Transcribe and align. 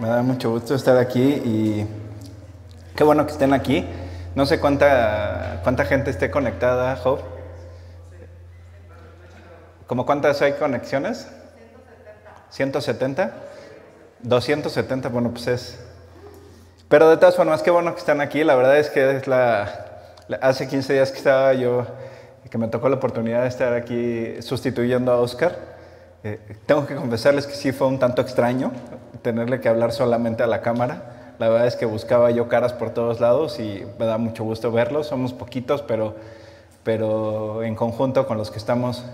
Me 0.00 0.08
da 0.08 0.22
mucho 0.22 0.50
gusto 0.50 0.74
estar 0.74 0.96
aquí 0.96 1.22
y 1.22 1.86
qué 2.96 3.04
bueno 3.04 3.24
que 3.26 3.30
estén 3.30 3.52
aquí. 3.52 3.86
No 4.34 4.44
sé 4.44 4.58
cuánta, 4.58 5.60
cuánta 5.62 5.84
gente 5.84 6.10
esté 6.10 6.32
conectada, 6.32 6.96
Job. 6.96 7.20
¿Cómo 9.86 10.04
cuántas 10.04 10.42
hay 10.42 10.54
conexiones? 10.54 11.28
170. 12.50 13.34
270, 14.22 15.08
bueno, 15.10 15.30
pues 15.30 15.46
es. 15.46 15.78
Pero 16.88 17.08
de 17.08 17.16
todas 17.16 17.36
formas, 17.36 17.62
qué 17.62 17.70
bueno 17.70 17.94
que 17.94 18.00
están 18.00 18.20
aquí. 18.20 18.42
La 18.42 18.56
verdad 18.56 18.76
es 18.78 18.90
que 18.90 19.18
es 19.18 19.28
la, 19.28 20.16
hace 20.40 20.66
15 20.66 20.92
días 20.92 21.12
que 21.12 21.18
estaba 21.18 21.54
yo, 21.54 21.86
que 22.50 22.58
me 22.58 22.66
tocó 22.66 22.88
la 22.88 22.96
oportunidad 22.96 23.42
de 23.42 23.48
estar 23.48 23.72
aquí 23.72 24.42
sustituyendo 24.42 25.12
a 25.12 25.20
Oscar. 25.20 25.56
Eh, 26.24 26.40
tengo 26.66 26.84
que 26.84 26.96
confesarles 26.96 27.46
que 27.46 27.54
sí 27.54 27.70
fue 27.70 27.86
un 27.86 28.00
tanto 28.00 28.22
extraño 28.22 28.72
tenerle 29.22 29.60
que 29.60 29.68
hablar 29.68 29.92
solamente 29.92 30.42
a 30.42 30.46
la 30.46 30.60
cámara. 30.60 31.34
La 31.38 31.48
verdad 31.48 31.66
es 31.66 31.76
que 31.76 31.86
buscaba 31.86 32.30
yo 32.30 32.48
caras 32.48 32.72
por 32.72 32.90
todos 32.90 33.20
lados 33.20 33.58
y 33.58 33.84
me 33.98 34.06
da 34.06 34.18
mucho 34.18 34.44
gusto 34.44 34.70
verlos. 34.70 35.08
Somos 35.08 35.32
poquitos, 35.32 35.82
pero, 35.82 36.14
pero 36.84 37.62
en 37.64 37.74
conjunto 37.74 38.26
con 38.26 38.38
los 38.38 38.50
que 38.50 38.58
estamos 38.58 39.04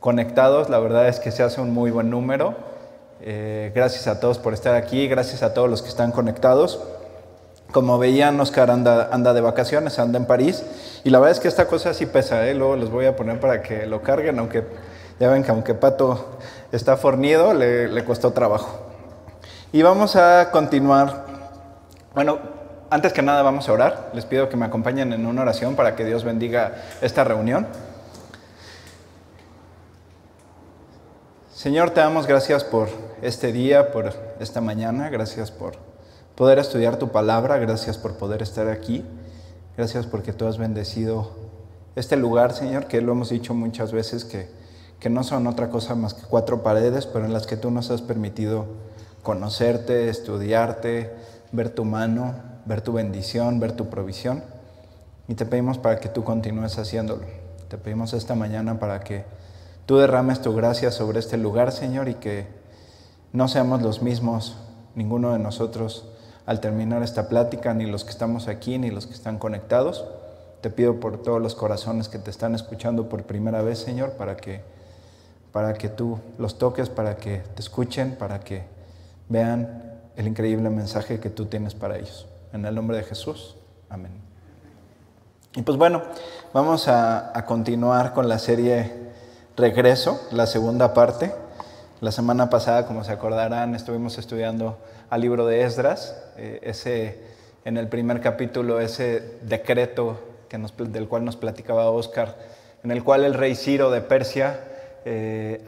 conectados, 0.00 0.68
la 0.68 0.78
verdad 0.78 1.08
es 1.08 1.20
que 1.20 1.30
se 1.30 1.42
hace 1.42 1.60
un 1.60 1.72
muy 1.72 1.90
buen 1.90 2.10
número. 2.10 2.54
Eh, 3.22 3.70
gracias 3.74 4.06
a 4.06 4.18
todos 4.18 4.38
por 4.38 4.54
estar 4.54 4.74
aquí, 4.74 5.06
gracias 5.06 5.42
a 5.42 5.54
todos 5.54 5.70
los 5.70 5.82
que 5.82 5.88
están 5.88 6.10
conectados. 6.10 6.80
Como 7.70 7.98
veían, 7.98 8.40
Oscar 8.40 8.70
anda, 8.70 9.08
anda 9.12 9.32
de 9.32 9.40
vacaciones, 9.40 9.98
anda 10.00 10.18
en 10.18 10.26
París. 10.26 10.64
Y 11.04 11.10
la 11.10 11.20
verdad 11.20 11.36
es 11.36 11.40
que 11.40 11.46
esta 11.46 11.66
cosa 11.66 11.94
sí 11.94 12.06
pesa, 12.06 12.48
¿eh? 12.48 12.54
luego 12.54 12.74
les 12.74 12.90
voy 12.90 13.06
a 13.06 13.14
poner 13.14 13.38
para 13.38 13.62
que 13.62 13.86
lo 13.86 14.02
carguen, 14.02 14.40
aunque 14.40 14.64
ya 15.20 15.28
ven 15.28 15.44
que 15.44 15.50
aunque 15.52 15.74
Pato 15.74 16.38
está 16.72 16.96
fornido, 16.96 17.54
le, 17.54 17.88
le 17.88 18.04
costó 18.04 18.32
trabajo. 18.32 18.89
Y 19.72 19.82
vamos 19.82 20.16
a 20.16 20.50
continuar. 20.50 21.26
Bueno, 22.12 22.40
antes 22.90 23.12
que 23.12 23.22
nada 23.22 23.42
vamos 23.42 23.68
a 23.68 23.72
orar. 23.72 24.10
Les 24.14 24.24
pido 24.24 24.48
que 24.48 24.56
me 24.56 24.66
acompañen 24.66 25.12
en 25.12 25.24
una 25.26 25.42
oración 25.42 25.76
para 25.76 25.94
que 25.94 26.04
Dios 26.04 26.24
bendiga 26.24 26.74
esta 27.00 27.22
reunión. 27.22 27.68
Señor, 31.52 31.90
te 31.90 32.00
damos 32.00 32.26
gracias 32.26 32.64
por 32.64 32.88
este 33.22 33.52
día, 33.52 33.92
por 33.92 34.12
esta 34.40 34.60
mañana, 34.60 35.08
gracias 35.08 35.52
por 35.52 35.74
poder 36.34 36.58
estudiar 36.58 36.96
tu 36.96 37.10
palabra, 37.10 37.58
gracias 37.58 37.96
por 37.96 38.16
poder 38.16 38.42
estar 38.42 38.66
aquí, 38.68 39.04
gracias 39.76 40.04
porque 40.04 40.32
tú 40.32 40.48
has 40.48 40.58
bendecido 40.58 41.30
este 41.94 42.16
lugar, 42.16 42.54
Señor, 42.54 42.86
que 42.86 43.00
lo 43.00 43.12
hemos 43.12 43.28
dicho 43.28 43.54
muchas 43.54 43.92
veces 43.92 44.24
que, 44.24 44.48
que 44.98 45.10
no 45.10 45.22
son 45.22 45.46
otra 45.46 45.70
cosa 45.70 45.94
más 45.94 46.14
que 46.14 46.22
cuatro 46.22 46.64
paredes, 46.64 47.06
pero 47.06 47.24
en 47.24 47.32
las 47.32 47.46
que 47.46 47.56
tú 47.56 47.70
nos 47.70 47.92
has 47.92 48.02
permitido 48.02 48.66
conocerte, 49.22 50.08
estudiarte, 50.08 51.12
ver 51.52 51.70
tu 51.70 51.84
mano, 51.84 52.34
ver 52.64 52.80
tu 52.80 52.92
bendición, 52.92 53.60
ver 53.60 53.72
tu 53.72 53.88
provisión. 53.88 54.42
Y 55.28 55.34
te 55.34 55.46
pedimos 55.46 55.78
para 55.78 56.00
que 56.00 56.08
tú 56.08 56.24
continúes 56.24 56.78
haciéndolo. 56.78 57.22
Te 57.68 57.78
pedimos 57.78 58.12
esta 58.14 58.34
mañana 58.34 58.80
para 58.80 59.00
que 59.00 59.24
tú 59.86 59.98
derrames 59.98 60.40
tu 60.42 60.54
gracia 60.54 60.90
sobre 60.90 61.20
este 61.20 61.36
lugar, 61.36 61.72
Señor, 61.72 62.08
y 62.08 62.14
que 62.14 62.46
no 63.32 63.46
seamos 63.46 63.82
los 63.82 64.02
mismos, 64.02 64.56
ninguno 64.94 65.32
de 65.32 65.38
nosotros, 65.38 66.08
al 66.46 66.60
terminar 66.60 67.02
esta 67.02 67.28
plática, 67.28 67.74
ni 67.74 67.86
los 67.86 68.04
que 68.04 68.10
estamos 68.10 68.48
aquí, 68.48 68.78
ni 68.78 68.90
los 68.90 69.06
que 69.06 69.14
están 69.14 69.38
conectados. 69.38 70.04
Te 70.62 70.70
pido 70.70 70.98
por 70.98 71.22
todos 71.22 71.40
los 71.40 71.54
corazones 71.54 72.08
que 72.08 72.18
te 72.18 72.30
están 72.30 72.54
escuchando 72.54 73.08
por 73.08 73.22
primera 73.22 73.62
vez, 73.62 73.78
Señor, 73.78 74.12
para 74.12 74.36
que, 74.36 74.62
para 75.52 75.74
que 75.74 75.88
tú 75.88 76.18
los 76.38 76.58
toques, 76.58 76.88
para 76.88 77.16
que 77.16 77.38
te 77.54 77.62
escuchen, 77.62 78.16
para 78.16 78.40
que 78.40 78.64
vean 79.30 79.98
el 80.16 80.26
increíble 80.26 80.68
mensaje 80.68 81.18
que 81.18 81.30
tú 81.30 81.46
tienes 81.46 81.74
para 81.74 81.96
ellos. 81.96 82.26
En 82.52 82.66
el 82.66 82.74
nombre 82.74 82.98
de 82.98 83.04
Jesús. 83.04 83.56
Amén. 83.88 84.12
Y 85.54 85.62
pues 85.62 85.78
bueno, 85.78 86.02
vamos 86.52 86.86
a, 86.88 87.36
a 87.36 87.46
continuar 87.46 88.12
con 88.12 88.28
la 88.28 88.38
serie 88.38 88.92
regreso, 89.56 90.20
la 90.32 90.46
segunda 90.46 90.92
parte. 90.92 91.32
La 92.00 92.12
semana 92.12 92.50
pasada, 92.50 92.86
como 92.86 93.04
se 93.04 93.12
acordarán, 93.12 93.74
estuvimos 93.74 94.16
estudiando 94.18 94.78
al 95.10 95.20
libro 95.20 95.44
de 95.44 95.64
Esdras, 95.64 96.16
eh, 96.36 96.60
ese, 96.62 97.18
en 97.64 97.76
el 97.76 97.88
primer 97.88 98.20
capítulo, 98.20 98.80
ese 98.80 99.38
decreto 99.42 100.18
que 100.48 100.56
nos, 100.56 100.72
del 100.76 101.08
cual 101.08 101.24
nos 101.24 101.36
platicaba 101.36 101.90
Oscar, 101.90 102.36
en 102.82 102.90
el 102.90 103.04
cual 103.04 103.24
el 103.24 103.34
rey 103.34 103.54
Ciro 103.54 103.90
de 103.90 104.00
Persia 104.00 104.60
eh, 105.04 105.64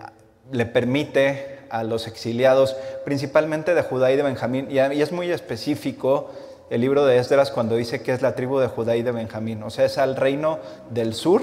le 0.51 0.65
permite 0.65 1.52
a 1.73 1.83
los 1.83 2.07
exiliados, 2.07 2.77
principalmente 3.05 3.75
de 3.75 3.83
Judá 3.83 4.13
y 4.13 4.17
de 4.17 4.23
Benjamín, 4.23 4.69
y, 4.71 4.79
es 4.79 5.11
muy 5.11 5.33
específico 5.33 6.31
el 6.71 6.83
libro 6.83 7.05
de 7.07 7.17
Esdras 7.17 7.51
cuando 7.51 7.77
dice 7.77 8.03
que 8.03 8.13
es 8.13 8.23
la 8.23 8.35
tribu 8.35 8.59
de 8.59 8.69
Judá 8.69 8.95
y 8.95 9.03
de 9.03 9.11
Benjamín, 9.11 9.63
o 9.63 9.71
sea, 9.71 9.87
es 9.87 9.99
al 9.99 10.15
reino 10.17 10.59
del 10.91 11.15
sur, 11.15 11.43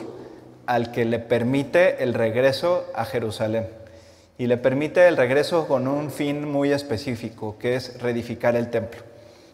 al 0.68 0.92
que 0.92 1.04
le 1.04 1.18
permite 1.18 2.04
el 2.04 2.14
regreso 2.14 2.86
a 2.94 3.06
Jerusalén. 3.06 3.68
Y 4.38 4.48
le 4.48 4.58
permite 4.58 5.08
el 5.08 5.18
regreso 5.18 5.68
con 5.68 5.88
un 5.88 6.12
fin 6.12 6.50
muy 6.50 6.72
específico, 6.72 7.58
que 7.60 7.76
es 7.76 8.00
reedificar 8.02 8.56
el 8.56 8.70
templo. 8.70 9.02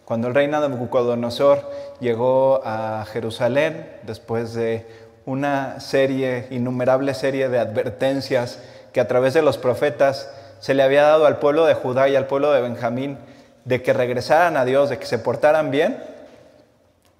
Cuando 0.04 0.28
el 0.28 0.36
rey 0.36 0.48
Nabucodonosor 0.48 1.72
llegó 2.00 2.62
a 2.64 3.06
Jerusalén, 3.12 3.90
después 4.04 4.54
de 4.54 4.86
una 5.26 5.80
serie, 5.80 6.48
innumerable 6.52 7.14
serie 7.14 7.50
de 7.50 7.60
advertencias 7.60 8.60
que 8.94 9.00
a 9.00 9.08
través 9.08 9.34
de 9.34 9.42
los 9.42 9.58
profetas 9.58 10.30
se 10.66 10.74
le 10.74 10.82
había 10.82 11.04
dado 11.04 11.28
al 11.28 11.38
pueblo 11.38 11.68
de 11.68 11.76
Judá 11.76 12.10
y 12.10 12.16
al 12.16 12.26
pueblo 12.26 12.52
de 12.52 12.60
Benjamín, 12.60 13.20
de 13.66 13.84
que 13.84 13.94
regresaran 13.94 14.58
a 14.58 14.66
Dios, 14.66 14.90
de 14.90 14.98
que 14.98 15.06
se 15.06 15.20
portaran 15.20 15.70
bien, 15.70 16.02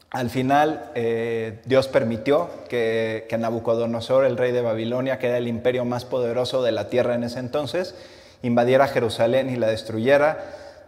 al 0.10 0.32
final, 0.32 0.90
eh, 0.96 1.60
Dios 1.66 1.88
permitió 1.88 2.50
que, 2.70 3.28
Nabucodonosor, 3.38 4.26
el 4.26 4.36
rey 4.36 4.52
de 4.52 4.64
Babilonia, 4.64 5.20
que 5.20 5.28
era 5.28 5.38
el 5.38 5.48
imperio 5.48 5.86
más 5.86 6.06
poderoso 6.06 6.64
de 6.64 6.72
la 6.72 6.90
tierra 6.90 7.14
en 7.14 7.24
ese 7.24 7.38
entonces, 7.38 7.94
invadiera 8.42 8.88
Jerusalén 8.88 9.52
y 9.52 9.58
la 9.58 9.68
destruyera, 9.68 10.40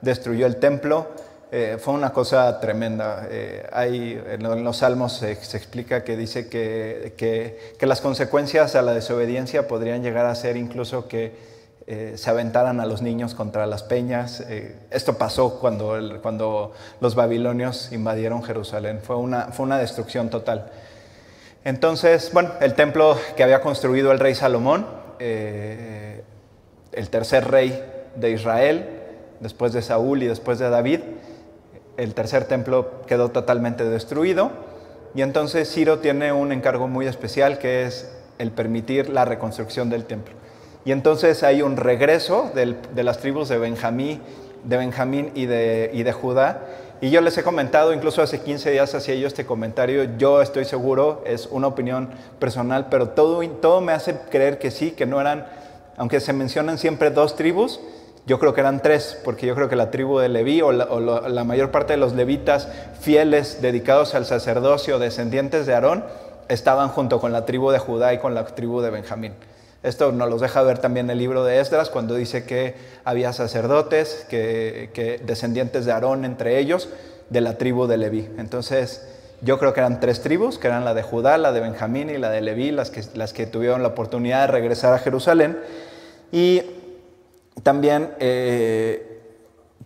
destruyó 0.02 0.48
el 0.48 0.56
templo. 0.56 1.10
Eh, 1.52 1.78
fue 1.80 1.94
una 1.94 2.12
cosa 2.12 2.60
tremenda. 2.60 3.28
Eh, 3.30 3.68
hay, 3.72 4.20
en 4.32 4.64
los 4.64 4.78
salmos 4.78 5.14
se, 5.14 5.32
explica 5.32 6.04
que 6.04 6.18
dice 6.18 6.50
que, 6.50 7.14
que 7.78 7.86
las 7.86 8.02
consecuencias 8.02 8.76
a 8.76 8.82
la 8.82 8.96
desobediencia 8.96 9.68
podrían 9.68 10.02
llegar 10.02 10.26
a 10.26 10.34
ser 10.34 10.58
incluso 10.58 11.08
que 11.08 11.56
eh, 11.90 12.16
se 12.18 12.30
aventaran 12.30 12.82
a 12.82 12.86
los 12.86 13.02
niños 13.02 13.34
contra 13.34 13.66
las 13.66 13.82
peñas. 13.82 14.42
Eh, 14.42 14.76
esto 14.92 15.18
pasó 15.18 15.58
cuando, 15.58 15.98
cuando 16.22 16.74
los 17.00 17.16
babilonios 17.16 17.94
invadieron 17.94 18.44
Jerusalén. 18.44 19.00
Fue 19.02 19.16
una, 19.16 19.54
fue 19.54 19.66
una 19.66 19.78
destrucción 19.78 20.30
total. 20.30 20.70
Entonces, 21.64 22.32
bueno, 22.34 22.52
el 22.60 22.74
templo 22.74 23.18
que 23.38 23.44
había 23.44 23.62
construido 23.62 24.12
el 24.12 24.20
rey 24.20 24.36
Salomón, 24.36 24.86
eh, 25.20 26.24
el 26.92 27.10
tercer 27.10 27.50
rey 27.50 27.82
de 28.18 28.32
Israel, 28.32 28.90
después 29.40 29.72
de 29.72 29.82
Saúl 29.82 30.24
y 30.24 30.28
después 30.28 30.60
de 30.60 30.70
David, 30.70 31.00
el 31.96 32.14
tercer 32.14 32.46
templo 32.46 33.02
quedó 33.08 33.32
totalmente 33.32 33.86
destruido. 33.86 34.52
Y 35.16 35.22
entonces 35.22 35.72
Ciro 35.72 36.00
tiene 36.00 36.34
un 36.34 36.52
encargo 36.52 36.90
muy 36.90 37.08
especial 37.08 37.60
que 37.60 37.86
es 37.86 38.12
el 38.40 38.52
permitir 38.52 39.08
la 39.10 39.24
reconstrucción 39.24 39.90
del 39.90 40.04
templo. 40.04 40.36
Y 40.88 40.94
entonces 40.94 41.44
hay 41.44 41.62
un 41.62 41.76
regreso 41.76 42.50
de 42.56 43.04
las 43.04 43.18
tribus 43.18 43.50
de 43.50 43.58
Benjamín, 43.58 44.22
y, 45.36 45.46
de, 45.46 46.14
Judá. 46.14 46.62
Y 47.02 47.10
yo 47.10 47.20
les 47.20 47.38
he 47.38 47.44
comentado, 47.44 47.92
incluso 47.92 48.22
hace 48.22 48.40
15 48.40 48.72
días 48.72 48.96
hacía 48.96 49.16
yo 49.16 49.28
este 49.28 49.46
comentario, 49.46 50.06
yo 50.18 50.42
estoy 50.42 50.64
seguro, 50.64 51.24
es 51.26 51.50
una 51.52 51.68
opinión 51.68 52.12
personal, 52.40 52.88
pero 52.90 53.10
todo, 53.10 53.82
me 53.82 53.92
hace 53.92 54.18
creer 54.32 54.60
que 54.60 54.72
sí, 54.72 54.92
que 54.92 55.06
no 55.06 55.20
eran, 55.20 55.46
aunque 55.98 56.22
se 56.22 56.32
mencionan 56.32 56.78
siempre 56.78 57.12
dos 57.12 57.36
tribus, 57.36 57.82
yo 58.26 58.40
creo 58.40 58.54
que 58.54 58.62
eran 58.62 58.82
tres, 58.82 59.20
porque 59.26 59.46
yo 59.46 59.56
creo 59.56 59.68
que 59.68 59.76
la 59.76 59.92
tribu 59.92 60.20
de 60.20 60.30
Leví 60.30 60.62
o 60.62 60.72
la 60.72 61.44
mayor 61.44 61.70
parte 61.70 61.92
de 61.92 61.98
los 61.98 62.14
levitas 62.14 62.70
fieles 63.02 63.62
dedicados 63.62 64.16
al 64.16 64.26
sacerdocio, 64.26 65.00
descendientes 65.00 65.66
de 65.66 65.74
Aarón, 65.74 66.06
estaban 66.48 66.88
junto 66.88 67.20
con 67.20 67.34
la 67.34 67.46
tribu 67.46 67.72
de 67.72 67.80
Judá 67.80 68.14
y 68.14 68.20
con 68.20 68.34
la 68.34 68.46
tribu 68.46 68.80
de 68.80 68.90
Benjamín. 68.90 69.34
Esto 69.88 70.12
nos 70.12 70.30
lo 70.30 70.38
deja 70.38 70.62
ver 70.64 70.80
también 70.80 71.10
el 71.10 71.18
libro 71.18 71.46
de 71.46 71.62
Esdras, 71.62 71.90
cuando 71.90 72.16
dice 72.16 72.44
que 72.44 72.76
había 73.06 73.32
sacerdotes, 73.32 74.26
que, 74.30 75.22
descendientes 75.26 75.86
de 75.86 75.94
Aarón 75.94 76.26
entre 76.26 76.60
ellos, 76.60 76.90
de 77.30 77.40
la 77.40 77.58
tribu 77.58 77.88
de 77.88 77.96
Leví. 77.96 78.30
Entonces, 78.38 79.08
yo 79.42 79.58
creo 79.58 79.74
que 79.74 79.80
eran 79.80 80.02
tres 80.02 80.22
tribus, 80.22 80.58
que 80.58 80.68
eran 80.68 80.84
la 80.84 80.94
de 80.94 81.04
Judá, 81.04 81.38
la 81.38 81.54
de 81.54 81.62
Benjamín 81.62 82.10
y 82.10 82.18
la 82.18 82.30
de 82.30 82.42
Leví, 82.42 82.72
las 82.72 82.90
que, 82.90 83.02
las 83.14 83.32
que 83.32 83.46
tuvieron 83.46 83.82
la 83.82 83.90
oportunidad 83.90 84.42
de 84.42 84.48
regresar 84.48 84.94
a 84.94 85.00
Jerusalén. 85.00 85.58
Y 86.34 86.64
también 87.64 88.12
eh, 88.20 89.22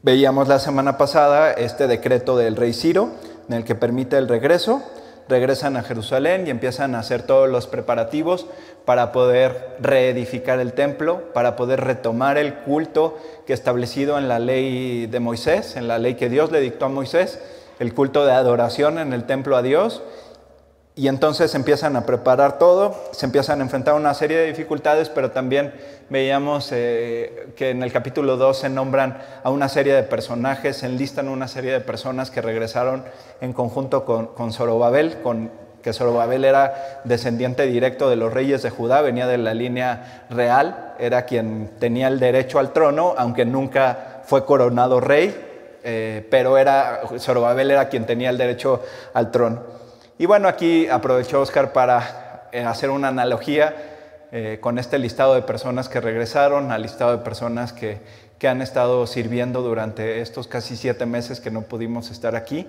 veíamos 0.01 0.47
la 0.47 0.57
semana 0.57 0.97
pasada 0.97 1.51
este 1.53 1.85
decreto 1.85 2.37
del 2.37 2.55
rey 2.55 2.73
Ciro, 2.73 3.11
en 3.47 3.53
el 3.53 3.63
que 3.63 3.75
permite 3.75 4.17
el 4.17 4.27
regreso 4.27 4.81
regresan 5.29 5.77
a 5.77 5.83
Jerusalén 5.83 6.45
y 6.47 6.49
empiezan 6.49 6.95
a 6.95 6.99
hacer 6.99 7.23
todos 7.23 7.49
los 7.49 7.67
preparativos 7.67 8.47
para 8.85 9.11
poder 9.11 9.75
reedificar 9.79 10.59
el 10.59 10.73
templo, 10.73 11.33
para 11.33 11.55
poder 11.55 11.81
retomar 11.81 12.37
el 12.37 12.55
culto 12.55 13.17
que 13.45 13.53
establecido 13.53 14.17
en 14.17 14.27
la 14.27 14.39
ley 14.39 15.07
de 15.07 15.19
Moisés, 15.19 15.75
en 15.75 15.87
la 15.87 15.99
ley 15.99 16.15
que 16.15 16.29
Dios 16.29 16.51
le 16.51 16.59
dictó 16.59 16.85
a 16.85 16.89
Moisés, 16.89 17.39
el 17.79 17.93
culto 17.93 18.25
de 18.25 18.31
adoración 18.31 18.99
en 18.99 19.13
el 19.13 19.25
templo 19.25 19.55
a 19.57 19.61
Dios. 19.61 20.01
Y 20.93 21.07
entonces 21.07 21.55
empiezan 21.55 21.95
a 21.95 22.05
preparar 22.05 22.59
todo, 22.59 22.95
se 23.11 23.25
empiezan 23.25 23.59
a 23.59 23.63
enfrentar 23.63 23.93
una 23.93 24.13
serie 24.13 24.37
de 24.37 24.47
dificultades, 24.47 25.07
pero 25.07 25.31
también 25.31 25.73
veíamos 26.09 26.69
eh, 26.73 27.47
que 27.55 27.69
en 27.69 27.81
el 27.81 27.93
capítulo 27.93 28.35
2 28.35 28.57
se 28.57 28.69
nombran 28.69 29.17
a 29.41 29.49
una 29.49 29.69
serie 29.69 29.93
de 29.93 30.03
personajes, 30.03 30.77
se 30.77 30.87
enlistan 30.87 31.29
una 31.29 31.47
serie 31.47 31.71
de 31.71 31.79
personas 31.79 32.29
que 32.29 32.41
regresaron 32.41 33.05
en 33.39 33.53
conjunto 33.53 34.03
con, 34.03 34.27
con 34.27 34.51
Zorobabel, 34.51 35.21
con, 35.21 35.49
que 35.81 35.93
Zorobabel 35.93 36.43
era 36.43 37.01
descendiente 37.05 37.65
directo 37.67 38.09
de 38.09 38.17
los 38.17 38.33
reyes 38.33 38.61
de 38.61 38.69
Judá, 38.69 39.01
venía 39.01 39.27
de 39.27 39.37
la 39.37 39.53
línea 39.53 40.25
real, 40.29 40.95
era 40.99 41.23
quien 41.23 41.71
tenía 41.79 42.09
el 42.09 42.19
derecho 42.19 42.59
al 42.59 42.73
trono, 42.73 43.15
aunque 43.17 43.45
nunca 43.45 44.21
fue 44.25 44.45
coronado 44.45 44.99
rey, 44.99 45.33
eh, 45.85 46.27
pero 46.29 46.57
era, 46.57 47.01
Zorobabel 47.17 47.71
era 47.71 47.87
quien 47.87 48.05
tenía 48.05 48.29
el 48.29 48.37
derecho 48.37 48.81
al 49.13 49.31
trono. 49.31 49.80
Y 50.21 50.27
bueno, 50.27 50.47
aquí 50.47 50.87
aprovechó 50.87 51.41
Oscar 51.41 51.73
para 51.73 52.47
eh, 52.51 52.61
hacer 52.61 52.91
una 52.91 53.07
analogía 53.07 54.27
eh, 54.31 54.59
con 54.61 54.77
este 54.77 54.99
listado 54.99 55.33
de 55.33 55.41
personas 55.41 55.89
que 55.89 55.99
regresaron, 55.99 56.71
al 56.71 56.83
listado 56.83 57.17
de 57.17 57.23
personas 57.23 57.73
que, 57.73 57.97
que 58.37 58.47
han 58.47 58.61
estado 58.61 59.07
sirviendo 59.07 59.63
durante 59.63 60.21
estos 60.21 60.45
casi 60.45 60.77
siete 60.77 61.07
meses 61.07 61.39
que 61.39 61.49
no 61.49 61.63
pudimos 61.63 62.11
estar 62.11 62.35
aquí. 62.35 62.67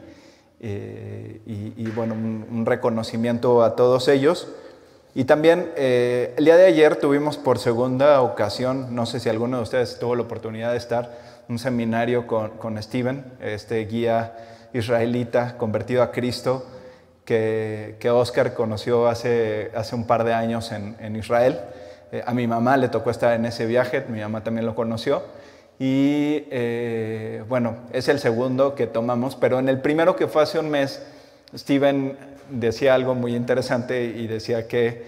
Eh, 0.61 1.43
y, 1.45 1.91
bueno, 1.91 2.15
un, 2.15 2.65
reconocimiento 2.65 3.63
a 3.63 3.77
todos 3.77 4.09
ellos. 4.09 4.49
Y 5.15 5.25
también 5.25 5.73
el 5.77 6.43
día 6.43 6.57
de 6.57 6.65
ayer 6.65 6.97
tuvimos 6.97 7.37
por 7.37 7.59
segunda 7.59 8.23
ocasión, 8.23 8.95
no 8.95 9.05
sé 9.05 9.21
si 9.21 9.29
alguno 9.29 9.59
de 9.59 9.65
ustedes 9.65 9.99
tuvo 9.99 10.17
la 10.17 10.23
oportunidad 10.23 10.71
de 10.71 10.79
estar, 10.79 11.19
un 11.51 11.59
seminario 11.59 12.27
con, 12.27 12.53
con 12.53 12.83
Steven, 12.83 13.27
este 13.43 13.85
guía 13.85 14.39
israelita 14.73 15.59
convertido 15.59 16.03
a 16.03 16.13
Cristo, 16.13 16.65
que, 17.25 17.97
que 18.01 18.11
Oscar 18.11 18.55
conoció 18.55 19.09
hace, 19.09 19.71
hace 19.75 19.95
un 19.95 20.07
par 20.07 20.25
de 20.25 20.35
años 20.35 20.73
en, 20.73 20.97
en 21.01 21.17
Israel. 21.17 21.61
Eh, 22.13 22.23
a 22.27 22.35
mi 22.35 22.47
mamá 22.47 22.77
le 22.77 22.89
tocó 22.89 23.11
estar 23.11 23.35
en 23.35 23.47
ese 23.47 23.67
viaje, 23.67 24.05
mi 24.09 24.21
mamá 24.21 24.45
también 24.45 24.67
lo 24.67 24.75
conoció. 24.75 25.23
Y 25.79 26.45
eh, 26.51 27.43
bueno, 27.49 27.77
es 27.93 28.09
el 28.09 28.19
segundo 28.19 28.75
que 28.75 28.87
tomamos, 28.87 29.37
pero 29.37 29.59
en 29.59 29.69
el 29.69 29.81
primero 29.81 30.15
que 30.15 30.29
fue 30.29 30.43
hace 30.43 30.59
un 30.59 30.71
mes, 30.71 31.03
Steven 31.57 32.17
decía 32.51 32.95
algo 32.95 33.15
muy 33.15 33.35
interesante 33.35 34.05
y 34.05 34.27
decía 34.27 34.69
que 34.69 35.05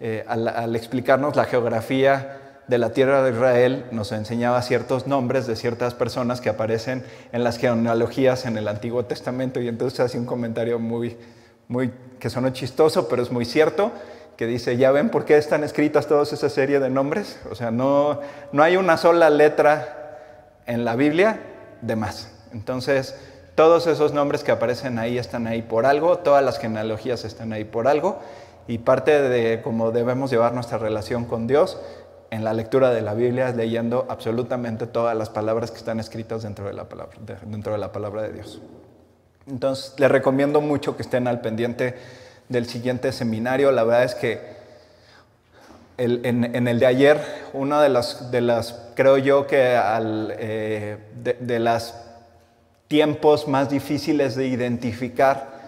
eh, 0.00 0.24
al, 0.26 0.48
al, 0.48 0.76
explicarnos 0.76 1.36
la 1.36 1.44
geografía 1.44 2.40
de 2.66 2.78
la 2.78 2.90
tierra 2.90 3.22
de 3.22 3.30
Israel, 3.30 3.86
nos 3.92 4.12
enseñaba 4.12 4.60
ciertos 4.60 5.06
nombres 5.06 5.46
de 5.46 5.56
ciertas 5.56 5.94
personas 5.94 6.40
que 6.40 6.50
aparecen 6.50 7.02
en 7.32 7.42
las 7.42 7.56
genealogías 7.56 8.44
en 8.44 8.58
el 8.58 8.68
Antiguo 8.68 9.06
Testamento 9.06 9.60
y 9.60 9.68
entonces 9.68 10.00
hace 10.00 10.18
un 10.18 10.26
comentario 10.26 10.78
muy, 10.78 11.16
muy, 11.68 11.92
que 12.18 12.30
sonó 12.30 12.50
chistoso, 12.50 13.08
pero 13.08 13.22
es 13.22 13.30
muy 13.30 13.44
cierto, 13.44 13.92
que 14.36 14.46
dice, 14.46 14.76
ya 14.76 14.90
ven 14.90 15.10
por 15.10 15.24
qué 15.24 15.36
están 15.36 15.64
escritas 15.64 16.06
todas 16.06 16.32
esa 16.32 16.48
serie 16.48 16.80
de 16.80 16.90
nombres. 16.90 17.40
O 17.50 17.54
sea, 17.54 17.70
no, 17.70 18.20
no 18.52 18.62
hay 18.62 18.76
una 18.76 18.96
sola 18.96 19.30
letra 19.30 20.62
en 20.66 20.84
la 20.84 20.96
Biblia 20.96 21.40
de 21.82 21.96
más. 21.96 22.32
Entonces, 22.52 23.16
todos 23.54 23.86
esos 23.86 24.12
nombres 24.12 24.44
que 24.44 24.52
aparecen 24.52 24.98
ahí 24.98 25.18
están 25.18 25.46
ahí 25.46 25.62
por 25.62 25.86
algo, 25.86 26.18
todas 26.18 26.44
las 26.44 26.58
genealogías 26.58 27.24
están 27.24 27.52
ahí 27.52 27.64
por 27.64 27.88
algo, 27.88 28.18
y 28.66 28.78
parte 28.78 29.22
de 29.22 29.62
cómo 29.62 29.90
debemos 29.90 30.30
llevar 30.30 30.54
nuestra 30.54 30.78
relación 30.78 31.24
con 31.24 31.46
Dios 31.46 31.78
en 32.30 32.44
la 32.44 32.52
lectura 32.52 32.90
de 32.90 33.00
la 33.02 33.14
Biblia 33.14 33.48
es 33.48 33.56
leyendo 33.56 34.06
absolutamente 34.08 34.86
todas 34.86 35.16
las 35.16 35.30
palabras 35.30 35.70
que 35.70 35.78
están 35.78 35.98
escritas 36.00 36.42
dentro 36.42 36.66
de 36.66 36.74
la 36.74 36.88
palabra, 36.88 37.16
dentro 37.46 37.72
de, 37.72 37.78
la 37.78 37.90
palabra 37.92 38.22
de 38.22 38.32
Dios. 38.32 38.60
Entonces, 39.48 39.94
les 39.98 40.10
recomiendo 40.10 40.60
mucho 40.60 40.96
que 40.96 41.02
estén 41.02 41.26
al 41.26 41.40
pendiente 41.40 41.94
del 42.48 42.66
siguiente 42.66 43.12
seminario. 43.12 43.72
La 43.72 43.84
verdad 43.84 44.04
es 44.04 44.14
que 44.14 44.58
en, 45.96 46.68
el 46.68 46.78
de 46.78 46.86
ayer, 46.86 47.20
una 47.52 47.82
de 47.82 47.88
las, 47.88 48.80
creo 48.94 49.18
yo 49.18 49.46
que 49.46 49.58
eh, 49.58 50.96
de, 51.22 51.36
de 51.40 51.58
los 51.58 51.94
tiempos 52.86 53.48
más 53.48 53.68
difíciles 53.68 54.36
de 54.36 54.46
identificar 54.46 55.58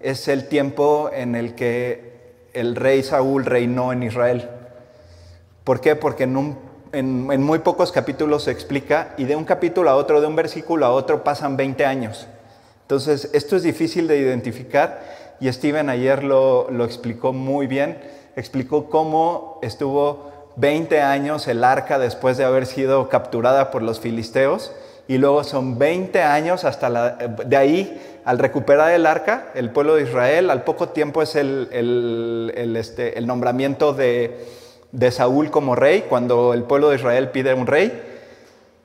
es 0.00 0.28
el 0.28 0.46
tiempo 0.48 1.10
en 1.12 1.34
el 1.34 1.54
que 1.54 2.48
el 2.52 2.76
rey 2.76 3.02
Saúl 3.02 3.44
reinó 3.44 3.92
en 3.92 4.02
Israel. 4.02 4.48
¿Por 5.64 5.80
qué? 5.80 5.96
Porque 5.96 6.24
en, 6.24 6.36
un, 6.36 6.58
en 6.92 7.42
muy 7.42 7.60
pocos 7.60 7.92
capítulos 7.92 8.44
se 8.44 8.50
explica 8.50 9.14
y 9.16 9.24
de 9.24 9.36
un 9.36 9.44
capítulo 9.44 9.90
a 9.90 9.96
otro, 9.96 10.20
de 10.20 10.26
un 10.26 10.36
versículo 10.36 10.86
a 10.86 10.90
otro, 10.90 11.24
pasan 11.24 11.56
20 11.56 11.84
años. 11.86 12.26
Entonces, 12.88 13.28
esto 13.34 13.54
es 13.54 13.62
difícil 13.64 14.08
de 14.08 14.16
identificar 14.16 15.02
y 15.40 15.52
Steven 15.52 15.90
ayer 15.90 16.24
lo, 16.24 16.70
explicó 16.86 17.34
muy 17.34 17.66
bien. 17.66 17.98
Explicó 18.34 18.88
cómo 18.88 19.58
estuvo 19.60 20.30
20 20.56 21.02
años 21.02 21.48
el 21.48 21.64
arca 21.64 21.98
después 21.98 22.38
de 22.38 22.44
haber 22.44 22.64
sido 22.64 23.10
capturada 23.10 23.70
por 23.70 23.82
los 23.82 24.00
filisteos 24.00 24.72
y 25.06 25.18
luego 25.18 25.44
son 25.44 25.78
20 25.78 26.22
años 26.22 26.64
hasta 26.64 26.88
la, 26.88 27.10
de 27.10 27.56
ahí 27.58 28.20
al 28.24 28.38
recuperar 28.38 28.90
el 28.92 29.04
arca, 29.04 29.48
el 29.54 29.68
pueblo 29.68 29.96
de 29.96 30.04
Israel, 30.04 30.48
al 30.48 30.64
poco 30.64 30.88
tiempo 30.88 31.20
es 31.20 31.36
el, 31.36 32.72
este, 32.74 33.20
nombramiento 33.20 33.92
de 33.92 35.10
Saúl 35.10 35.50
como 35.50 35.74
rey, 35.74 36.06
cuando 36.08 36.54
el 36.54 36.62
pueblo 36.62 36.88
de 36.88 36.96
Israel 36.96 37.28
pide 37.32 37.52
un 37.52 37.66
rey, 37.66 38.02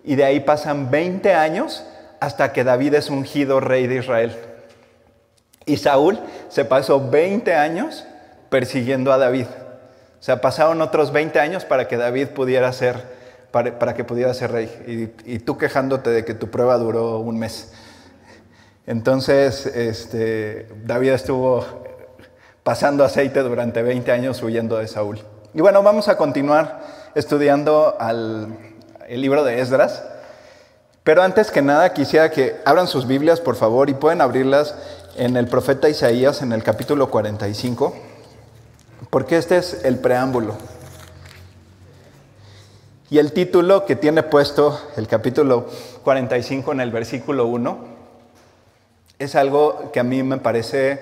y 0.04 0.16
de 0.16 0.26
ahí 0.26 0.42
pasan 0.42 0.92
20 0.92 1.34
años 1.34 1.86
hasta 2.24 2.54
que 2.54 2.64
David 2.64 2.94
es 2.94 3.10
ungido 3.10 3.60
rey 3.60 3.86
de 3.86 3.96
Israel. 3.96 4.34
Y 5.66 5.76
Saúl 5.76 6.18
se 6.48 6.64
pasó 6.64 7.10
20 7.10 7.54
años 7.54 8.06
persiguiendo 8.50 9.12
a 9.12 9.18
David. 9.18 9.48
O 9.48 10.24
sea, 10.24 10.40
pasaron 10.40 10.82
otros 10.82 11.12
20 11.12 11.38
años 11.42 11.66
para 11.66 11.90
que 11.90 11.98
David 11.98 12.30
pudiera 12.30 12.72
ser, 12.72 13.04
para, 13.52 13.94
que 13.94 14.06
pudiera 14.06 14.34
ser 14.34 14.54
rey. 14.54 15.12
Y, 15.26 15.40
tú 15.40 15.58
quejándote 15.58 16.12
de 16.12 16.24
que 16.24 16.34
tu 16.34 16.50
prueba 16.50 16.78
duró 16.78 17.20
un 17.20 17.40
mes. 17.40 17.74
Entonces, 18.88 19.66
este, 19.66 20.70
David 20.86 21.10
estuvo 21.10 21.66
pasando 22.64 23.04
aceite 23.04 23.42
durante 23.42 23.82
20 23.82 24.10
años 24.14 24.42
huyendo 24.42 24.78
de 24.78 24.88
Saúl. 24.88 25.20
Y 25.54 25.60
bueno, 25.60 25.84
vamos 25.84 26.08
a 26.08 26.16
continuar 26.16 26.86
estudiando 27.16 27.98
el 29.10 29.22
libro 29.22 29.44
de 29.44 29.60
Esdras. 29.60 30.06
Pero 31.04 31.22
antes 31.22 31.52
que 31.52 31.62
nada 31.62 31.94
quisiera 31.94 32.32
que 32.32 32.56
abran 32.66 32.88
sus 32.88 33.08
Biblias, 33.08 33.42
por 33.42 33.56
favor, 33.56 33.90
y 33.90 33.94
pueden 33.94 34.22
abrirlas 34.22 34.76
en 35.18 35.36
el 35.36 35.48
profeta 35.48 35.90
Isaías, 35.90 36.42
en 36.42 36.54
el 36.54 36.64
capítulo 36.64 37.10
45, 37.10 37.94
porque 39.10 39.38
este 39.38 39.58
es 39.58 39.84
el 39.84 40.00
preámbulo. 40.00 40.56
Y 43.10 43.20
el 43.20 43.34
título 43.34 43.86
que 43.86 43.96
tiene 43.96 44.24
puesto 44.24 44.80
el 44.96 45.08
capítulo 45.08 45.68
45 46.04 46.72
en 46.72 46.80
el 46.80 46.90
versículo 46.90 47.46
1 47.48 47.78
es 49.20 49.36
algo 49.36 49.92
que 49.92 50.00
a 50.00 50.04
mí 50.04 50.24
me 50.24 50.38
parece 50.38 51.02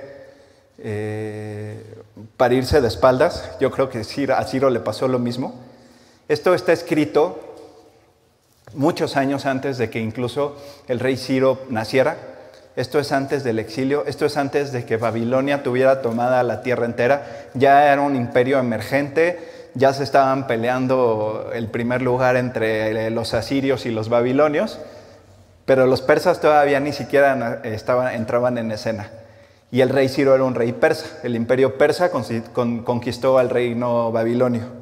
eh, 0.79 2.03
para 2.37 2.55
irse 2.55 2.81
de 2.81 2.87
espaldas. 2.87 3.51
Yo 3.59 3.71
creo 3.71 3.89
que 3.89 3.99
a 3.99 4.43
Ciro 4.43 4.69
le 4.69 4.79
pasó 4.79 5.07
lo 5.07 5.19
mismo. 5.19 5.53
Esto 6.27 6.53
está 6.53 6.73
escrito 6.73 7.50
muchos 8.73 9.17
años 9.17 9.45
antes 9.45 9.77
de 9.77 9.89
que 9.89 9.99
incluso 9.99 10.57
el 10.87 10.99
rey 10.99 11.17
Ciro 11.17 11.59
naciera. 11.69 12.17
Esto 12.75 12.99
es 12.99 13.11
antes 13.11 13.43
del 13.43 13.59
exilio, 13.59 14.05
esto 14.07 14.25
es 14.25 14.37
antes 14.37 14.71
de 14.71 14.85
que 14.85 14.97
Babilonia 14.97 15.61
tuviera 15.61 16.01
tomada 16.01 16.41
la 16.43 16.61
tierra 16.61 16.85
entera. 16.85 17.49
Ya 17.53 17.91
era 17.91 18.01
un 18.01 18.15
imperio 18.15 18.59
emergente, 18.59 19.39
ya 19.73 19.93
se 19.93 20.03
estaban 20.03 20.47
peleando 20.47 21.51
el 21.53 21.67
primer 21.67 22.01
lugar 22.01 22.37
entre 22.37 23.09
los 23.09 23.33
asirios 23.33 23.85
y 23.85 23.91
los 23.91 24.07
babilonios, 24.07 24.79
pero 25.65 25.85
los 25.85 26.01
persas 26.01 26.39
todavía 26.39 26.79
ni 26.79 26.93
siquiera 26.93 27.61
estaban, 27.63 28.13
entraban 28.15 28.57
en 28.57 28.71
escena. 28.71 29.09
Y 29.69 29.81
el 29.81 29.89
rey 29.89 30.09
Ciro 30.09 30.35
era 30.35 30.43
un 30.43 30.55
rey 30.55 30.73
persa. 30.73 31.05
El 31.23 31.35
imperio 31.35 31.77
persa 31.77 32.11
conquistó 32.11 33.37
al 33.37 33.49
reino 33.49 34.11
babilonio. 34.11 34.80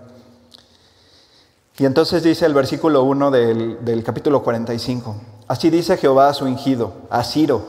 Y 1.80 1.86
entonces 1.86 2.24
dice 2.24 2.46
el 2.46 2.54
versículo 2.54 3.04
1 3.04 3.32
del, 3.32 3.86
del, 3.86 4.04
capítulo 4.04 4.44
45, 4.44 5.16
así 5.48 5.70
dice 5.70 5.96
Jehová 5.96 6.28
a 6.28 6.34
su 6.34 6.44
ungido, 6.44 6.92
a 7.10 7.24
Ciro, 7.24 7.64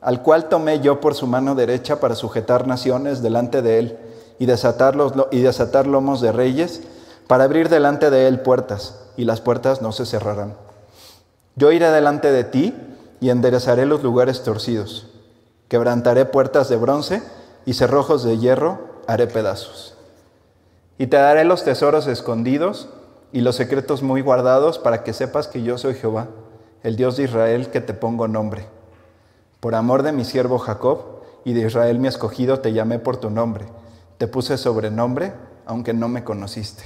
al 0.00 0.22
cual 0.22 0.48
tomé 0.48 0.80
yo 0.80 0.98
por 0.98 1.14
su 1.14 1.26
mano 1.26 1.54
derecha 1.54 2.00
para 2.00 2.14
sujetar 2.14 2.66
naciones 2.66 3.20
delante 3.22 3.60
de 3.60 3.78
él 3.78 3.98
y 4.38 4.46
desatar, 4.46 4.96
los, 4.96 5.12
y 5.30 5.42
desatar 5.42 5.86
lomos 5.86 6.22
de 6.22 6.32
reyes, 6.32 6.80
para 7.26 7.44
abrir 7.44 7.68
delante 7.68 8.08
de 8.08 8.28
él 8.28 8.40
puertas, 8.40 8.98
y 9.18 9.26
las 9.26 9.42
puertas 9.42 9.82
no 9.82 9.92
se 9.92 10.06
cerrarán. 10.06 10.54
Yo 11.54 11.70
iré 11.70 11.90
delante 11.90 12.32
de 12.32 12.44
ti 12.44 12.74
y 13.20 13.28
enderezaré 13.28 13.84
los 13.84 14.02
lugares 14.02 14.42
torcidos, 14.42 15.08
quebrantaré 15.68 16.24
puertas 16.24 16.70
de 16.70 16.76
bronce, 16.76 17.22
y 17.66 17.74
cerrojos 17.74 18.24
de 18.24 18.38
hierro 18.38 19.02
haré 19.06 19.26
pedazos. 19.26 19.96
Y 20.96 21.08
te 21.08 21.18
daré 21.18 21.44
los 21.44 21.62
tesoros 21.62 22.06
escondidos 22.06 22.88
y 23.34 23.40
los 23.40 23.56
secretos 23.56 24.04
muy 24.04 24.20
guardados 24.20 24.78
para 24.78 25.02
que 25.02 25.12
sepas 25.12 25.48
que 25.48 25.64
yo 25.64 25.76
soy 25.76 25.94
Jehová, 25.94 26.28
el 26.84 26.94
Dios 26.94 27.16
de 27.16 27.24
Israel 27.24 27.68
que 27.68 27.80
te 27.80 27.92
pongo 27.92 28.28
nombre. 28.28 28.64
Por 29.58 29.74
amor 29.74 30.04
de 30.04 30.12
mi 30.12 30.24
siervo 30.24 30.60
Jacob 30.60 31.24
y 31.44 31.52
de 31.52 31.66
Israel 31.66 31.98
mi 31.98 32.06
escogido, 32.06 32.60
te 32.60 32.72
llamé 32.72 33.00
por 33.00 33.16
tu 33.16 33.30
nombre. 33.30 33.66
Te 34.18 34.28
puse 34.28 34.56
sobrenombre, 34.56 35.32
aunque 35.66 35.92
no 35.92 36.06
me 36.06 36.22
conociste. 36.22 36.84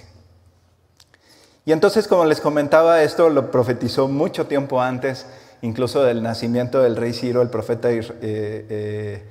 Y 1.67 1.73
entonces, 1.73 2.09
como 2.09 2.25
les 2.25 2.41
comentaba, 2.41 3.03
esto 3.03 3.29
lo 3.29 3.51
profetizó 3.51 4.09
mucho 4.09 4.47
tiempo 4.47 4.81
antes, 4.81 5.27
incluso 5.61 6.03
del 6.03 6.23
nacimiento 6.23 6.81
del 6.81 6.97
rey 6.97 7.13
Ciro, 7.13 7.43
el 7.43 7.51
profeta 7.51 7.91
eh, 7.91 8.01
eh, 8.23 9.23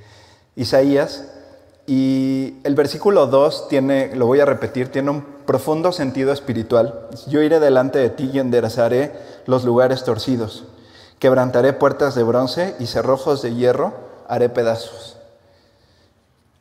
Isaías. 0.55 1.33
Y 1.87 2.57
el 2.63 2.75
versículo 2.75 3.25
2 3.25 3.69
tiene, 3.69 4.15
lo 4.15 4.27
voy 4.27 4.39
a 4.39 4.45
repetir, 4.45 4.91
tiene 4.91 5.09
un 5.09 5.36
profundo 5.47 5.91
sentido 5.91 6.31
espiritual. 6.31 7.07
Yo 7.27 7.41
iré 7.41 7.59
delante 7.59 7.97
de 7.97 8.11
ti 8.11 8.29
y 8.31 8.37
enderezaré 8.37 9.13
los 9.47 9.63
lugares 9.63 10.03
torcidos. 10.03 10.65
Quebrantaré 11.17 11.73
puertas 11.73 12.13
de 12.13 12.21
bronce 12.21 12.75
y 12.79 12.85
cerrojos 12.85 13.41
de 13.41 13.55
hierro 13.55 13.93
haré 14.27 14.49
pedazos. 14.49 15.17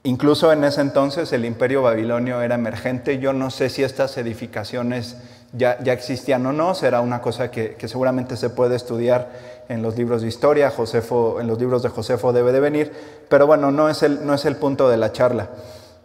Incluso 0.04 0.52
en 0.52 0.62
ese 0.62 0.82
entonces 0.82 1.32
el 1.32 1.44
imperio 1.44 1.82
babilonio 1.82 2.40
era 2.40 2.54
emergente. 2.54 3.18
Yo 3.18 3.32
no 3.32 3.50
sé 3.50 3.68
si 3.70 3.82
estas 3.82 4.16
edificaciones 4.18 5.16
ya, 5.52 5.82
ya 5.82 5.92
existían 5.92 6.46
o 6.46 6.52
no. 6.52 6.76
Será 6.76 7.00
una 7.00 7.20
cosa 7.20 7.50
que, 7.50 7.74
que, 7.74 7.88
seguramente 7.88 8.36
se 8.36 8.50
puede 8.50 8.76
estudiar 8.76 9.32
en 9.68 9.82
los 9.82 9.96
libros 9.98 10.22
de 10.22 10.28
historia. 10.28 10.70
Josefo, 10.70 11.40
en 11.40 11.48
los 11.48 11.58
libros 11.58 11.82
de 11.82 11.88
Josefo 11.88 12.32
debe 12.32 12.52
de 12.52 12.60
venir. 12.60 12.92
Pero 13.28 13.48
bueno, 13.48 13.72
no 13.72 13.88
es 13.88 14.04
el, 14.04 14.24
no 14.24 14.32
es 14.32 14.44
el 14.44 14.54
punto 14.54 14.88
de 14.88 14.96
la 14.96 15.10
charla. 15.10 15.48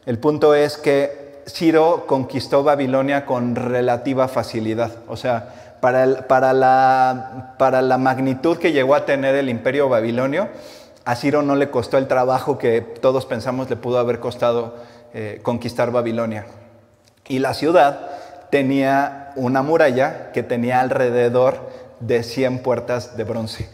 El 0.07 0.17
punto 0.17 0.55
es 0.55 0.77
que 0.77 1.20
Ciro 1.47 2.05
conquistó 2.07 2.63
Babilonia 2.63 3.25
con 3.25 3.55
relativa 3.55 4.27
facilidad. 4.27 4.91
O 5.07 5.17
sea, 5.17 5.77
para, 5.81 6.27
para, 6.27 6.53
la, 6.53 7.55
para 7.57 7.81
la 7.81 7.97
magnitud 7.97 8.57
que 8.57 8.71
llegó 8.71 8.95
a 8.95 9.05
tener 9.05 9.35
el 9.35 9.49
imperio 9.49 9.89
babilonio, 9.89 10.49
a 11.03 11.15
Ciro 11.15 11.41
no 11.41 11.55
le 11.55 11.69
costó 11.69 11.97
el 11.97 12.07
trabajo 12.07 12.57
que 12.57 12.81
todos 12.81 13.25
pensamos 13.25 13.69
le 13.69 13.75
pudo 13.75 13.97
haber 13.97 14.19
costado 14.19 14.75
eh, 15.13 15.39
conquistar 15.41 15.91
Babilonia. 15.91 16.45
Y 17.27 17.39
la 17.39 17.53
ciudad 17.53 18.11
tenía 18.49 19.31
una 19.35 19.63
muralla 19.63 20.31
que 20.31 20.43
tenía 20.43 20.81
alrededor 20.81 21.69
de 21.99 22.23
100 22.23 22.59
puertas 22.59 23.17
de 23.17 23.23
bronce. 23.23 23.69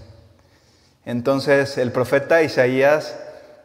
Entonces 1.05 1.77
el 1.77 1.91
profeta 1.91 2.41
Isaías 2.41 3.17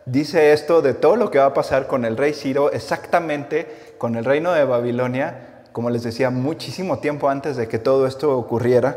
dice 0.06 0.52
esto 0.52 0.82
de 0.82 0.94
todo 0.94 1.16
lo 1.16 1.30
que 1.30 1.38
va 1.38 1.46
a 1.46 1.54
pasar 1.54 1.86
con 1.86 2.04
el 2.04 2.16
rey 2.16 2.32
Ciro, 2.32 2.72
exactamente 2.72 3.91
con 4.02 4.16
el 4.16 4.24
reino 4.24 4.50
de 4.52 4.64
Babilonia, 4.64 5.62
como 5.70 5.88
les 5.88 6.02
decía, 6.02 6.30
muchísimo 6.30 6.98
tiempo 6.98 7.28
antes 7.28 7.56
de 7.56 7.68
que 7.68 7.78
todo 7.78 8.08
esto 8.08 8.36
ocurriera. 8.36 8.96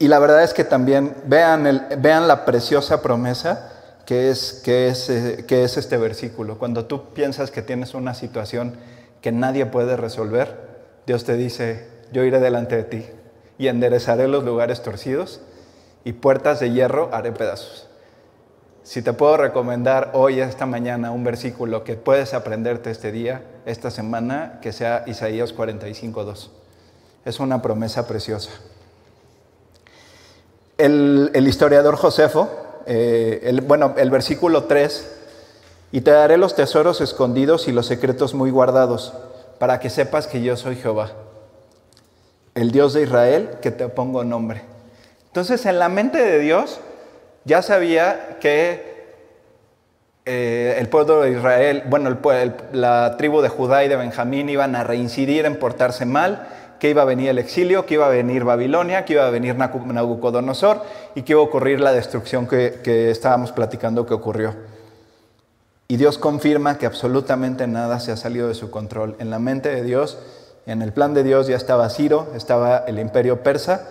Y 0.00 0.08
la 0.08 0.18
verdad 0.18 0.42
es 0.42 0.54
que 0.54 0.64
también 0.64 1.14
vean, 1.26 1.86
vean 1.98 2.26
la 2.26 2.44
preciosa 2.44 3.00
promesa 3.00 3.70
que 4.04 4.28
es, 4.28 4.60
que, 4.64 4.88
es, 4.88 5.08
eh, 5.08 5.44
que 5.46 5.62
es 5.62 5.76
este 5.76 5.98
versículo. 5.98 6.58
Cuando 6.58 6.86
tú 6.86 7.14
piensas 7.14 7.52
que 7.52 7.62
tienes 7.62 7.94
una 7.94 8.14
situación 8.14 8.74
que 9.20 9.30
nadie 9.30 9.66
puede 9.66 9.96
resolver, 9.96 10.56
Dios 11.06 11.22
te 11.22 11.34
dice, 11.34 11.86
yo 12.10 12.24
iré 12.24 12.40
delante 12.40 12.74
de 12.74 12.82
ti 12.82 13.06
y 13.56 13.68
enderezaré 13.68 14.26
los 14.26 14.42
lugares 14.42 14.82
torcidos 14.82 15.42
y 16.02 16.14
puertas 16.14 16.58
de 16.58 16.72
hierro 16.72 17.10
haré 17.12 17.30
pedazos. 17.30 17.88
Si 18.82 19.02
te 19.02 19.12
puedo 19.12 19.36
recomendar 19.36 20.10
hoy, 20.14 20.40
esta 20.40 20.66
mañana, 20.66 21.10
un 21.10 21.24
versículo 21.24 21.84
que 21.84 21.94
puedes 21.94 22.34
aprenderte 22.34 22.90
este 22.90 23.12
día, 23.12 23.42
esta 23.66 23.90
semana, 23.90 24.58
que 24.62 24.72
sea 24.72 25.04
Isaías 25.06 25.54
45.2. 25.54 26.48
Es 27.24 27.40
una 27.40 27.60
promesa 27.60 28.06
preciosa 28.06 28.50
el, 30.80 31.46
historiador 31.46 31.96
Josefo, 31.96 32.48
eh, 32.86 33.40
el, 33.44 33.60
bueno, 33.60 33.94
el 33.96 34.10
versículo 34.10 34.64
3, 34.64 35.16
y 35.92 36.00
te 36.00 36.10
daré 36.10 36.36
los 36.36 36.54
tesoros 36.54 37.00
escondidos 37.00 37.68
y 37.68 37.72
los 37.72 37.86
secretos 37.86 38.34
muy 38.34 38.50
guardados, 38.50 39.12
para 39.58 39.80
que 39.80 39.90
sepas 39.90 40.26
que 40.26 40.42
yo 40.42 40.56
soy 40.56 40.76
Jehová, 40.76 41.12
el 42.54 42.70
Dios 42.70 42.94
de 42.94 43.02
Israel, 43.02 43.50
que 43.60 43.70
te 43.70 43.88
pongo 43.88 44.24
nombre. 44.24 44.62
Entonces, 45.26 45.66
en 45.66 45.78
la 45.78 45.88
mente 45.88 46.18
de 46.18 46.38
Dios 46.38 46.80
ya 47.44 47.62
sabía 47.62 48.38
que 48.40 48.90
eh, 50.26 50.76
el 50.78 50.88
pueblo 50.88 51.22
de 51.22 51.32
Israel, 51.32 51.82
bueno, 51.86 52.16
la 52.72 53.16
tribu 53.16 53.40
de 53.40 53.48
Judá 53.48 53.84
y 53.84 53.88
de 53.88 53.96
Benjamín 53.96 54.48
iban 54.48 54.76
a 54.76 54.84
reincidir 54.84 55.46
en 55.46 55.58
portarse 55.58 56.04
mal 56.04 56.46
que 56.80 56.88
iba 56.88 57.02
a 57.02 57.04
venir 57.04 57.28
el 57.28 57.38
exilio, 57.38 57.84
que 57.86 57.94
iba 57.94 58.06
a 58.06 58.10
venir 58.10 58.42
Babilonia, 58.44 59.04
que 59.04 59.12
iba 59.12 59.26
a 59.26 59.30
venir 59.30 59.54
Nabucodonosor 59.54 60.82
y 61.14 61.22
que 61.22 61.32
iba 61.32 61.40
a 61.40 61.44
ocurrir 61.44 61.80
la 61.80 61.92
destrucción 61.92 62.46
que, 62.46 63.10
estábamos 63.10 63.52
platicando 63.52 64.06
que 64.06 64.14
ocurrió. 64.14 64.54
Y 65.88 65.96
Dios 65.96 66.16
confirma 66.16 66.78
que 66.78 66.86
absolutamente 66.86 67.66
nada 67.66 68.00
se 68.00 68.12
ha 68.12 68.16
salido 68.16 68.48
de 68.48 68.54
su 68.54 68.70
control. 68.70 69.16
En 69.18 69.28
la 69.28 69.38
mente 69.38 69.68
de 69.68 69.82
Dios, 69.82 70.18
en 70.66 70.80
el 70.80 70.92
plan 70.92 71.12
de 71.12 71.22
Dios 71.22 71.48
ya 71.48 71.56
estaba 71.56 71.90
Ciro, 71.90 72.28
estaba 72.34 72.78
el 72.86 72.98
imperio 72.98 73.42
persa, 73.42 73.86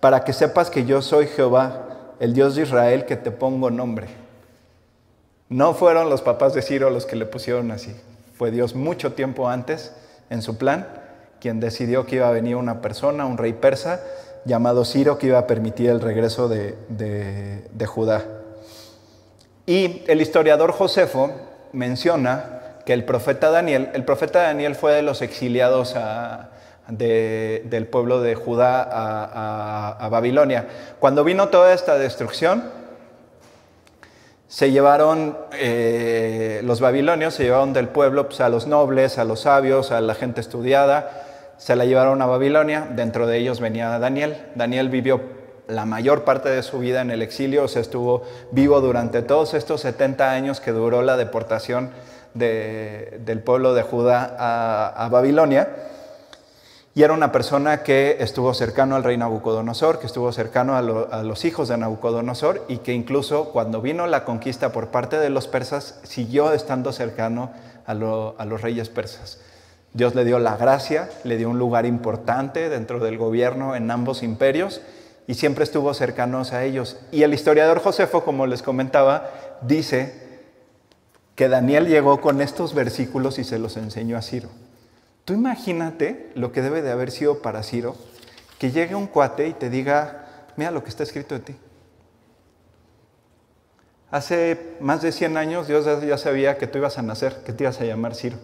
para 0.00 0.24
que 0.24 0.32
sepas 0.32 0.70
que 0.70 0.86
yo 0.86 1.02
soy 1.02 1.26
Jehová, 1.26 1.93
el 2.20 2.34
Dios 2.34 2.54
de 2.56 2.62
Israel, 2.62 3.04
que 3.06 3.16
te 3.16 3.30
pongo 3.30 3.70
nombre. 3.70 4.06
No 5.48 5.74
fueron 5.74 6.10
los 6.10 6.22
papás 6.22 6.54
de 6.54 6.62
Ciro 6.62 6.90
los 6.90 7.06
que 7.06 7.16
le 7.16 7.26
pusieron 7.26 7.70
así, 7.70 7.94
fue 8.36 8.50
Dios 8.50 8.74
mucho 8.74 9.12
tiempo 9.12 9.48
antes 9.48 9.92
en 10.30 10.42
su 10.42 10.58
plan 10.58 10.86
quien 11.44 11.60
decidió 11.60 12.06
que 12.06 12.16
iba 12.16 12.26
a 12.26 12.30
venir 12.30 12.56
una 12.56 12.80
persona, 12.80 13.26
un 13.26 13.36
rey 13.36 13.52
persa, 13.52 14.00
llamado 14.46 14.86
Ciro, 14.86 15.18
que 15.18 15.26
iba 15.26 15.38
a 15.38 15.46
permitir 15.46 15.90
el 15.90 16.00
regreso 16.00 16.48
de, 16.48 17.84
Judá. 17.84 18.24
Y 19.66 20.04
el 20.06 20.22
historiador 20.22 20.72
Josefo 20.72 21.32
menciona 21.74 22.78
que 22.86 22.94
el 22.94 23.04
profeta 23.04 23.50
Daniel, 23.50 23.90
el 23.92 24.06
profeta 24.06 24.40
Daniel 24.40 24.74
fue 24.74 24.94
de 24.94 25.02
los 25.02 25.20
exiliados 25.20 25.94
del 26.88 27.86
pueblo 27.86 28.20
de 28.20 28.34
Judá 28.34 29.96
a, 29.98 30.08
Babilonia. 30.08 30.66
Cuando 31.00 31.24
vino 31.24 31.48
toda 31.48 31.72
esta 31.72 31.98
destrucción, 31.98 32.64
se 34.48 34.70
llevaron, 34.70 35.36
eh, 35.54 36.60
los 36.64 36.80
babilonios 36.80 37.34
se 37.34 37.44
llevaron 37.44 37.72
del 37.72 37.88
pueblo 37.88 38.28
pues, 38.28 38.40
a 38.40 38.48
los 38.48 38.66
nobles, 38.66 39.18
a 39.18 39.24
los 39.24 39.40
sabios, 39.40 39.90
a 39.90 40.00
la 40.00 40.14
gente 40.14 40.40
estudiada, 40.40 41.24
se 41.56 41.76
la 41.76 41.84
llevaron 41.84 42.20
a 42.22 42.26
Babilonia, 42.26 42.86
dentro 42.90 43.26
de 43.26 43.38
ellos 43.38 43.60
venía 43.60 43.98
Daniel. 43.98 44.36
Daniel 44.54 44.90
vivió 44.90 45.20
la 45.66 45.86
mayor 45.86 46.24
parte 46.24 46.48
de 46.50 46.62
su 46.62 46.78
vida 46.78 47.00
en 47.00 47.10
el 47.10 47.22
exilio, 47.22 47.64
o 47.64 47.68
sea, 47.68 47.80
estuvo 47.80 48.22
vivo 48.50 48.80
durante 48.80 49.22
todos 49.22 49.54
estos 49.54 49.80
70 49.80 50.30
años 50.30 50.60
que 50.60 50.72
duró 50.72 51.02
la 51.02 51.16
deportación 51.16 51.90
del 52.34 53.40
pueblo 53.44 53.74
de 53.74 53.82
Judá 53.82 54.36
a, 54.96 55.08
Babilonia. 55.08 55.68
Y 56.96 57.02
era 57.02 57.12
una 57.12 57.32
persona 57.32 57.82
que 57.82 58.18
estuvo 58.20 58.54
cercano 58.54 58.94
al 58.94 59.02
rey 59.02 59.16
Nabucodonosor, 59.16 59.98
que 59.98 60.06
estuvo 60.06 60.30
cercano 60.30 60.76
a, 60.76 60.82
los 61.22 61.44
hijos 61.44 61.66
de 61.66 61.76
Nabucodonosor 61.76 62.64
y 62.68 62.78
que 62.78 62.92
incluso 62.92 63.46
cuando 63.46 63.80
vino 63.80 64.06
la 64.06 64.24
conquista 64.24 64.70
por 64.70 64.88
parte 64.88 65.18
de 65.18 65.28
los 65.28 65.48
persas, 65.48 65.98
siguió 66.04 66.52
estando 66.52 66.92
cercano 66.92 67.50
a 67.84 67.94
los 67.94 68.62
reyes 68.62 68.90
persas. 68.90 69.40
Dios 69.92 70.14
le 70.14 70.24
dio 70.24 70.38
la 70.38 70.56
gracia, 70.56 71.10
le 71.24 71.36
dio 71.36 71.50
un 71.50 71.58
lugar 71.58 71.84
importante 71.84 72.68
dentro 72.68 73.00
del 73.00 73.18
gobierno 73.18 73.74
en 73.74 73.90
ambos 73.90 74.22
imperios 74.22 74.80
y 75.26 75.34
siempre 75.34 75.64
estuvo 75.64 75.94
cercanos 75.94 76.52
a 76.52 76.62
ellos. 76.62 76.98
Y 77.10 77.24
el 77.24 77.34
historiador 77.34 77.80
Josefo, 77.80 78.24
como 78.24 78.46
les 78.46 78.62
comentaba, 78.62 79.30
dice 79.62 80.14
que 81.34 81.48
Daniel 81.48 81.88
llegó 81.88 82.20
con 82.20 82.40
estos 82.40 82.72
versículos 82.72 83.40
y 83.40 83.44
se 83.44 83.58
los 83.58 83.76
enseñó 83.76 84.16
a 84.16 84.22
Ciro. 84.22 84.48
Tú 85.24 85.32
imagínate 85.32 86.30
lo 86.34 86.52
que 86.52 86.60
debe 86.60 86.82
de 86.82 86.90
haber 86.90 87.10
sido 87.10 87.40
para 87.40 87.62
Ciro, 87.62 87.96
que 88.58 88.70
llegue 88.70 88.94
un 88.94 89.06
cuate 89.06 89.48
y 89.48 89.54
te 89.54 89.70
diga, 89.70 90.26
mira 90.56 90.70
lo 90.70 90.82
que 90.82 90.90
está 90.90 91.02
escrito 91.02 91.34
de 91.34 91.40
ti. 91.40 91.56
Hace 94.10 94.76
más 94.80 95.02
de 95.02 95.12
100 95.12 95.36
años 95.36 95.66
Dios 95.66 95.86
ya 96.02 96.18
sabía 96.18 96.56
que 96.58 96.66
tú 96.66 96.78
ibas 96.78 96.98
a 96.98 97.02
nacer, 97.02 97.42
que 97.44 97.52
te 97.52 97.64
ibas 97.64 97.80
a 97.80 97.84
llamar 97.84 98.14
Ciro 98.14 98.36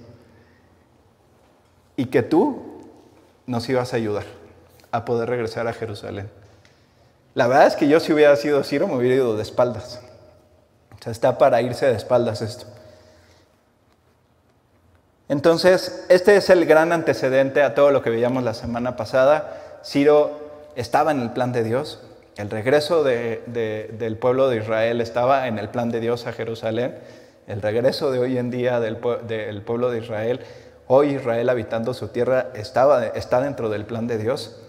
y 1.96 2.06
que 2.06 2.22
tú 2.22 2.82
nos 3.46 3.68
ibas 3.68 3.92
a 3.92 3.96
ayudar 3.96 4.25
a 4.90 5.04
poder 5.04 5.28
regresar 5.28 5.68
a 5.68 5.72
Jerusalén. 5.72 6.30
La 7.34 7.46
verdad 7.46 7.66
es 7.66 7.76
que 7.76 7.88
yo 7.88 8.00
si 8.00 8.12
hubiera 8.12 8.34
sido 8.37 8.64
Ciro 8.64 8.88
me 8.88 8.96
hubiera 8.96 9.16
ido 9.16 9.37
de 9.37 9.42
espaldas. 9.42 10.00
O 10.99 11.02
sea, 11.02 11.12
está 11.12 11.38
para 11.38 11.62
irse 11.62 11.87
de 11.87 11.94
espaldas 11.94 12.42
esto. 12.42 12.66
Entonces, 15.30 16.04
este 16.08 16.34
es 16.34 16.50
el 16.50 16.66
gran 16.66 16.92
antecedente 16.92 17.62
a 17.62 17.76
todo 17.76 17.92
lo 17.92 18.02
que 18.02 18.10
veíamos 18.10 18.42
la 18.42 18.52
semana 18.52 18.96
pasada. 18.96 19.78
Ciro 19.84 20.32
estaba 20.75 21.12
en 21.12 21.20
el 21.20 21.30
plan 21.30 21.52
de 21.52 21.62
Dios. 21.62 22.00
El 22.37 22.50
regreso 22.50 23.04
del 23.04 24.16
pueblo 24.20 24.49
de 24.49 24.56
Israel 24.56 25.00
estaba 25.00 25.46
en 25.46 25.60
el 25.60 25.68
plan 25.68 25.92
de 25.92 26.00
Dios 26.00 26.26
a 26.26 26.32
Jerusalén. 26.32 26.99
el 27.46 27.62
regreso 27.62 28.10
de 28.10 28.18
hoy 28.18 28.38
en 28.38 28.50
día 28.50 28.80
del, 28.80 28.96
pueblo 28.96 29.90
de 29.92 29.99
Israel, 29.99 30.40
hoy 30.88 31.14
Israel 31.14 31.49
habitando 31.49 31.94
su 31.94 32.08
tierra, 32.08 32.49
estaba, 32.54 33.06
está 33.06 33.40
dentro 33.40 33.68
del 33.68 33.84
plan 33.84 34.08
de 34.08 34.18
Dios. 34.18 34.60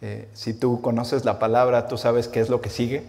Eh, 0.00 0.26
si 0.32 0.54
tú 0.54 0.80
conoces 0.80 1.26
la 1.26 1.38
palabra, 1.38 1.86
tú 1.86 1.98
sabes 1.98 2.28
qué 2.28 2.40
es 2.40 2.48
lo 2.48 2.62
que 2.62 2.70
sigue. 2.70 3.04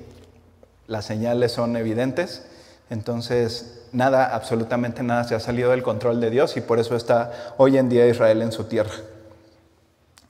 Las 0.87 1.05
señales 1.05 1.53
son 1.53 1.77
evidentes. 1.77 2.45
Entonces, 2.89 3.83
nada, 3.91 4.35
absolutamente 4.35 5.03
nada 5.03 5.23
se 5.23 5.35
ha 5.35 5.39
salido 5.39 5.71
del 5.71 5.83
control 5.83 6.19
de 6.19 6.29
Dios 6.29 6.57
y 6.57 6.61
por 6.61 6.79
eso 6.79 6.95
está 6.95 7.31
hoy 7.57 7.77
en 7.77 7.89
día 7.89 8.07
Israel 8.07 8.41
en 8.41 8.51
su 8.51 8.65
tierra. 8.65 8.93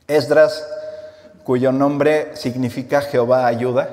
Esdras, 0.07 0.67
cuyo 1.43 1.71
nombre 1.71 2.35
significa 2.35 3.01
Jehová 3.01 3.47
ayuda, 3.47 3.89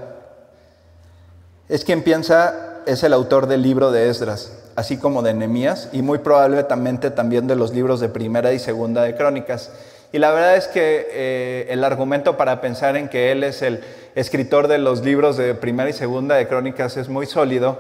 es 1.69 1.85
quien 1.85 2.03
piensa, 2.03 2.81
es 2.87 3.05
el 3.05 3.13
autor 3.13 3.47
del 3.47 3.63
libro 3.63 3.93
de 3.93 4.09
Esdras, 4.09 4.53
así 4.75 4.97
como 4.97 5.23
de 5.23 5.35
Nehemías 5.35 5.89
y 5.93 6.03
muy 6.03 6.19
probablemente 6.19 7.11
también 7.11 7.47
de 7.47 7.55
los 7.55 7.73
libros 7.73 8.01
de 8.01 8.09
Primera 8.09 8.53
y 8.53 8.59
Segunda 8.59 9.03
de 9.03 9.15
Crónicas. 9.15 9.71
Y 10.13 10.19
la 10.19 10.33
verdad 10.33 10.57
es 10.57 10.67
que 10.67 11.07
eh, 11.13 11.67
el 11.71 11.85
argumento 11.85 12.37
para 12.37 12.61
pensar 12.61 12.97
en 12.97 13.09
que 13.09 13.31
él 13.31 13.45
es 13.45 13.63
el 13.63 13.85
escritor 14.17 14.67
de 14.67 14.79
los 14.79 15.05
libros 15.05 15.37
de 15.37 15.55
Primera 15.55 15.89
y 15.89 15.93
Segunda 15.93 16.35
de 16.35 16.49
Crónicas 16.49 16.97
es 16.97 17.09
muy 17.09 17.27
sólido, 17.27 17.79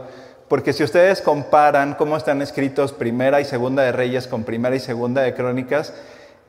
porque 0.50 0.72
si 0.72 0.82
ustedes 0.82 1.20
comparan 1.20 1.94
cómo 1.94 2.16
están 2.16 2.42
escritos 2.42 2.92
Primera 2.92 3.40
y 3.40 3.44
Segunda 3.44 3.84
de 3.84 3.92
Reyes 3.92 4.26
con 4.26 4.42
Primera 4.42 4.74
y 4.74 4.80
Segunda 4.80 5.22
de 5.22 5.32
Crónicas, 5.32 5.94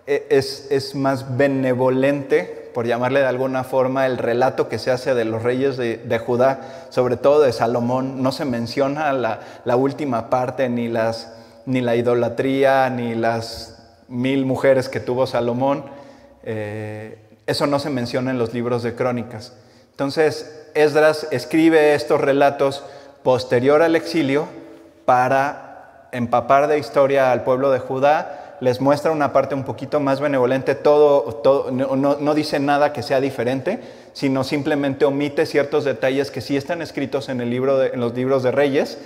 e, 0.07 0.25
es, 0.31 0.95
más 0.95 1.37
benevolente, 1.37 2.71
por 2.73 2.87
llamarle 2.87 3.19
de 3.19 3.27
alguna 3.27 3.63
forma, 3.63 4.07
el 4.07 4.17
relato 4.17 4.69
que 4.69 4.79
se 4.79 4.89
hace 4.89 5.13
de 5.13 5.23
los 5.23 5.43
reyes 5.43 5.77
de, 5.77 6.17
Judá, 6.17 6.87
sobre 6.89 7.15
todo 7.15 7.41
de 7.43 7.53
Salomón. 7.53 8.23
No 8.23 8.31
se 8.31 8.43
menciona 8.43 9.13
la, 9.13 9.75
última 9.75 10.31
parte, 10.31 10.67
ni, 10.67 10.87
las, 10.87 11.35
ni 11.67 11.81
la 11.81 11.95
idolatría, 11.95 12.89
ni 12.89 13.13
las 13.13 13.83
mil 14.07 14.47
mujeres 14.47 14.89
que 14.89 14.99
tuvo 14.99 15.27
Salomón, 15.27 15.85
eh, 16.41 17.19
eso 17.45 17.67
no 17.67 17.77
se 17.77 17.91
menciona 17.91 18.31
en 18.31 18.39
los 18.39 18.51
libros 18.51 18.81
de 18.81 18.95
crónicas. 18.95 19.53
Entonces, 19.91 20.69
Esdras 20.73 21.27
escribe 21.29 21.93
estos 21.93 22.19
relatos 22.19 22.83
posterior 23.23 23.81
al 23.81 23.95
exilio 23.95 24.47
para 25.05 26.07
empapar 26.11 26.67
de 26.67 26.77
historia 26.77 27.31
al 27.31 27.43
pueblo 27.43 27.71
de 27.71 27.79
Judá, 27.79 28.57
les 28.59 28.79
muestra 28.79 29.11
una 29.11 29.33
parte 29.33 29.55
un 29.55 29.63
poquito 29.63 29.99
más 29.99 30.19
benevolente, 30.19 30.75
todo, 30.75 31.41
no, 31.71 32.33
dice 32.35 32.59
nada 32.59 32.93
que 32.93 33.01
sea 33.01 33.19
diferente, 33.19 33.79
sino 34.13 34.43
simplemente 34.43 35.03
omite 35.05 35.45
ciertos 35.45 35.83
detalles 35.83 36.29
que 36.29 36.41
sí 36.41 36.55
están 36.55 36.81
escritos 36.81 37.29
en, 37.29 37.41
el 37.41 37.49
libro 37.49 37.83
en 37.83 37.99
los 37.99 38.13
libros 38.13 38.43
de 38.43 38.51
Reyes, 38.51 38.99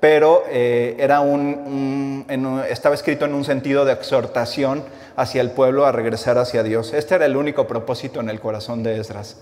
pero 0.00 0.42
eh, 0.48 0.96
era 0.98 1.20
un, 1.20 2.24
estaba 2.68 2.94
escrito 2.94 3.26
en 3.26 3.34
un 3.34 3.44
sentido 3.44 3.84
de 3.84 3.92
exhortación 3.92 4.82
hacia 5.16 5.42
el 5.42 5.50
pueblo 5.50 5.84
a 5.86 5.92
regresar 5.92 6.38
hacia 6.38 6.62
Dios. 6.62 6.94
Este 6.94 7.14
era 7.14 7.26
el 7.26 7.36
único 7.36 7.66
propósito 7.66 8.20
en 8.20 8.30
el 8.30 8.40
corazón 8.40 8.82
de 8.82 8.98
Esdras. 8.98 9.36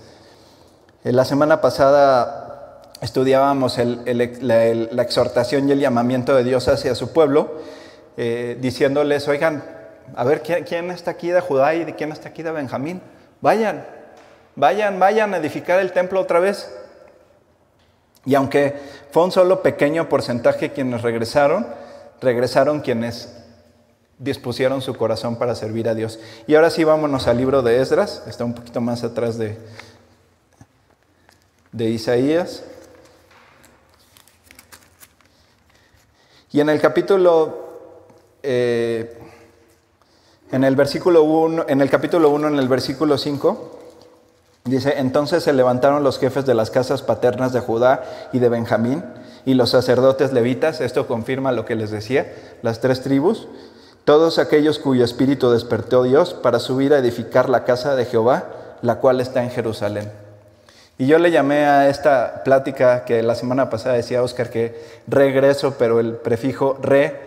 Eh, 1.05 1.13
la 1.13 1.25
semana 1.25 1.61
pasada 1.61 2.42
estudiábamos 3.03 3.79
la, 3.79 5.03
exhortación 5.03 5.69
y 5.69 5.73
el 5.73 5.81
llamamiento 5.81 6.35
de 6.37 6.45
Dios 6.45 6.69
hacia 6.69 6.95
su 6.95 7.13
pueblo, 7.13 7.61
eh, 8.17 8.57
diciéndoles, 8.61 9.27
oigan, 9.27 9.65
a 10.15 10.25
ver, 10.25 10.41
¿quién, 10.43 10.65
¿quién, 10.65 10.91
está 10.91 11.11
aquí 11.11 11.29
de 11.29 11.41
Judá 11.41 11.75
y 11.75 11.85
quién 11.95 12.13
está 12.13 12.29
aquí 12.29 12.45
de 12.45 12.53
Benjamín? 12.53 13.03
Vayan, 13.41 13.85
vayan, 14.55 15.01
vayan 15.01 15.35
a 15.35 15.39
edificar 15.39 15.81
el 15.81 15.93
templo 15.93 16.21
otra 16.21 16.39
vez. 16.39 16.73
Y 18.25 18.37
aunque 18.37 18.77
fue 19.11 19.25
un 19.25 19.33
solo 19.33 19.63
pequeño 19.63 20.09
porcentaje 20.09 20.71
quienes 20.71 21.03
regresaron, 21.03 21.67
regresaron 22.21 22.81
quienes 22.81 23.37
dispusieron 24.21 24.81
su 24.81 24.95
corazón 24.95 25.37
para 25.37 25.57
servir 25.57 25.89
a 25.89 25.95
Dios. 25.97 26.21
Y 26.47 26.55
ahora 26.55 26.71
sí 26.71 26.85
vámonos 26.85 27.27
al 27.27 27.39
libro 27.39 27.63
de 27.63 27.81
Esdras, 27.81 28.23
está 28.29 28.45
un 28.45 28.55
poquito 28.55 28.81
más 28.81 29.03
atrás 29.03 29.39
de, 29.39 29.59
de 31.73 31.91
Isaías. 31.91 32.63
Y 36.53 36.61
en 36.61 36.69
el 36.69 36.81
capítulo, 36.81 37.59
eh, 38.43 39.19
en 40.51 40.65
el 40.65 40.77
versículo 40.77 41.23
1, 41.23 41.65
en 41.69 41.81
el 41.81 41.91
capítulo 41.91 42.31
1, 42.31 42.49
en 42.49 42.59
el 42.59 42.69
versículo 42.69 43.17
5, 43.19 43.79
Dice, 44.65 44.95
entonces 44.99 45.43
se 45.43 45.53
levantaron 45.53 46.05
los 46.05 46.21
jefes 46.21 46.47
de 46.47 46.55
las 46.55 46.71
casas 46.71 47.03
paternas 47.03 47.53
de 47.53 47.59
Judá 47.59 48.05
y 48.33 48.39
de 48.39 48.49
Benjamín 48.49 49.03
y 49.45 49.55
los 49.55 49.71
sacerdotes 49.71 50.33
levitas, 50.33 50.81
esto 50.81 51.09
confirma 51.09 51.51
lo 51.51 51.65
que 51.65 51.75
les 51.75 51.91
decía, 51.91 52.33
las 52.63 52.81
tres 52.81 53.03
tribus, 53.03 53.49
todos 54.05 54.39
aquellos 54.39 54.79
cuyo 54.79 55.05
espíritu 55.05 55.51
despertó 55.51 56.05
Dios 56.05 56.33
para 56.33 56.61
subir 56.61 56.95
a 56.95 56.99
edificar 56.99 57.49
la 57.49 57.65
casa 57.65 57.97
de 57.97 58.05
Jehová, 58.05 58.45
la 58.83 59.01
cual 59.01 59.21
está 59.21 59.43
en 59.43 59.51
Jerusalén. 59.51 60.22
Y 60.99 61.07
yo 61.07 61.19
le 61.19 61.31
llamé 61.31 61.65
a 61.65 61.89
esta 61.89 62.45
plática 62.45 63.05
que 63.05 63.23
la 63.23 63.35
semana 63.35 63.71
pasada 63.71 63.97
decía 63.97 64.23
Oscar 64.23 64.51
que 64.51 64.81
regreso, 65.07 65.77
pero 65.79 66.01
el 66.01 66.15
prefijo 66.15 66.79
re, 66.81 67.19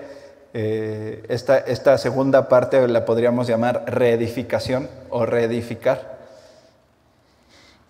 eh, 0.54 1.24
esta, 1.28 1.58
esta 1.58 1.98
segunda 1.98 2.48
parte 2.48 2.88
la 2.88 3.04
podríamos 3.04 3.48
llamar 3.48 3.84
reedificación 3.88 4.88
o 5.10 5.26
reedificar. 5.26 6.16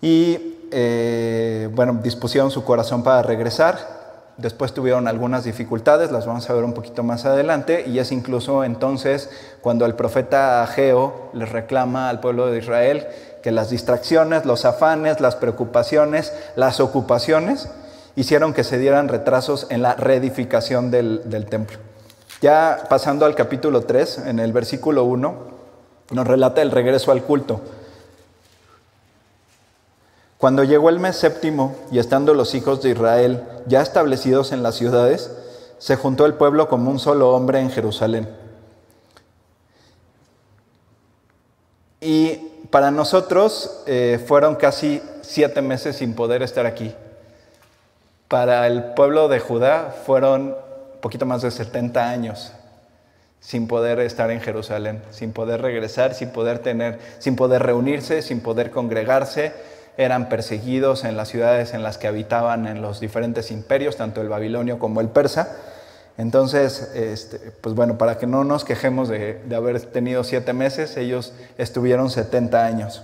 Y 0.00 0.56
eh, 0.72 1.68
bueno, 1.72 2.00
dispusieron 2.02 2.50
su 2.50 2.64
corazón 2.64 3.02
para 3.02 3.22
regresar. 3.22 3.95
Después 4.38 4.74
tuvieron 4.74 5.08
algunas 5.08 5.44
dificultades, 5.44 6.12
las 6.12 6.26
vamos 6.26 6.48
a 6.50 6.52
ver 6.52 6.64
un 6.64 6.74
poquito 6.74 7.02
más 7.02 7.24
adelante, 7.24 7.84
y 7.86 7.98
es 8.00 8.12
incluso 8.12 8.64
entonces 8.64 9.30
cuando 9.62 9.86
el 9.86 9.94
profeta 9.94 10.62
Ageo 10.62 11.30
les 11.32 11.48
reclama 11.50 12.10
al 12.10 12.20
pueblo 12.20 12.48
de 12.48 12.58
Israel 12.58 13.06
que 13.42 13.50
las 13.50 13.70
distracciones, 13.70 14.44
los 14.44 14.66
afanes, 14.66 15.20
las 15.20 15.36
preocupaciones, 15.36 16.34
las 16.54 16.80
ocupaciones 16.80 17.70
hicieron 18.14 18.52
que 18.52 18.64
se 18.64 18.78
dieran 18.78 19.08
retrasos 19.08 19.66
en 19.70 19.80
la 19.80 19.94
reedificación 19.94 20.90
del, 20.90 21.22
del 21.30 21.46
templo. 21.46 21.78
Ya 22.42 22.84
pasando 22.90 23.24
al 23.24 23.34
capítulo 23.34 23.82
3, 23.82 24.18
en 24.26 24.38
el 24.38 24.52
versículo 24.52 25.04
1, 25.04 25.34
nos 26.10 26.26
relata 26.26 26.60
el 26.60 26.70
regreso 26.70 27.10
al 27.10 27.22
culto. 27.22 27.62
Cuando 30.38 30.64
llegó 30.64 30.90
el 30.90 31.00
mes 31.00 31.16
séptimo 31.16 31.74
y 31.90 31.98
estando 31.98 32.34
los 32.34 32.54
hijos 32.54 32.82
de 32.82 32.90
Israel 32.90 33.42
ya 33.66 33.80
establecidos 33.80 34.52
en 34.52 34.62
las 34.62 34.74
ciudades, 34.74 35.30
se 35.78 35.96
juntó 35.96 36.26
el 36.26 36.34
pueblo 36.34 36.68
como 36.68 36.90
un 36.90 36.98
solo 36.98 37.30
hombre 37.30 37.60
en 37.60 37.70
Jerusalén. 37.70 38.28
Y 42.00 42.36
para 42.70 42.90
nosotros 42.90 43.82
eh, 43.86 44.22
fueron 44.26 44.56
casi 44.56 45.02
siete 45.22 45.62
meses 45.62 45.96
sin 45.96 46.14
poder 46.14 46.42
estar 46.42 46.66
aquí. 46.66 46.94
Para 48.28 48.66
el 48.66 48.92
pueblo 48.94 49.28
de 49.28 49.40
Judá 49.40 49.94
fueron 50.04 50.54
poquito 51.00 51.24
más 51.24 51.42
de 51.42 51.50
70 51.50 52.08
años 52.08 52.52
sin 53.40 53.68
poder 53.68 54.00
estar 54.00 54.30
en 54.30 54.40
Jerusalén, 54.40 55.02
sin 55.10 55.32
poder 55.32 55.62
regresar, 55.62 56.14
sin 56.14 56.30
poder 56.30 56.58
tener, 56.58 56.98
sin 57.20 57.36
poder 57.36 57.62
reunirse, 57.62 58.22
sin 58.22 58.40
poder 58.40 58.70
congregarse, 58.70 59.52
eran 59.96 60.28
perseguidos 60.28 61.04
en 61.04 61.16
las 61.16 61.28
ciudades 61.28 61.74
en 61.74 61.82
las 61.82 61.98
que 61.98 62.06
habitaban 62.06 62.66
en 62.66 62.82
los 62.82 63.00
diferentes 63.00 63.50
imperios, 63.50 63.96
tanto 63.96 64.20
el 64.20 64.28
babilonio 64.28 64.78
como 64.78 65.00
el 65.00 65.08
persa. 65.08 65.56
Entonces, 66.18 66.92
este, 66.94 67.38
pues 67.60 67.74
bueno, 67.74 67.98
para 67.98 68.18
que 68.18 68.26
no 68.26 68.44
nos 68.44 68.64
quejemos 68.64 69.08
de, 69.08 69.42
de 69.44 69.56
haber 69.56 69.80
tenido 69.80 70.24
siete 70.24 70.52
meses, 70.52 70.96
ellos 70.96 71.32
estuvieron 71.58 72.10
70 72.10 72.64
años. 72.64 73.02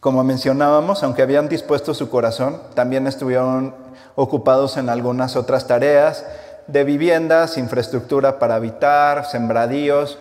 Como 0.00 0.24
mencionábamos, 0.24 1.02
aunque 1.02 1.22
habían 1.22 1.48
dispuesto 1.48 1.92
su 1.94 2.08
corazón, 2.08 2.60
también 2.74 3.06
estuvieron 3.06 3.74
ocupados 4.14 4.76
en 4.76 4.88
algunas 4.88 5.36
otras 5.36 5.66
tareas 5.66 6.24
de 6.66 6.84
viviendas, 6.84 7.58
infraestructura 7.58 8.38
para 8.38 8.54
habitar, 8.54 9.26
sembradíos, 9.26 10.18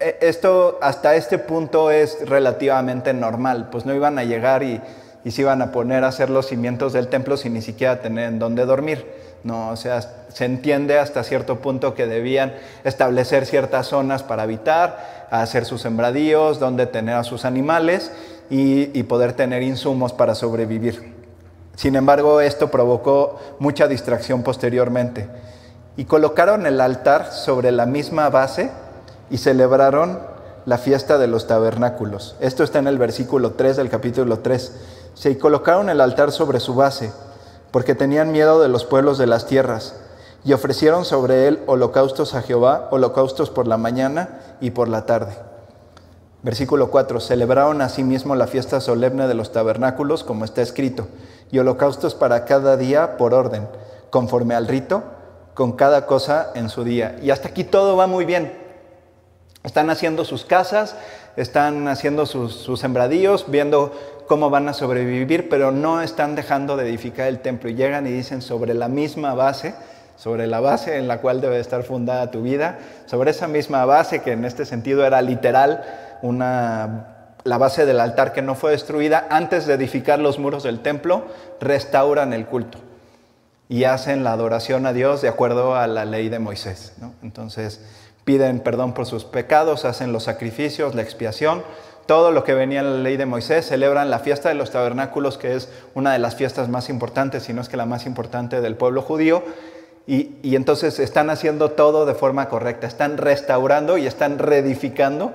esto 0.00 0.78
hasta 0.80 1.16
este 1.16 1.38
punto 1.38 1.90
es 1.90 2.28
relativamente 2.28 3.12
normal, 3.12 3.68
pues 3.70 3.84
no 3.84 3.94
iban 3.94 4.18
a 4.18 4.24
llegar 4.24 4.62
y, 4.62 4.80
se 5.28 5.42
iban 5.42 5.60
a 5.60 5.72
poner 5.72 6.04
a 6.04 6.08
hacer 6.08 6.30
los 6.30 6.46
cimientos 6.46 6.94
del 6.94 7.08
templo 7.08 7.36
sin 7.36 7.52
ni 7.52 7.60
siquiera 7.60 8.00
tener 8.00 8.28
en 8.28 8.38
dónde 8.38 8.64
dormir. 8.64 9.04
No, 9.44 9.68
o 9.68 9.76
sea, 9.76 10.00
se 10.00 10.46
entiende 10.46 10.98
hasta 10.98 11.22
cierto 11.22 11.60
punto 11.60 11.94
que 11.94 12.06
debían 12.06 12.54
establecer 12.82 13.44
ciertas 13.44 13.88
zonas 13.88 14.22
para 14.22 14.44
habitar, 14.44 15.26
hacer 15.30 15.66
sus 15.66 15.82
sembradíos, 15.82 16.58
donde 16.58 16.86
tener 16.86 17.14
a 17.14 17.24
sus 17.24 17.44
animales 17.44 18.10
y, 18.48 18.98
y 18.98 19.02
poder 19.02 19.34
tener 19.34 19.62
insumos 19.62 20.14
para 20.14 20.34
sobrevivir. 20.34 21.12
Sin 21.76 21.94
embargo, 21.94 22.40
esto 22.40 22.70
provocó 22.70 23.38
mucha 23.58 23.86
distracción 23.86 24.42
posteriormente. 24.42 25.28
Y 25.98 26.06
colocaron 26.06 26.64
el 26.64 26.80
altar 26.80 27.32
sobre 27.32 27.70
la 27.70 27.84
misma 27.84 28.30
base 28.30 28.70
y 29.30 29.38
celebraron 29.38 30.18
la 30.66 30.78
fiesta 30.78 31.18
de 31.18 31.26
los 31.26 31.46
tabernáculos. 31.46 32.36
Esto 32.40 32.62
está 32.62 32.78
en 32.78 32.88
el 32.88 32.98
versículo 32.98 33.52
3 33.52 33.76
del 33.76 33.88
capítulo 33.88 34.40
3. 34.40 34.72
Se 35.14 35.38
colocaron 35.38 35.88
el 35.90 36.00
altar 36.00 36.30
sobre 36.30 36.60
su 36.60 36.74
base, 36.74 37.12
porque 37.70 37.94
tenían 37.94 38.32
miedo 38.32 38.60
de 38.60 38.68
los 38.68 38.84
pueblos 38.84 39.18
de 39.18 39.26
las 39.26 39.46
tierras, 39.46 39.94
y 40.44 40.52
ofrecieron 40.52 41.04
sobre 41.04 41.48
él 41.48 41.62
holocaustos 41.66 42.34
a 42.34 42.42
Jehová, 42.42 42.88
holocaustos 42.90 43.50
por 43.50 43.66
la 43.66 43.76
mañana 43.76 44.40
y 44.60 44.70
por 44.70 44.88
la 44.88 45.06
tarde. 45.06 45.36
Versículo 46.42 46.90
4. 46.90 47.20
Celebraron 47.20 47.82
asimismo 47.82 48.36
la 48.36 48.46
fiesta 48.46 48.80
solemne 48.80 49.26
de 49.26 49.34
los 49.34 49.52
tabernáculos, 49.52 50.22
como 50.22 50.44
está 50.44 50.62
escrito, 50.62 51.08
y 51.50 51.58
holocaustos 51.58 52.14
para 52.14 52.44
cada 52.44 52.76
día 52.76 53.16
por 53.16 53.34
orden, 53.34 53.66
conforme 54.10 54.54
al 54.54 54.68
rito, 54.68 55.02
con 55.54 55.72
cada 55.72 56.06
cosa 56.06 56.50
en 56.54 56.68
su 56.68 56.84
día. 56.84 57.16
Y 57.22 57.30
hasta 57.30 57.48
aquí 57.48 57.64
todo 57.64 57.96
va 57.96 58.06
muy 58.06 58.24
bien. 58.24 58.67
Están 59.64 59.90
haciendo 59.90 60.24
sus 60.24 60.44
casas, 60.44 60.96
están 61.36 61.88
haciendo 61.88 62.26
sus, 62.26 62.54
sus 62.54 62.80
sembradíos, 62.80 63.46
viendo 63.48 63.92
cómo 64.26 64.50
van 64.50 64.68
a 64.68 64.74
sobrevivir, 64.74 65.48
pero 65.48 65.72
no 65.72 66.00
están 66.02 66.34
dejando 66.34 66.76
de 66.76 66.88
edificar 66.88 67.28
el 67.28 67.40
templo. 67.40 67.68
Y 67.68 67.74
llegan 67.74 68.06
y 68.06 68.10
dicen 68.10 68.42
sobre 68.42 68.74
la 68.74 68.88
misma 68.88 69.34
base, 69.34 69.74
sobre 70.16 70.46
la 70.46 70.60
base 70.60 70.96
en 70.96 71.08
la 71.08 71.20
cual 71.20 71.40
debe 71.40 71.60
estar 71.60 71.82
fundada 71.82 72.30
tu 72.30 72.42
vida, 72.42 72.78
sobre 73.06 73.30
esa 73.30 73.48
misma 73.48 73.84
base 73.84 74.22
que 74.22 74.32
en 74.32 74.44
este 74.44 74.64
sentido 74.64 75.04
era 75.04 75.22
literal 75.22 75.84
una 76.22 77.14
la 77.48 77.58
base 77.58 77.86
del 77.86 78.00
altar 78.00 78.32
que 78.32 78.42
no 78.42 78.54
fue 78.54 78.72
destruida, 78.72 79.26
antes 79.30 79.66
de 79.66 79.74
edificar 79.74 80.18
los 80.18 80.38
muros 80.38 80.62
del 80.62 80.80
templo, 80.80 81.24
restauran 81.60 82.32
el 82.32 82.46
culto 82.46 82.78
y 83.68 83.84
hacen 83.84 84.22
la 84.22 84.32
adoración 84.32 84.86
a 84.86 84.92
Dios 84.92 85.22
de 85.22 85.28
acuerdo 85.28 85.74
a 85.74 85.86
la 85.86 86.04
ley 86.04 86.28
de 86.28 86.38
Moisés. 86.38 86.94
Entonces 87.22 87.80
piden 88.28 88.60
perdón 88.60 88.92
por 88.92 89.06
sus 89.06 89.24
pecados, 89.24 89.86
hacen 89.86 90.12
los 90.12 90.24
sacrificios, 90.24 90.94
la 90.94 91.00
expiación, 91.00 91.62
todo 92.04 92.30
lo 92.30 92.44
que 92.44 92.52
venía 92.52 92.80
en 92.80 92.92
la 92.92 92.98
ley 92.98 93.16
de 93.16 93.24
Moisés, 93.24 93.66
celebran 93.66 94.10
la 94.10 94.18
fiesta 94.18 94.50
de 94.50 94.54
los 94.54 94.70
tabernáculos, 94.70 95.38
que 95.38 95.54
es 95.54 95.70
una 95.94 96.12
de 96.12 96.18
las 96.18 96.36
fiestas 96.36 96.68
más 96.68 96.90
importantes, 96.90 97.44
si 97.44 97.54
no 97.54 97.62
es 97.62 97.70
que 97.70 97.78
la 97.78 97.86
más 97.86 98.04
importante 98.04 98.60
del 98.60 98.76
pueblo 98.76 99.00
judío, 99.00 99.42
y, 100.06 100.36
y 100.42 100.56
entonces 100.56 100.98
están 100.98 101.30
haciendo 101.30 101.70
todo 101.70 102.04
de 102.04 102.12
forma 102.12 102.50
correcta, 102.50 102.86
están 102.86 103.16
restaurando 103.16 103.96
y 103.96 104.06
están 104.06 104.38
reedificando 104.38 105.32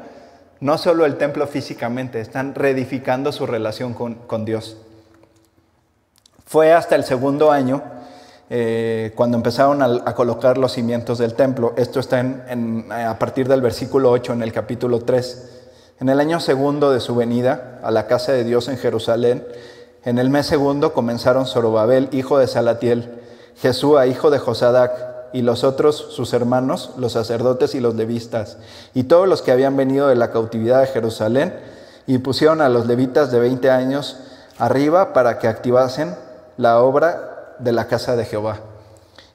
no 0.59 0.77
solo 0.77 1.07
el 1.07 1.17
templo 1.17 1.47
físicamente, 1.47 2.21
están 2.21 2.53
reedificando 2.53 3.31
su 3.31 3.47
relación 3.47 3.95
con, 3.95 4.45
Dios. 4.45 4.77
Fue 6.45 6.71
hasta 6.73 6.95
el 6.95 7.05
segundo 7.05 7.51
año 7.51 7.81
eh, 8.49 9.11
cuando 9.15 9.37
empezaron 9.37 9.81
a, 9.81 10.13
colocar 10.15 10.57
los 10.57 10.73
cimientos 10.73 11.17
del 11.17 11.33
templo. 11.33 11.73
Esto 11.77 11.99
está 11.99 12.19
en, 12.19 12.91
a 12.91 13.17
partir 13.17 13.47
del 13.47 13.61
versículo 13.61 14.11
8 14.11 14.33
en 14.33 14.43
el 14.43 14.51
capítulo 14.51 14.99
3. 14.99 15.49
En 16.01 16.09
el 16.09 16.19
año 16.19 16.39
segundo 16.39 16.91
de 16.91 16.99
su 16.99 17.15
venida 17.15 17.79
a 17.83 17.91
la 17.91 18.07
casa 18.07 18.33
de 18.33 18.43
Dios 18.43 18.67
en 18.67 18.77
Jerusalén, 18.77 19.45
en 20.03 20.19
el 20.19 20.29
mes 20.29 20.45
segundo 20.45 20.93
comenzaron 20.93 21.45
Zorobabel, 21.45 22.09
hijo 22.11 22.37
de 22.37 22.47
Salatiel, 22.47 23.21
Jesúa, 23.55 24.07
hijo 24.07 24.29
de 24.29 24.39
Josadac, 24.39 24.91
y 25.31 25.41
los 25.41 25.63
otros, 25.63 25.95
sus 26.11 26.33
hermanos, 26.33 26.91
los 26.97 27.13
sacerdotes 27.13 27.73
y 27.73 27.79
los 27.79 27.95
levitas, 27.95 28.57
y 28.93 29.03
todos 29.03 29.27
los 29.27 29.41
que 29.41 29.51
habían 29.51 29.75
venido 29.75 30.07
de 30.07 30.15
la 30.15 30.29
cautividad 30.29 30.81
de 30.81 30.87
Jerusalén, 30.87 31.53
y 32.05 32.19
pusieron 32.19 32.61
a 32.61 32.69
los 32.69 32.85
levitas 32.85 33.31
de 33.31 33.39
20 33.39 33.71
años 33.71 34.17
arriba 34.59 35.13
para 35.13 35.39
que 35.39 35.47
activasen 35.47 36.15
la 36.57 36.79
obra 36.79 37.32
de 37.59 37.71
la 37.71 37.87
casa 37.87 38.15
de 38.15 38.25
Jehová. 38.25 38.59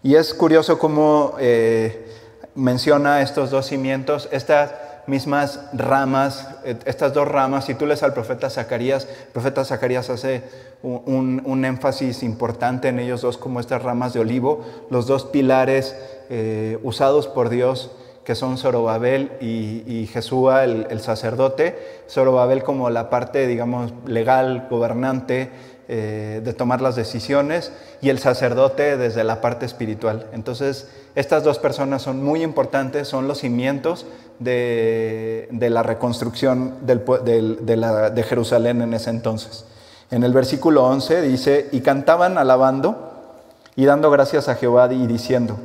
Y 0.02 0.14
es 0.14 0.32
curioso 0.34 0.78
cómo 0.78 1.34
eh, 1.40 2.06
menciona 2.54 3.20
estos 3.20 3.50
dos 3.50 3.66
cimientos, 3.66 4.28
estas 4.30 4.72
mismas 5.08 5.60
ramas, 5.72 6.48
eh, 6.64 6.76
estas 6.84 7.14
dos 7.14 7.26
ramas, 7.26 7.64
si 7.64 7.74
tú 7.74 7.86
lees 7.86 8.02
al 8.02 8.12
profeta 8.12 8.50
Zacarías, 8.50 9.08
el 9.26 9.32
profeta 9.32 9.64
Zacarías 9.64 10.08
hace 10.10 10.42
un, 10.82 11.64
énfasis 11.64 12.22
importante 12.22 12.88
en 12.88 13.00
ellos 13.00 13.22
dos 13.22 13.38
como 13.38 13.58
estas 13.58 13.82
ramas 13.82 14.12
de 14.12 14.20
olivo, 14.20 14.64
los 14.90 15.06
dos 15.06 15.24
pilares 15.24 15.96
eh, 16.30 16.78
usados 16.82 17.26
por 17.26 17.48
Dios 17.48 17.90
que 18.22 18.34
son 18.34 18.58
Zorobabel 18.58 19.32
y, 19.40 19.82
y 19.86 20.06
Jesúa, 20.06 20.62
el, 20.62 20.86
el, 20.90 21.00
sacerdote, 21.00 22.02
Zorobabel 22.10 22.62
como 22.62 22.90
la 22.90 23.08
parte, 23.08 23.46
digamos, 23.46 23.94
legal, 24.04 24.66
gobernante, 24.68 25.50
eh, 25.90 26.42
de 26.44 26.52
tomar 26.52 26.82
las 26.82 26.96
decisiones, 26.96 27.72
y 28.02 28.10
el 28.10 28.18
sacerdote 28.18 28.98
desde 28.98 29.24
la 29.24 29.40
parte 29.40 29.64
espiritual. 29.64 30.26
Entonces, 30.32 30.86
estas 31.14 31.44
dos 31.44 31.58
personas 31.58 32.02
son 32.02 32.22
muy 32.22 32.42
importantes, 32.42 33.08
son 33.08 33.26
los 33.26 33.38
cimientos 33.38 34.04
de, 34.38 35.48
la 35.50 35.82
reconstrucción 35.82 36.74
de, 36.82 38.22
Jerusalén 38.22 38.82
en 38.82 38.92
ese 38.92 39.08
entonces. 39.08 39.64
En 40.10 40.24
el 40.24 40.32
versículo 40.32 40.84
11 40.84 41.22
dice, 41.22 41.68
y 41.72 41.80
cantaban 41.80 42.38
alabando 42.38 43.32
y 43.74 43.84
dando 43.84 44.10
gracias 44.10 44.48
a 44.48 44.56
Jehová 44.56 44.92
y 44.92 45.06
diciendo, 45.06 45.56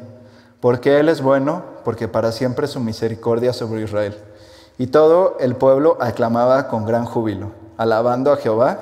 porque 0.60 1.00
Él 1.00 1.10
es 1.10 1.22
bueno, 1.22 1.64
porque 1.84 2.08
para 2.08 2.32
siempre 2.32 2.68
su 2.68 2.80
misericordia 2.80 3.52
sobre 3.52 3.84
Israel. 3.84 4.18
Y 4.78 4.88
todo 4.88 5.38
el 5.40 5.56
pueblo 5.56 5.98
aclamaba 6.00 6.68
con 6.68 6.86
gran 6.86 7.06
júbilo, 7.06 7.52
alabando 7.78 8.32
a 8.32 8.38
Jehová, 8.38 8.80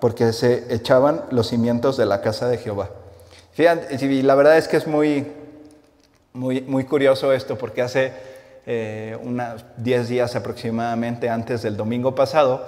porque 0.00 0.32
se 0.32 0.74
echaban 0.74 1.24
los 1.30 1.48
cimientos 1.48 1.96
de 1.96 2.06
la 2.06 2.20
casa 2.20 2.48
de 2.48 2.58
Jehová. 2.58 2.90
Fíjate, 3.52 4.22
la 4.22 4.34
verdad 4.34 4.56
es 4.56 4.68
que 4.68 4.76
es 4.76 4.86
muy, 4.86 5.26
muy, 6.32 6.62
muy 6.62 6.84
curioso 6.84 7.32
esto, 7.32 7.58
porque 7.58 7.82
hace 7.82 8.12
eh, 8.66 9.18
unos 9.22 9.64
10 9.78 10.08
días 10.08 10.36
aproximadamente 10.36 11.28
antes 11.28 11.62
del 11.62 11.76
domingo 11.76 12.14
pasado, 12.14 12.66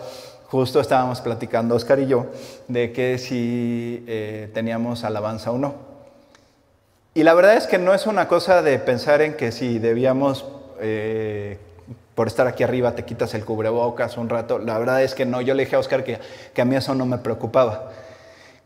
justo 0.48 0.80
estábamos 0.80 1.20
platicando 1.20 1.74
Oscar 1.74 1.98
y 2.00 2.06
yo 2.06 2.26
de 2.68 2.92
que 2.92 3.18
si 3.18 4.04
eh, 4.06 4.50
teníamos 4.52 5.04
alabanza 5.04 5.50
o 5.50 5.58
no. 5.58 5.74
Y 7.14 7.22
la 7.24 7.34
verdad 7.34 7.56
es 7.56 7.66
que 7.66 7.78
no 7.78 7.94
es 7.94 8.06
una 8.06 8.26
cosa 8.26 8.62
de 8.62 8.78
pensar 8.78 9.22
en 9.22 9.34
que 9.34 9.52
si 9.52 9.78
debíamos, 9.78 10.46
eh, 10.80 11.58
por 12.14 12.26
estar 12.26 12.46
aquí 12.46 12.62
arriba, 12.62 12.94
te 12.94 13.04
quitas 13.04 13.34
el 13.34 13.44
cubrebocas 13.44 14.16
un 14.16 14.28
rato. 14.28 14.58
La 14.58 14.78
verdad 14.78 15.02
es 15.02 15.14
que 15.14 15.24
no. 15.24 15.40
Yo 15.40 15.54
le 15.54 15.64
dije 15.64 15.76
a 15.76 15.78
Oscar 15.78 16.04
que, 16.04 16.18
que 16.52 16.62
a 16.62 16.64
mí 16.64 16.76
eso 16.76 16.94
no 16.94 17.06
me 17.06 17.18
preocupaba. 17.18 17.90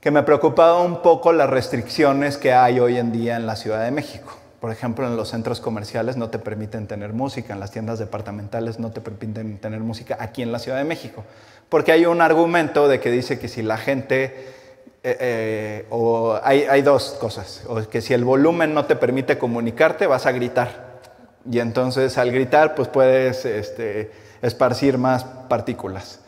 Que 0.01 0.11
me 0.11 0.23
preocupaba 0.23 0.81
un 0.81 1.03
poco 1.03 1.33
las 1.33 1.49
restricciones 1.51 2.37
que 2.37 2.53
hay 2.53 2.81
hoy 2.81 2.97
en 2.99 3.13
día 3.13 3.37
en 3.37 3.47
la 3.47 3.57
Ciudad 3.57 3.85
de 3.85 3.91
México. 3.91 4.37
Por 4.61 4.73
ejemplo, 4.73 5.07
en 5.07 5.17
los 5.17 5.29
centros 5.29 5.61
comerciales 5.61 6.17
no 6.17 6.31
te 6.31 6.39
permiten 6.39 6.87
tener 6.87 7.13
música, 7.13 7.53
en 7.53 7.61
las 7.61 7.71
tiendas 7.71 7.99
departamentales 7.99 8.79
no 8.79 8.91
te 8.91 9.01
permiten 9.01 9.59
tener 9.59 9.81
música 9.81 10.17
aquí 10.19 10.43
en 10.43 10.51
la 10.51 10.59
Ciudad 10.59 10.79
de 10.79 10.85
México, 10.85 11.25
porque 11.69 11.93
hay 11.93 12.07
un 12.07 12.21
argumento 12.23 12.89
de 12.89 12.99
que 12.99 13.11
dice 13.11 13.39
que 13.39 13.49
si 13.49 13.63
la 13.63 13.77
gente, 13.77 14.25
eh, 15.05 15.17
eh, 15.21 15.87
o 15.91 16.41
hay, 16.43 16.63
hay, 16.63 16.83
dos 16.83 17.17
cosas, 17.21 17.65
o 17.69 17.87
que 17.89 18.01
si 18.01 18.15
el 18.15 18.25
volumen 18.25 18.73
no 18.73 18.87
te 18.87 18.97
permite 18.97 19.37
comunicarte, 19.37 20.07
vas 20.07 20.25
a 20.25 20.33
gritar, 20.33 20.96
y 21.51 21.59
entonces 21.61 22.19
al 22.19 22.33
gritar 22.33 22.75
pues 22.75 22.89
puedes 22.89 23.45
este, 23.45 24.11
esparcir 24.43 24.99
más 24.99 25.25
partículas. 25.25 26.21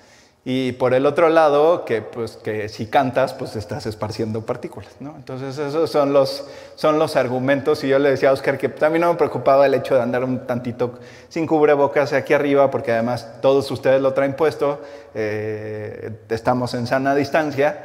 Y 0.51 0.73
por 0.73 0.95
el 0.95 1.05
otro 1.05 1.29
lado, 1.29 1.85
que, 1.85 2.01
pues, 2.01 2.39
que 2.39 2.71
si 2.71 2.87
cantas, 2.87 3.35
pues 3.35 3.55
estás 3.55 3.85
esparciendo 3.85 4.47
partículas. 4.47 4.89
¿no? 4.99 5.15
Entonces 5.15 5.59
esos 5.59 5.91
son 5.91 6.15
los, 6.15 6.47
son 6.75 6.99
los 6.99 7.17
argumentos. 7.17 7.85
Y 7.85 7.89
yo 7.89 7.99
le 7.99 8.09
decía 8.09 8.31
a 8.31 8.33
Oscar 8.33 8.57
que 8.57 8.71
también 8.71 9.03
no 9.03 9.13
me 9.13 9.19
preocupaba 9.19 9.67
el 9.67 9.75
hecho 9.75 9.95
de 9.95 10.01
andar 10.01 10.25
un 10.25 10.47
tantito 10.47 11.01
sin 11.29 11.47
cubrebocas 11.47 12.15
aquí 12.15 12.33
arriba, 12.33 12.71
porque 12.71 12.93
además 12.93 13.29
todos 13.43 13.71
ustedes 13.71 14.01
lo 14.01 14.15
traen 14.15 14.35
puesto, 14.37 14.81
eh, 15.15 16.13
estamos 16.31 16.73
en 16.73 16.87
sana 16.87 17.15
distancia, 17.15 17.85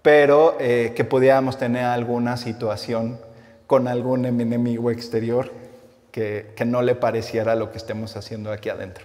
pero 0.00 0.56
eh, 0.60 0.92
que 0.94 1.04
pudiéramos 1.04 1.58
tener 1.58 1.86
alguna 1.86 2.36
situación 2.36 3.18
con 3.66 3.88
algún 3.88 4.26
enemigo 4.26 4.92
exterior 4.92 5.50
que, 6.10 6.54
no 6.66 6.82
le 6.82 6.94
pareciera 6.94 7.54
lo 7.54 7.70
que 7.70 7.78
estemos 7.78 8.16
haciendo 8.16 8.52
aquí 8.52 8.68
adentro. 8.68 9.04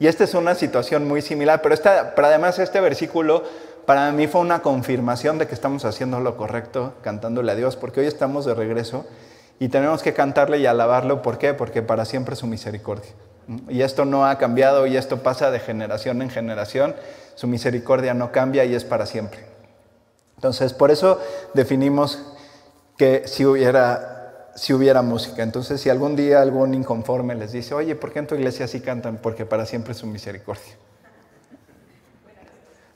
Y 0.00 0.06
esta 0.06 0.24
es 0.24 0.34
una 0.34 0.54
situación 0.54 1.08
muy 1.08 1.22
similar, 1.22 1.60
pero, 1.62 1.74
esta, 1.74 2.14
pero 2.14 2.28
además 2.28 2.58
este 2.58 2.80
versículo 2.80 3.44
para 3.84 4.12
mí 4.12 4.26
fue 4.26 4.42
una 4.42 4.60
confirmación 4.60 5.38
de 5.38 5.46
que 5.46 5.54
estamos 5.54 5.84
haciendo 5.84 6.20
lo 6.20 6.36
correcto 6.36 6.94
cantándole 7.02 7.52
a 7.52 7.54
Dios, 7.54 7.76
porque 7.76 8.00
hoy 8.00 8.06
estamos 8.06 8.44
de 8.44 8.54
regreso 8.54 9.06
y 9.58 9.68
tenemos 9.68 10.02
que 10.02 10.12
cantarle 10.12 10.58
y 10.58 10.66
alabarlo. 10.66 11.22
¿Por 11.22 11.38
qué? 11.38 11.54
Porque 11.54 11.82
para 11.82 12.04
siempre 12.04 12.36
su 12.36 12.46
misericordia. 12.46 13.10
Y 13.68 13.80
esto 13.80 14.04
no 14.04 14.26
ha 14.26 14.36
cambiado 14.36 14.86
y 14.86 14.96
esto 14.96 15.22
pasa 15.22 15.50
de 15.50 15.58
generación 15.58 16.20
en 16.20 16.28
generación. 16.28 16.94
Su 17.34 17.46
misericordia 17.46 18.12
no 18.12 18.30
cambia 18.30 18.64
y 18.66 18.74
es 18.74 18.84
para 18.84 19.06
siempre. 19.06 19.40
Entonces, 20.36 20.74
por 20.74 20.90
eso 20.90 21.20
definimos 21.54 22.22
que 22.98 23.22
si 23.26 23.46
hubiera 23.46 24.17
si 24.58 24.74
hubiera 24.74 25.02
música. 25.02 25.42
Entonces, 25.42 25.80
si 25.80 25.88
algún 25.88 26.16
día 26.16 26.42
algún 26.42 26.74
inconforme 26.74 27.34
les 27.34 27.52
dice, 27.52 27.74
oye, 27.74 27.94
¿por 27.94 28.12
qué 28.12 28.18
en 28.18 28.26
tu 28.26 28.34
iglesia 28.34 28.66
sí 28.66 28.80
cantan? 28.80 29.18
Porque 29.18 29.46
para 29.46 29.64
siempre 29.64 29.92
es 29.92 29.98
su 29.98 30.06
misericordia. 30.06 30.74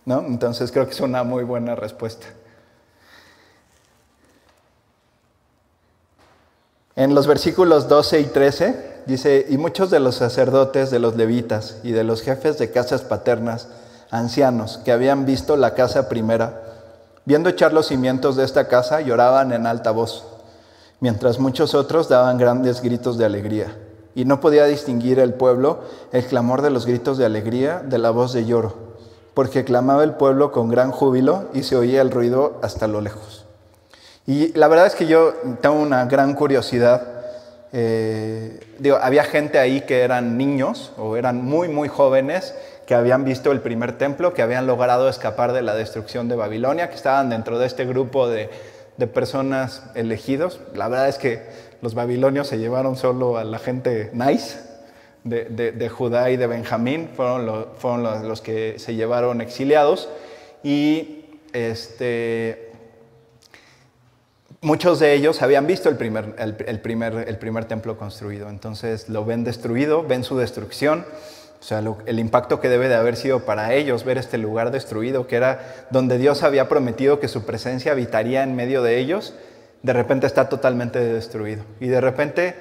¿No? 0.05 0.21
Entonces 0.27 0.73
creo 0.73 0.87
que 0.87 0.93
es 0.93 1.01
una 1.01 1.23
muy 1.23 1.45
buena 1.45 1.77
respuesta. 1.77 2.27
En 6.97 7.15
los 7.15 7.29
versículos 7.29 7.89
12 7.89 8.21
y 8.21 8.25
13 8.25 9.03
dice, 9.07 9.47
y 9.49 9.57
muchos 9.57 9.89
de 9.91 10.01
los 10.01 10.17
sacerdotes, 10.17 10.91
de 10.91 10.99
los 10.99 11.15
levitas 11.17 11.79
y 11.85 11.93
de 11.93 12.03
los 12.03 12.23
jefes 12.23 12.59
de 12.59 12.73
casas 12.73 13.03
paternas, 13.03 13.69
ancianos, 14.11 14.79
que 14.85 14.91
habían 14.91 15.25
visto 15.25 15.57
la 15.57 15.75
casa 15.75 16.09
primera, 16.09 16.61
viendo 17.25 17.49
echar 17.49 17.73
los 17.73 17.87
cimientos 17.87 18.35
de 18.35 18.45
esta 18.45 18.67
casa, 18.67 19.01
lloraban 19.01 19.53
en 19.53 19.67
alta 19.67 19.93
voz 19.93 20.32
mientras 21.03 21.41
muchos 21.41 21.75
otros 21.75 22.09
daban 22.09 22.39
grandes 22.39 22.81
gritos 22.81 23.19
de 23.19 23.25
alegría. 23.25 23.77
Y 24.15 24.25
no 24.25 24.41
podía 24.41 24.67
distinguir 24.67 25.19
el 25.19 25.35
pueblo 25.35 25.81
el 26.13 26.25
clamor 26.25 26.63
de 26.63 26.71
los 26.71 26.87
gritos 26.87 27.19
de 27.19 27.27
alegría 27.27 27.81
de 27.81 27.99
la 27.99 28.11
voz 28.11 28.33
de 28.33 28.45
lloro, 28.45 28.77
porque 29.35 29.65
clamaba 29.65 30.05
el 30.05 30.13
pueblo 30.13 30.53
con 30.53 30.69
gran 30.69 30.93
júbilo 30.93 31.49
y 31.53 31.65
se 31.65 31.75
oía 31.75 32.03
el 32.03 32.13
ruido 32.13 32.61
hasta 32.63 32.87
lo 32.87 33.01
lejos. 33.01 33.45
Y 34.29 34.57
la 34.57 34.69
verdad 34.69 34.87
es 34.87 34.95
que 34.95 35.09
yo 35.09 35.35
tengo 35.61 35.75
una 35.75 36.05
gran 36.05 36.35
curiosidad. 36.35 37.03
Eh, 37.73 38.61
digo, 38.79 38.99
había 39.03 39.25
gente 39.25 39.59
ahí 39.59 39.81
que 39.81 40.03
eran 40.03 40.39
niños 40.39 40.93
o 40.99 41.17
eran 41.17 41.45
muy, 41.45 41.67
muy 41.67 41.89
jóvenes 41.89 42.55
que 42.87 42.95
habían 42.95 43.25
visto 43.25 43.51
el 43.51 43.61
primer 43.61 43.99
templo, 43.99 44.35
que 44.35 44.43
habían 44.43 44.69
logrado 44.69 45.09
escapar 45.09 45.53
de 45.53 45.63
la 45.63 45.75
destrucción 45.75 46.29
de 46.29 46.37
Babilonia, 46.37 46.91
que 46.91 46.95
estaban 46.95 47.29
dentro 47.29 47.59
de 47.59 47.67
este 47.67 47.87
grupo 47.87 48.29
de 48.29 48.51
de 48.97 49.07
personas 49.07 49.83
elegidos. 49.95 50.61
La 50.75 50.89
verdad 50.89 51.09
es 51.09 51.19
que 51.19 51.43
los 51.81 51.95
babilonios 51.95 52.49
se 52.49 52.59
llevaron 52.59 52.97
solo 52.97 53.39
a 53.39 53.45
la 53.45 53.59
gente 53.59 54.11
nice 54.13 54.59
de, 55.25 55.89
Judá 55.89 56.31
y 56.31 56.37
de 56.37 56.47
Benjamín, 56.47 57.11
fueron, 57.15 57.69
fueron 57.79 58.29
los, 58.29 58.41
que 58.41 58.79
se 58.79 58.95
llevaron 58.95 59.41
exiliados. 59.41 60.09
Y 60.63 61.25
este, 61.53 62.73
muchos 64.61 64.99
de 65.01 65.15
ellos 65.15 65.43
habían 65.43 65.67
visto 65.67 65.89
el 65.89 65.97
primer, 65.97 66.35
el, 66.39 66.81
primer, 66.81 67.29
el 67.29 67.39
primer 67.39 67.65
templo 67.67 67.97
construido, 67.97 68.49
entonces 68.49 69.09
lo 69.09 69.25
ven 69.25 69.45
destruido, 69.45 70.03
ven 70.03 70.25
su 70.25 70.37
destrucción 70.37 71.05
o 71.63 71.65
sea, 71.65 71.81
el 72.07 72.19
impacto 72.19 72.61
que 72.61 72.69
debe 72.69 72.89
de 72.89 72.97
haber 72.97 73.15
sido 73.15 73.45
para 73.45 73.73
ellos 73.73 74.03
ver 74.03 74.19
este 74.19 74.37
lugar 74.37 74.73
destruido, 74.73 75.29
que 75.29 75.37
era 75.37 75.87
donde 75.91 76.19
Dios 76.19 76.43
había 76.43 76.69
prometido 76.69 77.21
que 77.21 77.29
su 77.29 77.47
presencia 77.47 77.93
habitaría 77.93 78.43
en 78.43 78.57
medio 78.57 78.83
de 78.83 78.99
ellos, 78.99 79.33
de 79.83 79.93
repente 79.93 80.27
está 80.27 80.49
totalmente 80.49 80.99
destruido. 80.99 81.63
Y 81.79 81.87
de 81.87 82.01
repente 82.01 82.57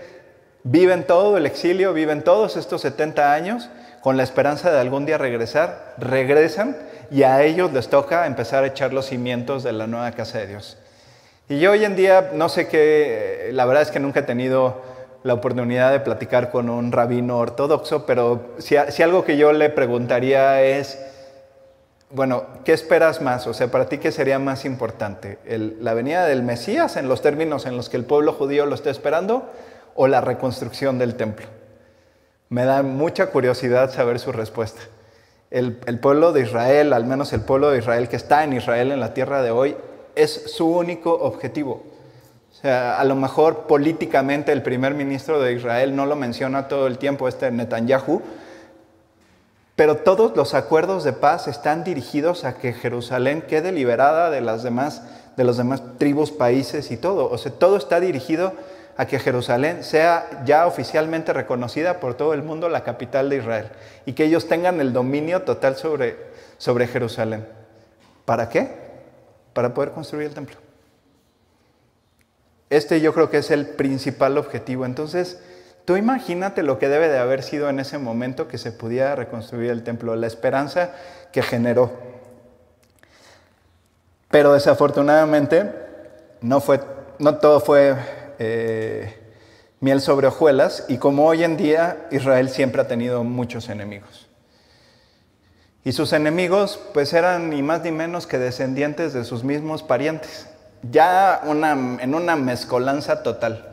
viven 0.64 1.08
todo 1.08 1.36
el 1.36 1.48
exilio, 1.48 1.94
viven 1.94 2.22
todos 2.22 2.58
estos 2.58 2.82
70 2.82 3.34
años 3.34 3.70
con 4.02 4.18
la 4.18 4.24
esperanza 4.24 4.72
de 4.72 4.80
algún 4.80 5.08
día 5.08 5.18
regresar, 5.18 5.96
regresan 5.98 6.78
y 7.10 7.24
a 7.24 7.42
ellos 7.42 7.74
les 7.74 7.88
toca 7.88 8.28
empezar 8.28 8.64
a 8.64 8.68
echar 8.68 8.94
los 8.94 9.08
cimientos 9.08 9.64
de 9.64 9.74
la 9.74 9.88
nueva 9.88 10.12
casa 10.12 10.38
de 10.38 10.46
Dios. 10.46 10.78
Y 11.50 11.58
yo 11.58 11.72
hoy 11.72 11.86
en 11.86 11.96
día 11.96 12.30
no 12.36 12.50
sé 12.50 12.68
qué, 12.68 13.50
la 13.52 13.66
verdad 13.66 13.82
es 13.82 13.90
que 13.90 14.00
nunca 14.00 14.20
he 14.20 14.24
tenido 14.24 14.91
la 15.24 15.36
oportunidad 15.36 15.92
de 15.92 16.00
platicar 16.00 16.50
con 16.50 16.70
un 16.70 16.92
rabino 16.92 17.38
ortodoxo, 17.38 18.06
pero 18.06 18.54
si, 18.58 18.76
algo 18.76 19.24
que 19.24 19.38
yo 19.38 19.54
le 19.54 19.70
preguntaría 19.70 20.62
es, 20.64 21.00
bueno, 22.10 22.46
¿qué 22.66 22.74
esperas 22.74 23.22
más? 23.22 23.46
O 23.48 23.54
sea, 23.54 23.70
para 23.70 23.88
ti, 23.88 24.00
¿qué 24.00 24.12
sería 24.12 24.40
más 24.40 24.66
importante? 24.66 25.38
¿La 25.80 25.94
venida 25.94 26.26
del 26.26 26.44
Mesías 26.44 26.98
en 26.98 27.08
los 27.08 27.22
términos 27.22 27.66
en 27.66 27.78
los 27.78 27.90
que 27.90 27.98
el 27.98 28.06
pueblo 28.06 28.34
judío 28.34 28.66
lo 28.66 28.76
está 28.76 28.90
esperando 28.90 29.50
o 29.96 30.08
la 30.08 30.22
reconstrucción 30.22 30.98
del 30.98 31.16
templo? 31.16 31.46
Me 32.50 32.66
da 32.66 32.82
mucha 32.82 33.28
curiosidad 33.28 33.92
saber 33.92 34.20
su 34.20 34.32
respuesta. 34.32 34.82
El, 35.52 35.80
el 35.86 36.00
pueblo 36.00 36.34
de 36.34 36.42
Israel, 36.42 36.94
al 36.94 37.06
menos 37.06 37.32
el 37.34 37.42
pueblo 37.42 37.72
de 37.72 37.80
Israel 37.80 38.10
que 38.10 38.16
está 38.16 38.44
en 38.44 38.54
Israel, 38.54 38.92
en 38.92 39.00
la 39.00 39.14
tierra 39.14 39.42
de 39.42 39.52
hoy, 39.52 39.76
es 40.16 40.52
su 40.52 40.68
único 40.68 41.14
objetivo 41.14 41.91
a 42.64 43.04
lo 43.04 43.16
mejor 43.16 43.68
políticamente 43.68 44.52
el 44.52 44.62
primer 44.62 44.94
ministro 44.94 45.42
de 45.42 45.54
Israel 45.54 45.96
no 45.96 46.06
lo 46.06 46.16
menciona 46.16 46.68
todo 46.68 46.88
el 46.88 46.98
tiempo, 46.98 47.28
este 47.28 47.50
Netanyahu, 47.52 48.22
pero 49.76 49.98
todos 49.98 50.36
los 50.36 50.54
acuerdos 50.54 51.04
de 51.04 51.14
paz 51.14 51.48
están 51.48 51.84
dirigidos 51.84 52.46
a 52.46 52.56
que 52.56 52.74
Jerusalén 52.74 53.42
quede 53.42 53.72
liberada 53.72 54.30
de 54.30 54.42
las 54.42 54.62
demás, 54.62 55.02
de 55.38 55.44
los 55.44 55.58
demás 55.58 55.82
tribus, 55.98 56.32
países 56.32 56.92
y 56.92 56.98
todo. 56.98 57.30
O 57.32 57.38
sea, 57.40 57.52
todo 57.52 57.78
está 57.78 58.00
dirigido 58.00 58.54
a 58.98 59.08
que 59.08 59.18
Jerusalén 59.18 59.84
sea 59.84 60.44
ya 60.46 60.68
oficialmente 60.68 61.34
reconocida 61.34 62.00
por 62.00 62.14
todo 62.14 62.36
el 62.36 62.44
mundo 62.44 62.70
la 62.70 62.84
capital 62.84 63.30
de 63.30 63.38
Israel 63.38 63.70
y 64.06 64.14
que 64.14 64.26
ellos 64.26 64.48
tengan 64.48 64.80
el 64.80 64.94
dominio 64.94 65.42
total 65.42 65.78
sobre, 65.78 66.18
sobre 66.60 66.86
Jerusalén. 66.86 67.48
¿Para 68.26 68.50
qué? 68.50 68.70
Para 69.54 69.74
poder 69.74 69.92
construir 69.92 70.28
el 70.28 70.36
templo. 70.36 70.58
Este 72.72 73.02
yo 73.02 73.14
creo 73.14 73.30
que 73.30 73.40
es 73.40 73.52
el 73.52 73.68
principal 73.68 74.38
objetivo. 74.38 74.86
Entonces, 74.86 75.40
tú 75.84 75.98
imagínate 75.98 76.64
lo 76.64 76.80
que 76.80 76.88
debe 76.88 77.10
de 77.10 77.18
haber 77.18 77.44
sido 77.44 77.70
en 77.70 77.82
ese 77.82 77.98
momento 77.98 78.48
que 78.48 78.58
se 78.58 78.72
pudiera 78.72 79.14
reconstruir 79.14 79.72
el 79.72 79.84
templo, 79.84 80.16
la 80.16 80.26
esperanza 80.26 80.94
que 81.34 81.44
generó. 81.44 81.92
Pero 84.30 84.54
desafortunadamente 84.54 85.70
no, 86.40 86.62
fue, 86.62 86.80
no 87.20 87.36
todo 87.40 87.60
fue 87.60 87.94
eh, 88.40 89.20
miel 89.82 90.00
sobre 90.00 90.28
hojuelas 90.28 90.86
y 90.88 90.98
como 90.98 91.26
hoy 91.26 91.44
en 91.44 91.58
día 91.58 92.08
Israel 92.10 92.50
siempre 92.50 92.82
ha 92.82 92.88
tenido 92.88 93.26
muchos 93.26 93.68
enemigos. 93.68 94.30
Y 95.84 95.92
sus 95.92 96.14
enemigos 96.14 96.80
pues 96.94 97.12
eran 97.12 97.50
ni 97.50 97.62
más 97.64 97.84
ni 97.84 97.92
menos 97.92 98.28
que 98.28 98.40
descendientes 98.40 99.12
de 99.12 99.26
sus 99.26 99.44
mismos 99.44 99.84
parientes 99.84 100.48
ya 100.90 101.42
en 101.44 102.16
una 102.16 102.36
mezcolanza 102.36 103.24
total. 103.24 103.68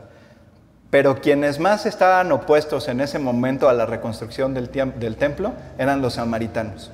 Pero 0.90 1.20
quienes 1.20 1.58
más 1.58 1.84
estaban 1.84 2.32
opuestos 2.32 2.88
en 2.88 3.00
ese 3.00 3.18
momento 3.18 3.68
a 3.68 3.74
la 3.74 3.84
reconstrucción 3.84 4.54
del, 4.54 4.70
templo 5.16 5.52
eran 5.76 6.00
los 6.00 6.14
samaritanos. 6.14 6.90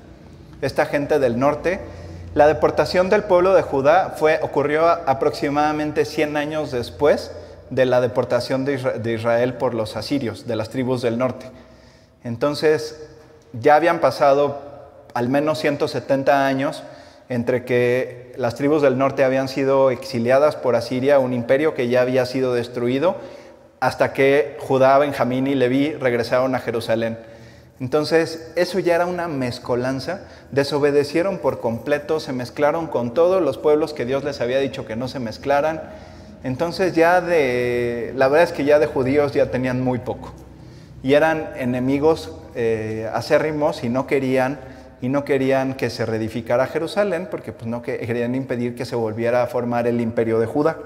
Esta 0.61 0.87
gente 0.87 1.19
del 1.21 1.39
norte, 1.39 1.81
la 2.35 2.49
deportación 2.49 3.09
del 3.09 3.23
pueblo 3.23 3.55
de 3.55 3.63
Judá 3.63 4.15
fue, 4.17 4.41
ocurrió 4.43 4.89
aproximadamente 4.89 6.05
100 6.05 6.37
años 6.37 6.73
después 6.73 7.31
de 7.71 7.87
la 7.87 8.01
deportación 8.01 8.65
de 8.65 9.13
Israel 9.13 9.55
por 9.55 9.75
los 9.75 9.97
asirios, 9.97 10.47
de 10.47 10.57
las 10.57 10.71
tribus 10.71 11.01
del 11.01 11.17
norte. 11.17 11.47
Entonces, 12.25 13.09
ya 13.53 13.77
habían 13.77 14.01
pasado 14.01 14.61
al 15.15 15.29
menos 15.29 15.61
170 15.61 16.47
años 16.47 16.83
entre 17.29 17.65
que 17.65 18.33
las 18.37 18.55
tribus 18.55 18.83
del 18.83 18.99
norte 18.99 19.25
habían 19.25 19.49
sido 19.49 19.91
exiliadas 19.91 20.57
por 20.57 20.77
Asiria, 20.77 21.19
un 21.19 21.33
imperio 21.33 21.75
que 21.75 21.89
ya 21.89 22.03
había 22.03 22.27
sido 22.27 22.55
destruido, 22.55 23.17
hasta 23.81 24.13
que 24.13 24.57
Judá, 24.61 24.99
Benjamín 24.99 25.47
y 25.47 25.55
Leví 25.55 25.93
regresaron 25.93 26.55
a 26.55 26.61
Jerusalén. 26.61 27.19
Entonces, 27.81 28.53
eso 28.57 28.79
ya 28.79 28.95
era 28.95 29.07
una 29.07 29.27
mezcolanza, 29.27 30.23
desobedecieron 30.53 31.39
por 31.39 31.61
completo, 31.61 32.21
se 32.21 32.33
mezclaron 32.33 32.87
con 32.87 33.15
todos 33.15 33.43
los 33.43 33.59
pueblos 33.59 33.93
que 33.93 34.05
Dios 34.05 34.23
les 34.23 34.41
había 34.41 34.59
dicho 34.59 34.87
que 34.87 34.97
no 34.97 35.09
se 35.09 35.19
mezclaran. 35.19 35.83
Entonces 36.45 36.95
ya 36.95 37.21
de, 37.21 38.13
la 38.17 38.29
verdad 38.29 38.45
es 38.45 38.53
que 38.53 38.65
ya 38.65 38.79
de 38.79 38.87
judíos 38.87 39.33
ya 39.33 39.51
tenían 39.51 39.81
muy 39.81 39.99
poco. 39.99 40.33
Y 41.03 41.15
eran 41.15 41.51
enemigos 41.57 42.33
eh, 42.55 43.11
acérrimos 43.13 43.83
y 43.83 43.89
no 43.89 44.07
querían 44.07 44.59
y 45.05 45.11
no 45.11 45.23
querían 45.23 45.75
que 45.75 45.91
se 45.91 46.07
reedificara 46.07 46.67
Jerusalén 46.67 47.29
porque 47.31 47.53
pues, 47.53 47.67
no 47.67 47.83
querían 47.83 48.35
impedir 48.35 48.75
que 48.75 48.87
se 48.87 48.97
volviera 48.97 49.43
a 49.43 49.47
formar 49.47 49.87
el 49.87 50.01
imperio 50.01 50.39
de 50.39 50.47
Judá. 50.47 50.79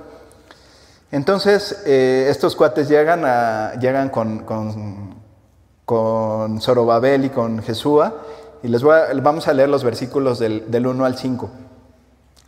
Entonces, 1.12 1.84
eh, 1.86 2.26
estos 2.28 2.56
cuates 2.56 2.88
llegan, 2.88 3.22
a, 3.24 3.74
llegan 3.80 4.08
con, 4.08 4.40
con, 5.84 6.60
Zorobabel 6.60 7.26
y 7.26 7.28
con 7.28 7.62
Jesúa, 7.62 8.16
y 8.60 8.66
les 8.66 8.82
vamos 8.82 9.46
a 9.46 9.52
leer 9.52 9.68
los 9.68 9.84
versículos 9.84 10.40
del, 10.40 10.68
del 10.68 10.88
1 10.88 11.04
al 11.04 11.16
5. 11.16 11.48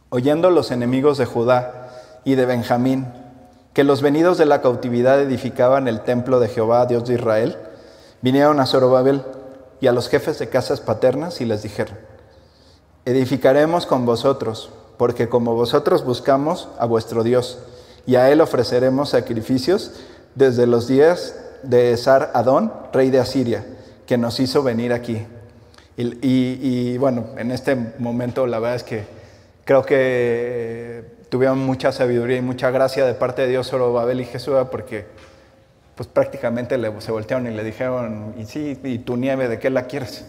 Oyendo 0.08 0.50
los 0.50 0.72
enemigos 0.72 1.18
de 1.18 1.26
Judá 1.26 1.88
y 2.24 2.34
de 2.34 2.46
Benjamín, 2.46 3.06
que 3.74 3.84
los 3.84 4.02
venidos 4.02 4.38
de 4.38 4.46
la 4.46 4.60
cautividad 4.60 5.20
edificaban 5.20 5.86
el 5.86 6.00
templo 6.00 6.40
de 6.40 6.48
Jehová, 6.48 6.86
Dios 6.86 7.06
de 7.06 7.14
Israel, 7.14 7.58
vinieron 8.22 8.58
a 8.58 8.66
Zorobabel 8.66 9.22
y 9.80 9.86
a 9.86 9.92
los 9.92 10.08
jefes 10.08 10.38
de 10.38 10.48
casas 10.48 10.80
paternas 10.80 11.40
y 11.40 11.44
les 11.44 11.62
dijeron, 11.62 11.96
edificaremos 13.04 13.86
con 13.86 14.04
vosotros, 14.04 14.70
porque 14.98 15.28
como 15.28 15.54
vosotros 15.54 16.04
buscamos 16.04 16.68
a 16.78 16.86
vuestro 16.86 17.22
Dios, 17.22 17.58
y 18.06 18.16
a 18.16 18.30
él 18.30 18.40
ofreceremos 18.40 19.10
sacrificios 19.10 19.92
desde 20.34 20.66
los 20.66 20.86
días 20.86 21.34
de 21.62 21.92
Esar 21.92 22.30
Adón, 22.34 22.72
rey 22.92 23.10
de 23.10 23.20
Asiria, 23.20 23.64
que 24.06 24.18
nos 24.18 24.40
hizo 24.40 24.62
venir 24.62 24.92
aquí. 24.92 25.26
Y, 25.96 26.96
bueno, 26.98 27.26
en 27.36 27.50
este 27.50 27.76
momento 27.98 28.46
la 28.46 28.58
verdad 28.58 28.76
es 28.76 28.82
que 28.84 29.04
creo 29.64 29.84
que 29.84 31.04
tuvieron 31.28 31.58
mucha 31.58 31.92
sabiduría 31.92 32.38
y 32.38 32.42
mucha 32.42 32.70
gracia 32.70 33.04
de 33.04 33.14
parte 33.14 33.42
de 33.42 33.48
Dios 33.48 33.70
Babel 33.70 34.20
y 34.20 34.24
Jesús, 34.24 34.54
porque 34.70 35.06
pues 36.00 36.08
prácticamente 36.08 36.80
se 37.00 37.12
voltearon 37.12 37.46
y 37.46 37.50
le 37.50 37.62
dijeron, 37.62 38.32
y 38.38 38.46
sí, 38.46 38.80
¿y 38.84 39.00
tu 39.00 39.18
nieve 39.18 39.48
de 39.48 39.58
qué 39.58 39.68
la 39.68 39.82
quieres? 39.82 40.24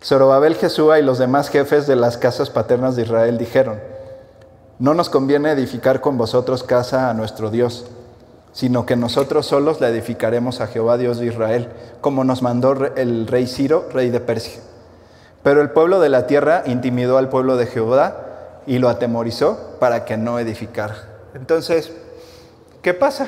Zorobabel, 0.00 0.54
Jesúa 0.54 1.00
y 1.00 1.02
los 1.02 1.18
demás 1.18 1.48
jefes 1.48 1.88
de 1.88 1.96
las 1.96 2.16
casas 2.16 2.50
paternas 2.50 2.94
de 2.94 3.02
Israel 3.02 3.36
dijeron, 3.36 3.80
no 4.78 4.94
nos 4.94 5.10
conviene 5.10 5.50
edificar 5.50 6.00
con 6.00 6.16
vosotros 6.16 6.62
casa 6.62 7.10
a 7.10 7.14
nuestro 7.14 7.50
Dios, 7.50 7.86
sino 8.52 8.86
que 8.86 8.94
nosotros 8.94 9.46
solos 9.46 9.80
la 9.80 9.88
edificaremos 9.88 10.60
a 10.60 10.68
Jehová 10.68 10.96
Dios 10.96 11.18
de 11.18 11.26
Israel, 11.26 11.68
como 12.00 12.22
nos 12.22 12.42
mandó 12.42 12.74
el 12.94 13.26
rey 13.26 13.48
Ciro, 13.48 13.88
rey 13.92 14.08
de 14.10 14.20
Persia. 14.20 14.62
Pero 15.42 15.60
el 15.60 15.70
pueblo 15.70 15.98
de 15.98 16.10
la 16.10 16.28
tierra 16.28 16.62
intimidó 16.66 17.18
al 17.18 17.28
pueblo 17.28 17.56
de 17.56 17.66
Jehová 17.66 18.60
y 18.68 18.78
lo 18.78 18.88
atemorizó 18.88 19.78
para 19.80 20.04
que 20.04 20.16
no 20.16 20.38
edificara. 20.38 20.94
Entonces, 21.34 21.90
¿qué 22.80 22.94
pasa? 22.94 23.26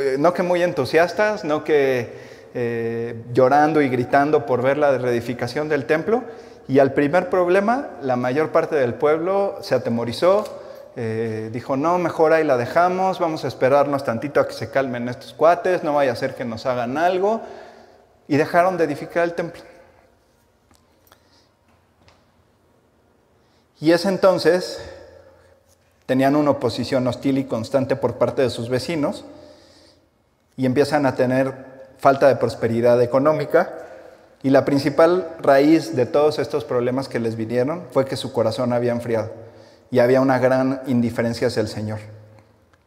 Eh, 0.00 0.16
no 0.18 0.32
que 0.32 0.42
muy 0.42 0.62
entusiastas, 0.62 1.44
no 1.44 1.64
que 1.64 2.10
eh, 2.54 3.22
llorando 3.32 3.82
y 3.82 3.88
gritando 3.88 4.46
por 4.46 4.62
ver 4.62 4.78
la 4.78 4.96
reedificación 4.98 5.68
del 5.68 5.86
templo. 5.86 6.24
Y 6.68 6.78
al 6.80 6.92
primer 6.92 7.30
problema, 7.30 7.90
la 8.02 8.16
mayor 8.16 8.50
parte 8.50 8.76
del 8.76 8.94
pueblo 8.94 9.58
se 9.60 9.74
atemorizó, 9.74 10.44
eh, 10.96 11.50
dijo, 11.52 11.76
no, 11.76 11.98
mejor 11.98 12.32
ahí 12.32 12.42
la 12.42 12.56
dejamos, 12.56 13.18
vamos 13.18 13.44
a 13.44 13.48
esperarnos 13.48 14.04
tantito 14.04 14.40
a 14.40 14.48
que 14.48 14.54
se 14.54 14.70
calmen 14.70 15.08
estos 15.08 15.32
cuates, 15.34 15.84
no 15.84 15.94
vaya 15.94 16.12
a 16.12 16.16
ser 16.16 16.34
que 16.34 16.44
nos 16.44 16.66
hagan 16.66 16.98
algo. 16.98 17.40
Y 18.28 18.36
dejaron 18.36 18.76
de 18.76 18.84
edificar 18.84 19.22
el 19.24 19.34
templo. 19.34 19.62
Y 23.78 23.92
es 23.92 24.06
entonces, 24.06 24.80
tenían 26.06 26.34
una 26.34 26.52
oposición 26.52 27.06
hostil 27.06 27.38
y 27.38 27.44
constante 27.44 27.94
por 27.94 28.14
parte 28.14 28.42
de 28.42 28.50
sus 28.50 28.68
vecinos 28.68 29.24
y 30.56 30.66
empiezan 30.66 31.06
a 31.06 31.14
tener 31.14 31.52
falta 31.98 32.28
de 32.28 32.36
prosperidad 32.36 33.00
económica. 33.02 33.72
Y 34.42 34.50
la 34.50 34.64
principal 34.64 35.28
raíz 35.40 35.96
de 35.96 36.06
todos 36.06 36.38
estos 36.38 36.64
problemas 36.64 37.08
que 37.08 37.18
les 37.18 37.36
vinieron 37.36 37.84
fue 37.90 38.04
que 38.04 38.16
su 38.16 38.32
corazón 38.32 38.72
había 38.72 38.92
enfriado 38.92 39.30
y 39.90 39.98
había 39.98 40.20
una 40.20 40.38
gran 40.38 40.82
indiferencia 40.86 41.48
hacia 41.48 41.62
el 41.62 41.68
Señor. 41.68 41.98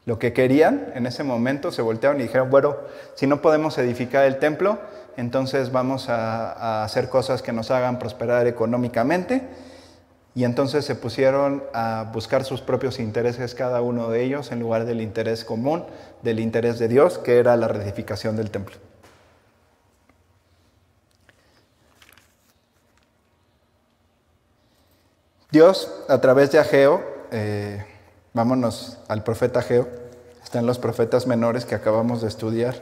Lo 0.05 0.17
que 0.19 0.33
querían 0.33 0.91
en 0.95 1.05
ese 1.05 1.23
momento 1.23 1.71
se 1.71 1.81
voltearon 1.81 2.19
y 2.19 2.23
dijeron, 2.23 2.49
bueno, 2.49 2.77
si 3.15 3.27
no 3.27 3.41
podemos 3.41 3.77
edificar 3.77 4.25
el 4.25 4.39
templo, 4.39 4.79
entonces 5.17 5.71
vamos 5.71 6.09
a, 6.09 6.51
a 6.51 6.83
hacer 6.83 7.09
cosas 7.09 7.41
que 7.41 7.51
nos 7.51 7.71
hagan 7.71 7.99
prosperar 7.99 8.47
económicamente 8.47 9.43
y 10.35 10.43
entonces 10.43 10.85
se 10.85 10.95
pusieron 10.95 11.63
a 11.73 12.09
buscar 12.13 12.43
sus 12.45 12.61
propios 12.61 12.99
intereses 12.99 13.55
cada 13.55 13.81
uno 13.81 14.09
de 14.09 14.23
ellos 14.23 14.51
en 14.51 14.59
lugar 14.59 14.85
del 14.85 15.01
interés 15.01 15.43
común, 15.43 15.85
del 16.21 16.39
interés 16.39 16.79
de 16.79 16.87
Dios, 16.87 17.17
que 17.17 17.39
era 17.39 17.55
la 17.57 17.67
reedificación 17.67 18.35
del 18.35 18.51
templo. 18.51 18.77
Dios, 25.51 25.91
a 26.07 26.21
través 26.21 26.51
de 26.51 26.59
Ageo, 26.59 27.03
eh, 27.31 27.83
vámonos 28.33 28.99
al 29.07 29.23
profeta 29.23 29.61
Ageo, 29.61 29.87
están 30.43 30.67
los 30.67 30.77
profetas 30.77 31.25
menores 31.25 31.65
que 31.65 31.73
acabamos 31.73 32.21
de 32.21 32.27
estudiar. 32.27 32.75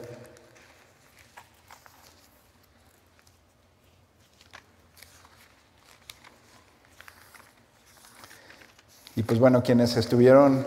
Y 9.18 9.24
pues 9.24 9.40
bueno, 9.40 9.64
quienes 9.64 9.98
estuvieron 9.98 10.64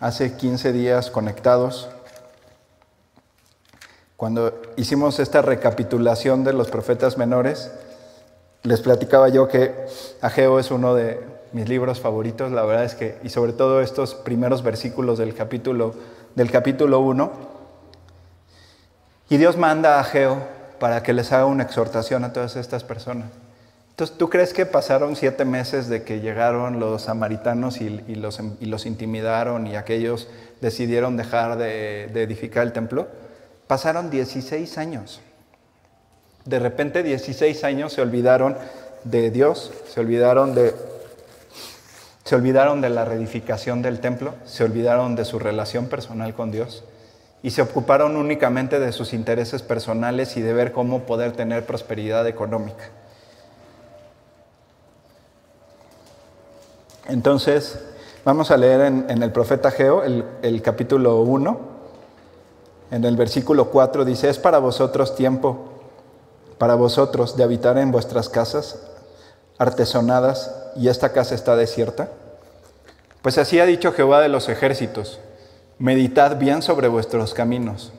hace 0.00 0.34
15 0.34 0.72
días 0.72 1.10
conectados, 1.10 1.90
cuando 4.16 4.62
hicimos 4.78 5.18
esta 5.18 5.42
recapitulación 5.42 6.42
de 6.42 6.54
los 6.54 6.70
profetas 6.70 7.18
menores, 7.18 7.70
les 8.62 8.80
platicaba 8.80 9.28
yo 9.28 9.46
que 9.46 9.74
Ageo 10.22 10.58
es 10.58 10.70
uno 10.70 10.94
de 10.94 11.20
mis 11.52 11.68
libros 11.68 12.00
favoritos, 12.00 12.50
la 12.50 12.64
verdad 12.64 12.86
es 12.86 12.94
que, 12.94 13.18
y 13.22 13.28
sobre 13.28 13.52
todo 13.52 13.82
estos 13.82 14.14
primeros 14.14 14.62
versículos 14.62 15.18
del 15.18 15.34
capítulo, 15.34 15.94
del 16.34 16.50
capítulo 16.50 17.00
1, 17.00 17.30
y 19.28 19.36
Dios 19.36 19.58
manda 19.58 19.96
a 19.96 20.00
Ageo 20.00 20.38
para 20.80 21.02
que 21.02 21.12
les 21.12 21.30
haga 21.30 21.44
una 21.44 21.64
exhortación 21.64 22.24
a 22.24 22.32
todas 22.32 22.56
estas 22.56 22.84
personas. 22.84 23.26
Entonces, 23.96 24.18
¿tú 24.18 24.28
crees 24.28 24.52
que 24.52 24.66
pasaron 24.66 25.16
siete 25.16 25.46
meses 25.46 25.88
de 25.88 26.02
que 26.02 26.20
llegaron 26.20 26.78
los 26.78 27.04
samaritanos 27.04 27.80
y, 27.80 27.88
los, 28.14 28.84
intimidaron 28.84 29.66
y 29.66 29.76
aquellos 29.76 30.28
decidieron 30.60 31.16
dejar 31.16 31.56
de, 31.56 32.04
edificar 32.04 32.64
el 32.64 32.74
templo? 32.74 33.08
Pasaron 33.66 34.10
16 34.10 34.76
años. 34.76 35.22
De 36.44 36.58
repente 36.58 37.02
16 37.02 37.64
años 37.64 37.94
se 37.94 38.02
olvidaron 38.02 38.58
de 39.04 39.30
Dios, 39.30 39.72
se 39.88 40.00
olvidaron 40.00 40.54
de, 40.54 40.74
se 42.24 42.34
olvidaron 42.34 42.82
de 42.82 42.90
la 42.90 43.06
reedificación 43.06 43.80
del 43.80 44.00
templo, 44.00 44.34
se 44.44 44.62
olvidaron 44.62 45.16
de 45.16 45.24
su 45.24 45.38
relación 45.38 45.86
personal 45.86 46.34
con 46.34 46.50
Dios 46.50 46.84
y 47.42 47.48
se 47.48 47.62
ocuparon 47.62 48.16
únicamente 48.16 48.78
de 48.78 48.92
sus 48.92 49.14
intereses 49.14 49.62
personales 49.62 50.36
y 50.36 50.42
de 50.42 50.52
ver 50.52 50.72
cómo 50.72 51.04
poder 51.04 51.32
tener 51.32 51.64
prosperidad 51.64 52.26
económica. 52.26 52.90
Entonces, 57.08 57.78
vamos 58.24 58.50
a 58.50 58.56
leer 58.56 58.80
en, 58.80 59.22
el 59.22 59.30
profeta 59.30 59.70
Geo, 59.70 60.02
el, 60.02 60.62
capítulo 60.62 61.20
1, 61.20 61.60
en 62.90 63.04
el 63.04 63.16
versículo 63.16 63.70
4 63.70 64.04
dice, 64.04 64.28
es 64.28 64.38
para 64.38 64.58
vosotros 64.58 65.14
tiempo, 65.14 65.56
para 66.58 66.74
vosotros 66.74 67.36
de 67.36 67.44
habitar 67.44 67.78
en 67.78 67.92
vuestras 67.92 68.28
casas 68.28 68.80
artesonadas 69.58 70.52
y 70.74 70.88
esta 70.88 71.12
casa 71.12 71.34
está 71.34 71.54
desierta. 71.54 72.08
Pues 73.22 73.38
así 73.38 73.60
ha 73.60 73.66
dicho 73.66 73.92
Jehová 73.92 74.20
de 74.20 74.28
los 74.28 74.48
ejércitos, 74.48 75.20
meditad 75.78 76.38
bien 76.38 76.62
sobre 76.62 76.88
vuestros 76.88 77.34
caminos. 77.34 77.92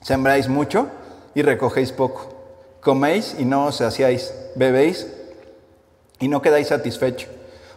Sembráis 0.00 0.48
mucho 0.48 0.86
y 1.34 1.42
recogéis 1.42 1.92
poco. 1.92 2.28
Coméis 2.80 3.36
y 3.38 3.44
no 3.44 3.66
os 3.66 3.76
saciáis. 3.76 4.32
Bebéis 4.54 5.06
y 6.18 6.28
no 6.28 6.40
quedáis 6.40 6.68
satisfechos 6.68 7.28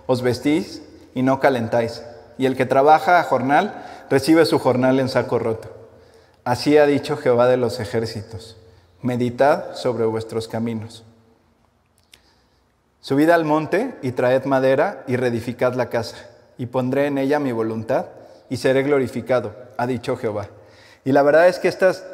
os 0.06 0.22
vestís 0.22 0.82
y 1.14 1.22
no 1.22 1.40
calentáis, 1.40 2.04
y 2.38 2.46
el 2.46 2.56
que 2.56 2.66
trabaja 2.66 3.20
a 3.20 3.24
jornal 3.24 3.86
recibe 4.10 4.46
su 4.46 4.60
jornal 4.60 5.00
en 5.00 5.10
saco 5.10 5.40
roto. 5.40 5.70
Así 6.44 6.78
ha 6.78 6.86
dicho 6.86 7.18
Jehová 7.18 7.48
de 7.48 7.58
los 7.58 7.80
ejércitos, 7.80 8.58
meditad 9.02 9.76
sobre 9.76 10.06
vuestros 10.06 10.48
caminos. 10.48 11.04
Subid 13.02 13.30
al 13.30 13.46
monte 13.46 13.96
y 14.02 14.14
traed 14.14 14.46
madera 14.46 15.04
y 15.08 15.16
reedificad 15.16 15.74
la 15.74 15.90
casa, 15.90 16.18
y 16.58 16.68
pondré 16.68 17.08
en 17.08 17.18
ella 17.18 17.40
mi 17.40 17.52
voluntad 17.52 18.08
y 18.50 18.58
seré 18.58 18.84
glorificado, 18.84 19.56
ha 19.78 19.88
dicho 19.88 20.16
Jehová. 20.16 20.48
Y 21.06 21.12
la 21.12 21.22
verdad 21.22 21.48
es 21.48 21.60
que 21.60 21.68
estas 21.68 22.06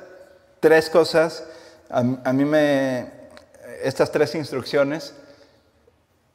tres 0.59 0.89
cosas, 0.89 1.43
a, 1.89 2.03
mí 2.03 2.45
me, 2.45 3.11
estas 3.83 4.11
tres 4.11 4.35
instrucciones, 4.35 5.13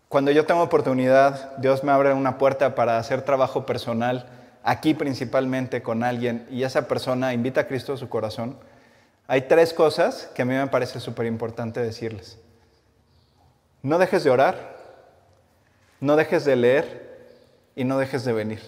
cuando 0.08 0.30
yo 0.30 0.46
tengo 0.46 0.62
oportunidad, 0.62 1.56
Dios 1.56 1.82
me 1.82 1.92
abre 1.92 2.12
una 2.12 2.38
puerta 2.38 2.74
para 2.74 2.98
hacer 2.98 3.22
trabajo 3.22 3.66
personal, 3.66 4.28
aquí 4.62 4.94
principalmente 4.94 5.82
con 5.82 6.04
alguien, 6.04 6.46
y 6.50 6.62
esa 6.62 6.86
persona 6.86 7.34
invita 7.34 7.62
a 7.62 7.66
Cristo 7.66 7.94
a 7.94 7.96
su 7.96 8.08
corazón. 8.08 8.56
Hay 9.26 9.42
tres 9.42 9.72
cosas 9.72 10.30
que 10.34 10.42
a 10.42 10.44
mí 10.44 10.54
me 10.54 10.66
parece 10.66 11.00
súper 11.00 11.26
importante 11.26 11.80
decirles. 11.80 12.38
No 13.82 13.98
dejes 13.98 14.24
de 14.24 14.30
orar, 14.30 14.76
no 16.00 16.16
dejes 16.16 16.44
de 16.44 16.56
leer 16.56 17.04
y 17.74 17.84
no 17.84 17.98
dejes 17.98 18.24
de 18.24 18.32
venir. 18.32 18.60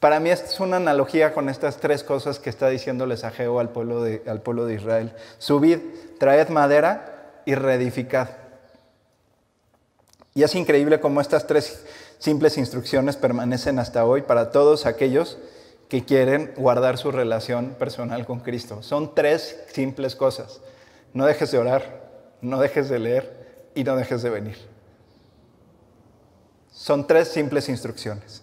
Para 0.00 0.18
mí 0.18 0.30
es 0.30 0.58
una 0.60 0.76
analogía 0.76 1.34
con 1.34 1.48
estas 1.48 1.76
tres 1.76 2.02
cosas 2.02 2.38
que 2.38 2.50
está 2.50 2.68
diciéndoles 2.68 3.22
a 3.22 3.30
de, 3.30 4.22
al 4.26 4.40
pueblo 4.40 4.64
de 4.64 4.74
Israel. 4.74 5.12
Subid, 5.38 5.78
traed 6.18 6.48
madera 6.48 7.42
y 7.44 7.54
reedificad. 7.54 8.28
Y 10.40 10.42
es 10.42 10.54
increíble 10.54 11.00
cómo 11.00 11.20
estas 11.20 11.46
tres 11.46 11.84
simples 12.18 12.56
instrucciones 12.56 13.16
permanecen 13.16 13.78
hasta 13.78 14.06
hoy 14.06 14.22
para 14.22 14.50
todos 14.52 14.86
aquellos 14.86 15.36
que 15.90 16.06
quieren 16.06 16.54
guardar 16.56 16.96
su 16.96 17.12
relación 17.12 17.76
personal 17.78 18.24
con 18.24 18.40
Cristo. 18.40 18.82
Son 18.82 19.14
tres 19.14 19.62
simples 19.70 20.16
cosas. 20.16 20.62
No 21.12 21.26
dejes 21.26 21.50
de 21.50 21.58
orar, 21.58 22.08
no 22.40 22.58
dejes 22.58 22.88
de 22.88 22.98
leer 22.98 23.68
y 23.74 23.84
no 23.84 23.96
dejes 23.96 24.22
de 24.22 24.30
venir. 24.30 24.56
Son 26.72 27.06
tres 27.06 27.28
simples 27.28 27.68
instrucciones. 27.68 28.42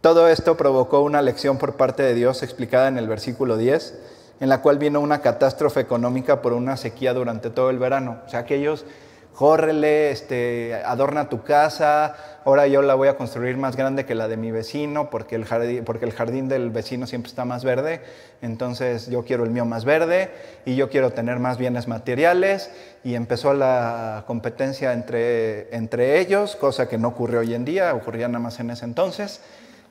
Todo 0.00 0.28
esto 0.28 0.56
provocó 0.56 1.00
una 1.00 1.20
lección 1.20 1.58
por 1.58 1.76
parte 1.76 2.04
de 2.04 2.14
Dios 2.14 2.42
explicada 2.42 2.88
en 2.88 2.96
el 2.96 3.06
versículo 3.06 3.58
10, 3.58 3.98
en 4.40 4.48
la 4.48 4.62
cual 4.62 4.78
vino 4.78 4.98
una 5.00 5.20
catástrofe 5.20 5.80
económica 5.80 6.40
por 6.40 6.54
una 6.54 6.78
sequía 6.78 7.12
durante 7.12 7.50
todo 7.50 7.68
el 7.68 7.78
verano. 7.78 8.22
O 8.24 8.30
sea, 8.30 8.40
aquellos 8.40 8.86
córrele, 9.34 10.10
este, 10.10 10.74
adorna 10.84 11.28
tu 11.28 11.42
casa, 11.42 12.16
ahora 12.44 12.66
yo 12.66 12.82
la 12.82 12.94
voy 12.94 13.08
a 13.08 13.16
construir 13.16 13.56
más 13.56 13.76
grande 13.76 14.04
que 14.04 14.14
la 14.14 14.26
de 14.26 14.36
mi 14.36 14.50
vecino 14.50 15.10
porque 15.10 15.36
el, 15.36 15.44
jardín, 15.44 15.84
porque 15.84 16.04
el 16.04 16.12
jardín 16.12 16.48
del 16.48 16.70
vecino 16.70 17.06
siempre 17.06 17.28
está 17.30 17.44
más 17.44 17.62
verde, 17.64 18.00
entonces 18.42 19.08
yo 19.08 19.24
quiero 19.24 19.44
el 19.44 19.50
mío 19.50 19.64
más 19.64 19.84
verde 19.84 20.30
y 20.64 20.74
yo 20.74 20.90
quiero 20.90 21.10
tener 21.10 21.38
más 21.38 21.56
bienes 21.56 21.86
materiales 21.86 22.72
y 23.04 23.14
empezó 23.14 23.54
la 23.54 24.24
competencia 24.26 24.92
entre, 24.92 25.74
entre 25.74 26.18
ellos, 26.20 26.56
cosa 26.56 26.88
que 26.88 26.98
no 26.98 27.08
ocurrió 27.08 27.40
hoy 27.40 27.54
en 27.54 27.64
día, 27.64 27.94
ocurría 27.94 28.26
nada 28.28 28.40
más 28.40 28.58
en 28.58 28.70
ese 28.70 28.84
entonces. 28.84 29.40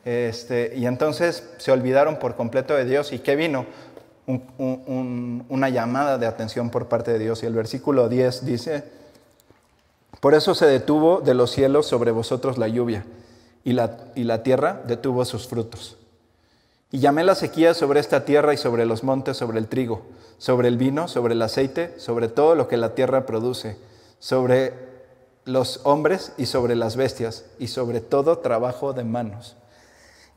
Este, 0.06 0.74
y 0.76 0.86
entonces 0.86 1.50
se 1.58 1.72
olvidaron 1.72 2.18
por 2.18 2.36
completo 2.36 2.74
de 2.76 2.86
Dios 2.86 3.12
y 3.12 3.20
¿qué 3.20 3.36
vino? 3.36 3.66
una 4.28 5.70
llamada 5.70 6.18
de 6.18 6.26
atención 6.26 6.70
por 6.70 6.88
parte 6.88 7.12
de 7.14 7.20
Dios. 7.20 7.44
Y 7.44 7.46
el 7.46 7.54
versículo 7.54 8.10
10 8.10 8.46
dice, 8.46 8.84
por 10.20 10.34
eso 10.34 10.55
se 10.55 10.65
detuvo 10.65 11.22
de 11.22 11.34
los 11.34 11.51
cielos 11.51 11.88
sobre 11.88 12.11
vosotros 12.11 12.57
la 12.57 12.68
lluvia, 12.68 13.05
y 13.63 13.74
la, 13.74 13.97
y 14.15 14.24
la 14.24 14.43
tierra 14.43 14.82
detuvo 14.88 15.24
sus 15.26 15.47
frutos. 15.47 15.97
Y 16.91 16.99
llamé 16.99 17.24
la 17.24 17.36
sequía 17.36 17.74
sobre 17.74 17.99
esta 17.99 18.24
tierra 18.24 18.53
y 18.53 18.57
sobre 18.57 18.86
los 18.86 19.03
montes, 19.03 19.36
sobre 19.38 19.59
el 19.59 19.68
trigo, 19.68 20.03
sobre 20.38 20.70
el 20.70 20.78
vino, 20.78 21.07
sobre 21.07 21.34
el 21.34 21.41
aceite, 21.41 21.99
sobre 21.99 22.30
todo 22.30 22.55
lo 22.55 22.68
que 22.68 22.78
la 22.78 22.95
tierra 22.95 23.26
produce, 23.26 23.78
sobre 24.20 24.74
los 25.43 25.82
hombres 25.84 26.34
y 26.38 26.45
sobre 26.45 26.76
las 26.76 26.95
bestias, 26.95 27.45
y 27.59 27.68
sobre 27.68 27.99
todo 27.99 28.39
trabajo 28.39 28.93
de 28.93 29.03
manos. 29.03 29.57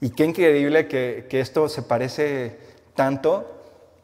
Y 0.01 0.11
qué 0.11 0.25
increíble 0.25 0.89
que, 0.89 1.27
esto 1.31 1.69
se 1.69 1.83
parece 1.83 2.59
tanto 2.95 3.47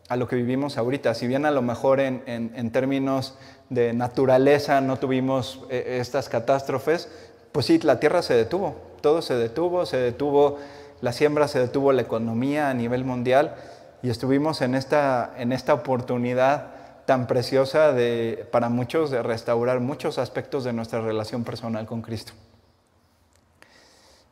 a 0.08 0.16
lo 0.16 0.28
que 0.28 0.36
vivimos 0.36 0.76
ahorita. 0.76 1.14
Si 1.14 1.26
bien 1.26 1.46
a 1.46 1.50
lo 1.50 1.62
mejor 1.62 2.00
en, 2.00 2.70
términos 2.70 3.34
de 3.68 3.92
naturaleza 3.92 4.80
no 4.80 4.98
tuvimos 4.98 5.60
eh, 5.70 5.98
estas 6.00 6.28
catástrofes, 6.28 7.08
pues 7.52 7.66
sí, 7.66 7.78
la 7.80 7.98
tierra 7.98 8.22
se 8.22 8.34
detuvo, 8.34 8.76
todo 9.00 9.22
se 9.22 9.34
detuvo, 9.34 9.86
se 9.86 9.96
detuvo 9.96 10.58
la 11.00 11.12
siembra, 11.12 11.48
se 11.48 11.58
detuvo 11.58 11.92
la 11.92 12.02
economía 12.02 12.70
a 12.70 12.74
nivel 12.74 13.04
mundial 13.04 13.54
y 14.02 14.10
estuvimos 14.10 14.60
en 14.60 14.74
esta, 14.74 15.32
en 15.36 15.52
esta 15.52 15.74
oportunidad 15.74 16.74
tan 17.06 17.26
preciosa 17.26 17.92
de, 17.92 18.46
para 18.50 18.68
muchos 18.68 19.10
de 19.10 19.22
restaurar 19.22 19.80
muchos 19.80 20.18
aspectos 20.18 20.64
de 20.64 20.72
nuestra 20.72 21.00
relación 21.00 21.44
personal 21.44 21.86
con 21.86 22.02
Cristo. 22.02 22.32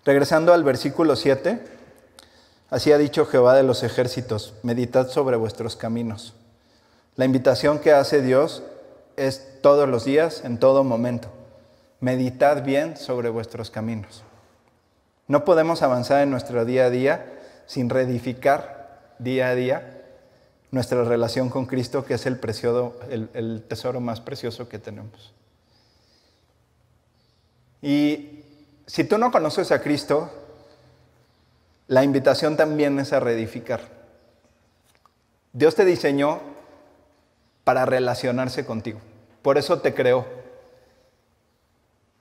Regresando 0.04 0.52
al 0.52 0.64
versículo 0.64 1.16
7, 1.16 1.60
así 2.68 2.92
ha 2.92 2.98
dicho 2.98 3.24
Jehová 3.24 3.54
de 3.54 3.62
los 3.62 3.82
ejércitos, 3.82 4.54
meditad 4.62 5.08
sobre 5.08 5.36
vuestros 5.36 5.76
caminos. 5.76 6.34
La 7.16 7.24
invitación 7.24 7.78
que 7.78 7.92
hace 7.92 8.20
Dios 8.20 8.62
es 9.16 9.60
todos 9.62 9.88
los 9.88 10.04
días, 10.04 10.42
en 10.44 10.58
todo 10.58 10.84
momento. 10.84 11.28
Meditad 12.00 12.64
bien 12.64 12.96
sobre 12.96 13.30
vuestros 13.30 13.70
caminos. 13.70 14.22
No 15.26 15.44
podemos 15.44 15.82
avanzar 15.82 16.22
en 16.22 16.30
nuestro 16.30 16.64
día 16.64 16.86
a 16.86 16.90
día 16.90 17.32
sin 17.66 17.88
reedificar 17.88 18.84
día 19.18 19.48
a 19.48 19.54
día 19.54 19.94
nuestra 20.70 21.04
relación 21.04 21.50
con 21.50 21.66
Cristo, 21.66 22.04
que 22.04 22.14
es 22.14 22.26
el, 22.26 22.40
el, 23.32 23.62
tesoro 23.62 24.00
más 24.00 24.20
precioso 24.20 24.68
que 24.68 24.78
tenemos. 24.80 25.32
Y 27.80 28.42
si 28.86 29.04
tú 29.04 29.16
no 29.16 29.30
conoces 29.30 29.70
a 29.70 29.80
Cristo, 29.80 30.30
la 31.86 32.02
invitación 32.02 32.56
también 32.56 32.98
es 32.98 33.12
a 33.12 33.20
reedificar. 33.20 33.82
Dios 35.52 35.76
te 35.76 35.84
diseñó 35.84 36.40
para 37.64 37.86
relacionarse 37.86 38.64
contigo. 38.64 39.00
Por 39.42 39.58
eso 39.58 39.80
te 39.80 39.94
creó. 39.94 40.26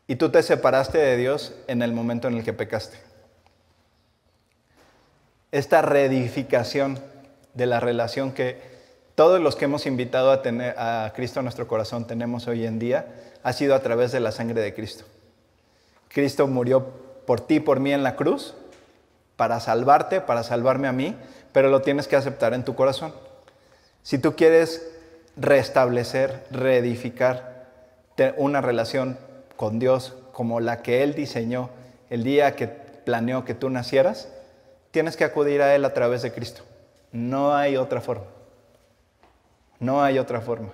Y 0.08 0.16
tú 0.16 0.30
te 0.30 0.44
separaste 0.44 0.98
de 0.98 1.18
Dios 1.18 1.54
en 1.68 1.82
el 1.82 1.94
momento 1.94 2.28
en 2.28 2.36
el 2.36 2.44
que 2.44 2.54
pecaste. 2.54 2.98
Esta 5.52 5.82
reedificación 5.82 7.00
de 7.54 7.66
la 7.66 7.80
relación 7.80 8.32
que 8.32 8.74
todos 9.16 9.40
los 9.40 9.56
que 9.56 9.66
hemos 9.66 9.86
invitado 9.86 10.32
a, 10.32 10.42
tener 10.42 10.76
a 10.78 11.14
Cristo 11.16 11.40
a 11.40 11.44
nuestro 11.44 11.68
corazón 11.68 12.08
tenemos 12.08 12.48
hoy 12.48 12.66
en 12.66 12.80
día 12.80 13.08
ha 13.44 13.54
sido 13.54 13.76
a 13.76 13.80
través 13.82 14.12
de 14.12 14.20
la 14.20 14.32
sangre 14.32 14.62
de 14.62 14.74
Cristo. 14.74 15.06
Cristo 16.08 16.48
murió 16.48 16.86
por 17.26 17.42
ti, 17.42 17.60
por 17.60 17.80
mí 17.80 17.94
en 17.94 18.04
la 18.04 18.16
cruz, 18.16 18.56
para 19.36 19.60
salvarte, 19.60 20.22
para 20.22 20.44
salvarme 20.44 20.88
a 20.88 20.92
mí, 20.92 21.16
pero 21.52 21.70
lo 21.70 21.82
tienes 21.82 22.08
que 22.08 22.16
aceptar 22.16 22.54
en 22.54 22.64
tu 22.64 22.76
corazón. 22.76 23.14
Si 24.02 24.18
tú 24.18 24.36
quieres 24.36 24.93
restablecer, 25.36 26.46
reedificar 26.52 27.68
una 28.38 28.62
relación 28.62 29.18
con 29.56 29.80
Dios 29.80 30.16
como 30.32 30.60
la 30.60 30.82
que 30.82 31.04
Él 31.04 31.16
diseñó 31.16 31.70
el 32.10 32.24
día 32.24 32.56
que 32.56 32.68
planeó 32.68 33.44
que 33.44 33.56
tú 33.56 33.70
nacieras, 33.70 34.30
tienes 34.92 35.18
que 35.18 35.24
acudir 35.24 35.62
a 35.62 35.76
Él 35.76 35.86
a 35.86 35.94
través 35.94 36.22
de 36.22 36.32
Cristo. 36.32 36.64
No 37.12 37.56
hay 37.56 37.78
otra 37.78 38.02
forma. 38.02 38.26
No 39.80 40.04
hay 40.04 40.20
otra 40.20 40.42
forma. 40.42 40.70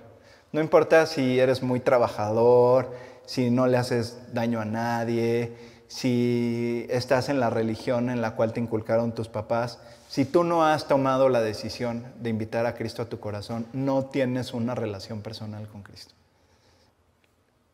No 0.51 0.61
importa 0.61 1.05
si 1.05 1.39
eres 1.39 1.61
muy 1.61 1.79
trabajador, 1.79 2.93
si 3.25 3.51
no 3.51 3.67
le 3.67 3.77
haces 3.77 4.19
daño 4.33 4.59
a 4.59 4.65
nadie, 4.65 5.55
si 5.87 6.85
estás 6.89 7.29
en 7.29 7.39
la 7.39 7.49
religión 7.49 8.09
en 8.09 8.21
la 8.21 8.35
cual 8.35 8.53
te 8.53 8.59
inculcaron 8.59 9.13
tus 9.13 9.27
papás, 9.27 9.79
si 10.09 10.25
tú 10.25 10.43
no 10.43 10.65
has 10.65 10.87
tomado 10.87 11.29
la 11.29 11.39
decisión 11.39 12.03
de 12.19 12.31
invitar 12.31 12.65
a 12.65 12.73
Cristo 12.73 13.03
a 13.03 13.05
tu 13.05 13.19
corazón, 13.19 13.67
no 13.73 14.05
tienes 14.05 14.55
una 14.55 14.73
relación 14.73 15.21
personal 15.21 15.67
con 15.67 15.83
Cristo. 15.83 16.15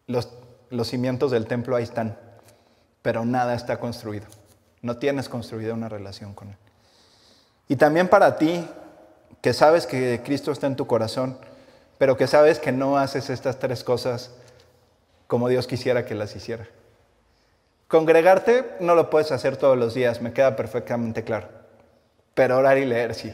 Los 0.05 0.89
cimientos 0.89 1.31
del 1.31 1.45
templo 1.45 1.77
ahí 1.77 1.83
están, 1.83 2.17
pero 3.01 3.23
nada 3.23 3.55
está 3.55 3.79
construido. 3.79 4.25
No 4.81 4.97
tienes 4.97 5.29
construida 5.29 5.73
una 5.73 5.87
relación 5.87 6.33
con 6.33 6.49
Él. 6.49 6.57
Y 7.69 7.77
también 7.77 8.09
para 8.09 8.35
ti, 8.35 8.67
que 9.39 9.53
sabes 9.53 9.87
que 9.87 10.21
Cristo 10.25 10.51
está 10.51 10.67
en 10.67 10.75
tu 10.75 10.87
corazón, 10.87 11.37
pero 11.97 12.17
que 12.17 12.27
sabes 12.27 12.59
que 12.59 12.73
no 12.73 12.97
haces 12.97 13.29
estas 13.29 13.59
tres 13.59 13.81
cosas 13.85 14.31
como 15.27 15.47
Dios 15.47 15.67
quisiera 15.67 16.03
que 16.03 16.15
las 16.15 16.35
hiciera. 16.35 16.67
Congregarte 17.87 18.75
no 18.81 18.93
lo 18.93 19.09
puedes 19.09 19.31
hacer 19.31 19.55
todos 19.55 19.77
los 19.77 19.93
días, 19.93 20.21
me 20.21 20.33
queda 20.33 20.57
perfectamente 20.57 21.23
claro. 21.23 21.63
Pero 22.35 22.57
orar 22.57 22.77
y 22.77 22.85
leer 22.85 23.15
sí. 23.15 23.33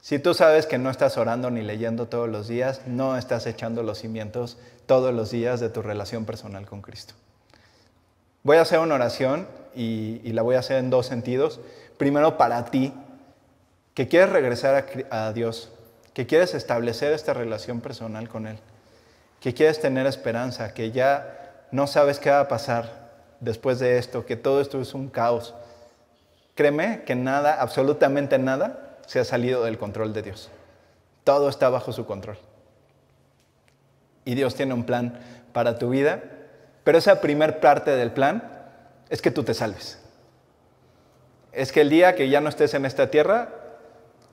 Si 0.00 0.18
tú 0.18 0.32
sabes 0.32 0.64
que 0.64 0.78
no 0.78 0.88
estás 0.88 1.18
orando 1.18 1.50
ni 1.50 1.60
leyendo 1.60 2.06
todos 2.08 2.30
los 2.30 2.48
días, 2.48 2.80
no 2.86 3.18
estás 3.18 3.46
echando 3.46 3.82
los 3.82 3.98
cimientos 3.98 4.56
todos 4.86 5.12
los 5.12 5.30
días 5.30 5.60
de 5.60 5.68
tu 5.68 5.82
relación 5.82 6.24
personal 6.24 6.64
con 6.64 6.80
Cristo. 6.80 7.12
Voy 8.42 8.56
a 8.56 8.62
hacer 8.62 8.78
una 8.78 8.94
oración 8.94 9.46
y, 9.74 10.32
la 10.32 10.40
voy 10.40 10.56
a 10.56 10.60
hacer 10.60 10.78
en 10.78 10.88
dos 10.88 11.06
sentidos. 11.06 11.60
Primero 11.98 12.38
para 12.38 12.64
ti, 12.66 12.94
que 13.92 14.08
quieres 14.08 14.30
regresar 14.30 14.86
a, 15.10 15.32
Dios, 15.32 15.70
que 16.14 16.26
quieres 16.26 16.54
establecer 16.54 17.12
esta 17.12 17.34
relación 17.34 17.82
personal 17.82 18.28
con 18.28 18.46
Él, 18.46 18.58
que 19.40 19.52
quieres 19.52 19.80
tener 19.80 20.06
esperanza, 20.06 20.72
que 20.72 20.92
ya 20.92 21.66
no 21.70 21.86
sabes 21.86 22.18
qué 22.18 22.30
va 22.30 22.40
a 22.40 22.48
pasar 22.48 23.10
después 23.40 23.78
de 23.78 23.98
esto, 23.98 24.24
que 24.24 24.36
todo 24.36 24.60
esto 24.60 24.80
es 24.80 24.94
un 24.94 25.08
caos. 25.08 25.54
Créeme 26.58 27.04
que 27.04 27.14
nada, 27.14 27.62
absolutamente 27.62 28.36
nada, 28.36 28.98
se 29.06 29.20
ha 29.20 29.24
salido 29.24 29.62
del 29.62 29.78
control 29.78 30.12
de 30.12 30.22
Dios. 30.22 30.50
Todo 31.22 31.48
está 31.48 31.68
bajo 31.68 31.92
su 31.92 32.04
control. 32.04 32.36
Y 34.24 34.34
Dios 34.34 34.56
tiene 34.56 34.74
un 34.74 34.82
plan 34.82 35.20
para 35.52 35.78
tu 35.78 35.90
vida, 35.90 36.20
pero 36.82 36.98
esa 36.98 37.20
primer 37.20 37.60
parte 37.60 37.92
del 37.92 38.10
plan 38.10 38.42
es 39.08 39.22
que 39.22 39.30
tú 39.30 39.44
te 39.44 39.54
salves. 39.54 40.00
Es 41.52 41.70
que 41.70 41.82
el 41.82 41.90
día 41.90 42.16
que 42.16 42.28
ya 42.28 42.40
no 42.40 42.48
estés 42.48 42.74
en 42.74 42.86
esta 42.86 43.08
tierra, 43.08 43.50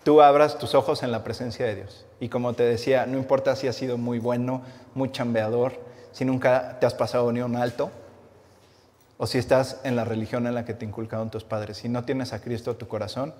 tú 0.03 0.19
abras 0.23 0.57
tus 0.57 0.73
ojos 0.73 1.03
en 1.03 1.11
la 1.11 1.23
presencia 1.23 1.67
de 1.67 1.75
Dios. 1.75 2.07
Y 2.19 2.29
como 2.29 2.53
te 2.53 2.63
decía, 2.63 3.05
no 3.05 3.19
importa 3.19 3.55
si 3.55 3.67
has 3.67 3.75
sido 3.75 3.99
muy 3.99 4.17
bueno, 4.17 4.63
muy 4.95 5.11
chambeador, 5.11 5.73
si 6.11 6.25
nunca 6.25 6.79
te 6.79 6.87
has 6.87 6.95
pasado 6.95 7.31
ni 7.31 7.41
un 7.41 7.55
alto, 7.55 7.91
o 9.17 9.27
si 9.27 9.37
estás 9.37 9.79
en 9.83 9.95
la 9.95 10.03
religión 10.03 10.45
en 10.47 10.55
la 10.55 10.65
que 10.65 10.73
te 10.73 10.85
inculcaron 10.85 11.29
tus 11.29 11.43
padres, 11.43 11.77
si 11.77 11.89
no 11.89 12.03
tienes 12.03 12.33
a 12.33 12.41
Cristo 12.41 12.71
en 12.71 12.77
tu 12.77 12.87
corazón, 12.87 13.33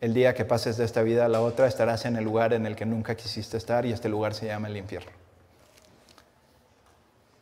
el 0.00 0.14
día 0.14 0.34
que 0.34 0.44
pases 0.44 0.76
de 0.76 0.84
esta 0.84 1.02
vida 1.02 1.24
a 1.24 1.28
la 1.28 1.40
otra 1.40 1.66
estarás 1.66 2.04
en 2.04 2.16
el 2.16 2.24
lugar 2.24 2.52
en 2.52 2.66
el 2.66 2.76
que 2.76 2.84
nunca 2.84 3.14
quisiste 3.14 3.56
estar 3.56 3.86
y 3.86 3.92
este 3.92 4.08
lugar 4.08 4.34
se 4.34 4.46
llama 4.46 4.68
el 4.68 4.76
infierno. 4.76 5.10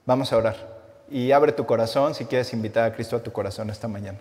Vamos 0.07 0.33
a 0.33 0.37
orar. 0.37 0.75
Y 1.11 1.33
abre 1.33 1.53
tu 1.53 1.67
corazón 1.67 2.15
si 2.15 2.27
quieres 2.27 2.53
invitar 2.53 2.85
a 2.85 2.95
Cristo 2.95 3.17
a 3.17 3.23
tu 3.23 3.33
corazón 3.33 3.71
esta 3.71 3.89
mañana. 3.89 4.21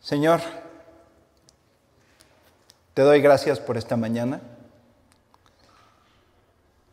Señor, 0.00 0.40
te 2.94 3.02
doy 3.02 3.20
gracias 3.20 3.60
por 3.60 3.76
esta 3.76 3.96
mañana 3.96 4.40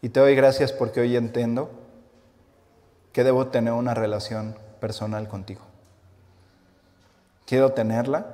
y 0.06 0.10
te 0.10 0.20
doy 0.20 0.36
gracias 0.36 0.72
porque 0.72 1.02
hoy 1.02 1.18
entiendo 1.18 1.72
que 3.12 3.24
debo 3.24 3.48
tener 3.48 3.74
una 3.74 3.96
relación 3.96 4.56
personal 4.80 5.28
contigo. 5.28 5.62
Quiero 7.48 7.72
tenerla, 7.72 8.28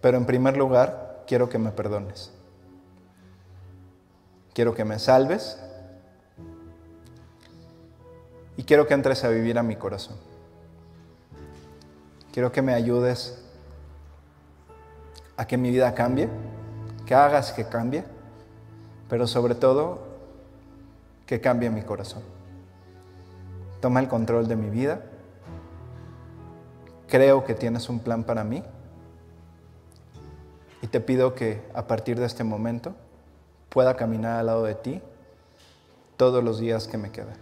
pero 0.00 0.16
en 0.16 0.26
primer 0.26 0.56
lugar 0.56 1.22
quiero 1.28 1.48
que 1.48 1.58
me 1.58 1.70
perdones. 1.70 2.32
Quiero 4.52 4.74
que 4.74 4.84
me 4.84 4.98
salves 4.98 5.60
y 8.56 8.64
quiero 8.64 8.88
que 8.88 8.94
entres 8.94 9.22
a 9.22 9.28
vivir 9.28 9.60
a 9.60 9.62
mi 9.62 9.76
corazón. 9.76 10.16
Quiero 12.32 12.50
que 12.50 12.62
me 12.62 12.74
ayudes 12.74 13.44
a 15.36 15.46
que 15.46 15.56
mi 15.56 15.70
vida 15.70 15.94
cambie, 15.94 16.28
que 17.06 17.14
hagas 17.14 17.52
que 17.52 17.68
cambie, 17.68 18.02
pero 19.08 19.28
sobre 19.28 19.54
todo 19.54 20.15
que 21.26 21.40
cambie 21.40 21.70
mi 21.70 21.82
corazón. 21.82 22.22
Toma 23.80 24.00
el 24.00 24.08
control 24.08 24.48
de 24.48 24.56
mi 24.56 24.70
vida 24.70 25.02
creo 27.08 27.44
que 27.44 27.54
tienes 27.54 27.88
un 27.88 28.00
plan 28.00 28.24
para 28.24 28.44
mí 28.44 28.62
y 30.82 30.86
te 30.86 31.00
pido 31.00 31.34
que 31.34 31.62
a 31.74 31.86
partir 31.86 32.18
de 32.18 32.26
este 32.26 32.44
momento 32.44 32.94
pueda 33.68 33.96
caminar 33.96 34.38
al 34.38 34.46
lado 34.46 34.64
de 34.64 34.74
ti 34.74 35.00
todos 36.16 36.42
los 36.42 36.58
días 36.58 36.88
que 36.88 36.98
me 36.98 37.10
quedan. 37.10 37.36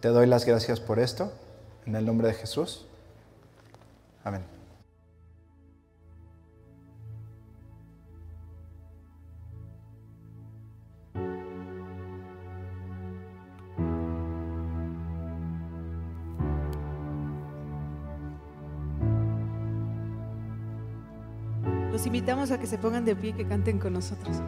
Te 0.00 0.08
doy 0.08 0.26
las 0.26 0.44
gracias 0.44 0.80
por 0.80 0.98
esto, 0.98 1.32
en 1.86 1.96
el 1.96 2.04
nombre 2.04 2.28
de 2.28 2.34
Jesús. 2.34 2.86
Amén. 4.24 4.61
A 22.50 22.58
que 22.58 22.66
se 22.66 22.76
pongan 22.76 23.04
de 23.04 23.14
pie 23.14 23.30
y 23.30 23.34
que 23.34 23.46
canten 23.46 23.78
con 23.78 23.92
nosotros. 23.92 24.42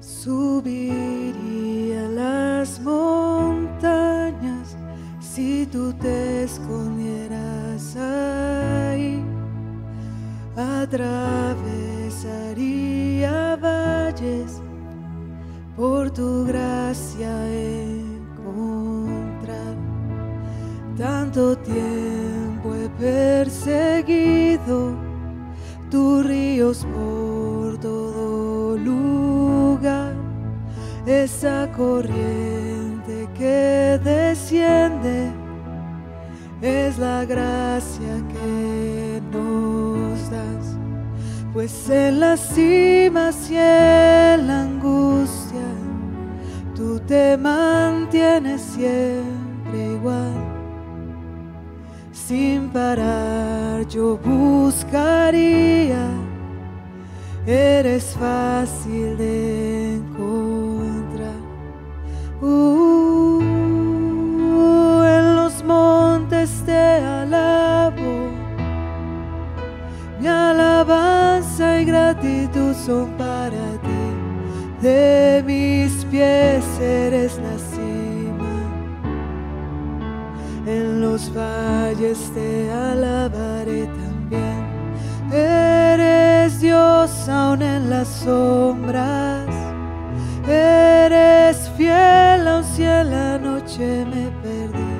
Subiría 0.00 2.08
las 2.08 2.80
montañas 2.80 4.74
si 5.20 5.66
tú 5.66 5.92
te 5.92 6.44
escondieras 6.44 7.96
ahí. 7.96 9.22
Atravesaría 10.56 13.56
valles 13.56 14.62
por 15.76 16.10
tu 16.10 16.46
gracia 16.46 17.46
perseguido 23.00 24.94
tus 25.90 26.24
ríos 26.26 26.86
por 26.94 27.78
todo 27.78 28.76
lugar. 28.76 30.14
Esa 31.06 31.72
corriente 31.74 33.26
que 33.36 33.98
desciende 34.04 35.32
es 36.60 36.98
la 36.98 37.24
gracia 37.24 38.22
que 38.28 39.22
nos 39.32 40.30
das. 40.30 40.76
Pues 41.54 41.88
en 41.88 42.20
las 42.20 42.40
cimas 42.54 43.50
y 43.50 43.56
en 43.56 44.46
la 44.46 44.62
angustia, 44.62 45.66
tú 46.76 47.00
te 47.00 47.36
mantienes 47.38 48.60
siempre 48.60 49.29
parar 52.80 53.86
yo 53.88 54.16
buscaría, 54.16 56.04
eres 57.46 58.16
fácil 58.18 59.18
de 59.18 59.96
encontrar. 59.96 61.40
Uh, 62.40 63.40
en 65.16 65.36
los 65.36 65.62
montes 65.64 66.50
te 66.64 66.82
alabo, 67.20 68.12
mi 70.18 70.26
alabanza 70.26 71.80
y 71.80 71.84
gratitud 71.84 72.74
son 72.86 73.08
para 73.18 73.64
ti. 73.84 74.02
De 74.80 75.42
mis 75.46 76.06
pies 76.06 76.64
eres 76.80 77.38
valles 82.10 82.30
te 82.34 82.70
alabaré 82.70 83.86
también. 83.86 85.32
Eres 85.32 86.60
Dios 86.60 87.28
aún 87.28 87.62
en 87.62 87.88
las 87.88 88.08
sombras, 88.08 89.46
eres 90.48 91.70
fiel 91.76 92.48
aun 92.48 92.64
si 92.64 92.82
en 92.82 93.10
la 93.10 93.38
noche 93.38 94.04
me 94.06 94.30
perdí. 94.42 94.90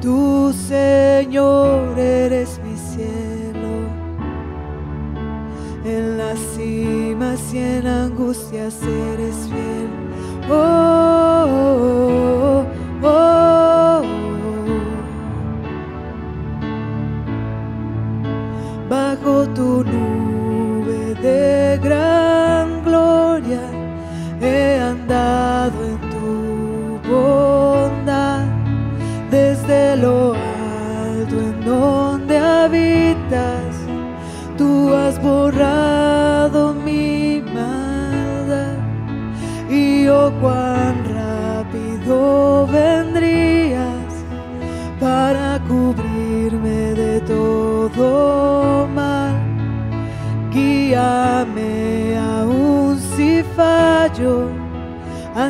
Tu 0.00 0.52
Señor 0.52 1.96
eres 1.96 2.60
mi 2.64 2.76
cielo 2.76 3.72
en 5.84 6.18
las 6.18 6.38
cimas 6.56 7.54
y 7.54 7.58
en 7.58 7.86
angustias 7.86 8.74
eres 8.82 9.48
fiel. 9.48 9.90
Oh, 10.50 10.81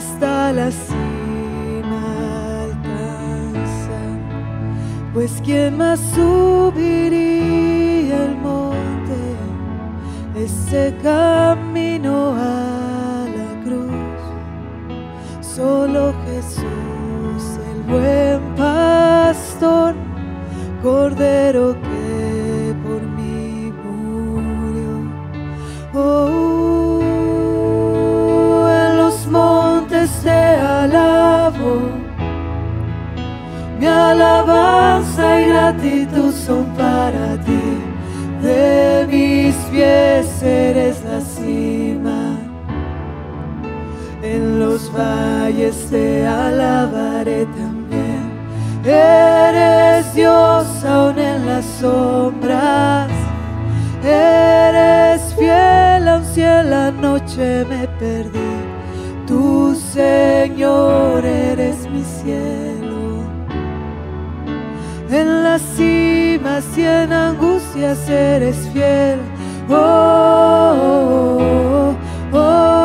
hasta 0.03 0.53
la 0.53 0.71
cima 0.71 2.63
alcanza. 2.65 4.01
Pues 5.15 5.41
quién 5.45 5.77
más 5.77 6.01
subiría 6.15 8.25
el 8.25 8.37
monte, 8.37 9.37
ese 10.35 10.95
camino 11.03 11.62
alabo 30.83 32.03
mi 33.83 33.89
alabanza 33.89 35.41
y 35.41 35.47
gratitud 35.47 36.33
son 36.33 36.67
para 36.77 37.37
ti. 37.47 37.65
De 38.41 39.07
mis 39.11 39.57
pies 39.73 40.41
eres 40.41 41.03
la 41.05 41.21
cima. 41.21 42.39
En 44.23 44.61
los 44.61 44.89
valles 44.93 45.89
te 45.91 46.25
alabaré 46.25 47.45
también. 47.47 48.23
Eres 48.85 50.15
Dios 50.15 50.85
aún 50.85 51.19
en 51.19 51.45
las 51.49 51.65
sombras. 51.81 53.11
Eres 54.05 55.35
fiel 55.37 56.07
aun 56.07 56.25
si 56.25 56.43
en 56.43 56.71
la 56.71 56.93
noche 56.93 57.65
me 57.69 57.89
perdí. 57.99 58.53
Tu 59.73 59.79
Señor 59.79 61.25
eres 61.25 61.89
mi 61.89 62.05
cielo 62.05 63.25
en 65.09 65.43
las 65.45 65.63
cimas 65.63 66.65
y 66.77 66.83
en 66.83 67.11
angustias 67.11 68.07
eres 68.07 68.69
fiel. 68.75 69.19
Oh, 69.71 70.77
oh, 71.41 72.37
oh, 72.37 72.82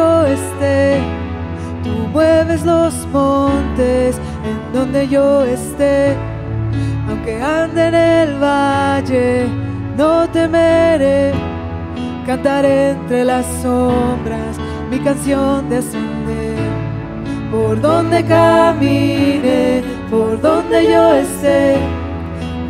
yo 0.00 0.24
esté 0.24 0.98
Tú 1.84 1.90
mueves 2.12 2.62
los 2.64 3.06
montes 3.06 4.16
en 4.50 4.72
donde 4.72 5.08
yo 5.08 5.42
esté. 5.44 6.16
Aunque 7.08 7.42
ande 7.42 7.88
en 7.88 7.94
el 7.94 8.38
valle, 8.38 9.46
no 9.96 10.28
temeré. 10.28 11.32
Cantaré 12.26 12.90
entre 12.90 13.24
las 13.24 13.46
sombras 13.62 14.56
mi 14.90 14.98
canción 15.00 15.68
de 15.70 15.78
ascender. 15.78 16.70
Por 17.50 17.80
donde 17.80 18.24
camine, 18.24 19.82
por 20.10 20.40
donde 20.40 20.84
yo 20.92 21.14
esté. 21.14 21.76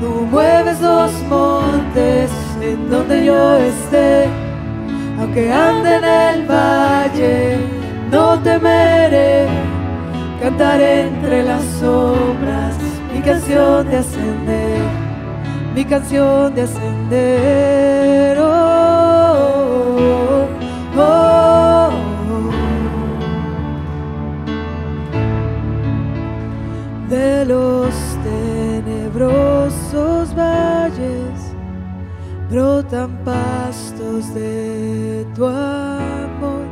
Tú 0.01 0.27
mueves 0.31 0.81
los 0.81 1.13
montes 1.29 2.31
en 2.63 2.89
donde 2.89 3.25
yo 3.25 3.57
esté, 3.57 4.29
aunque 5.19 5.53
ande 5.53 5.97
en 5.97 6.05
el 6.05 6.47
valle, 6.47 7.59
no 8.11 8.39
temeré, 8.41 9.47
cantaré 10.41 11.09
entre 11.09 11.43
las 11.43 11.63
sombras 11.81 12.81
mi 13.21 13.27
canción 13.27 13.91
de 13.91 13.97
ascender, 13.99 14.81
mi 15.75 15.85
canción 15.85 16.55
de 16.55 16.63
ascender. 16.63 18.39
Oh, 18.39 20.47
oh, 20.97 20.99
oh. 20.99 21.91
De 27.09 27.45
los 27.45 27.93
tenebrosos 28.25 30.35
valles 30.35 30.70
brotan 32.51 33.17
pastos 33.25 34.35
de 34.35 35.25
tu 35.37 35.47
amor, 35.47 36.67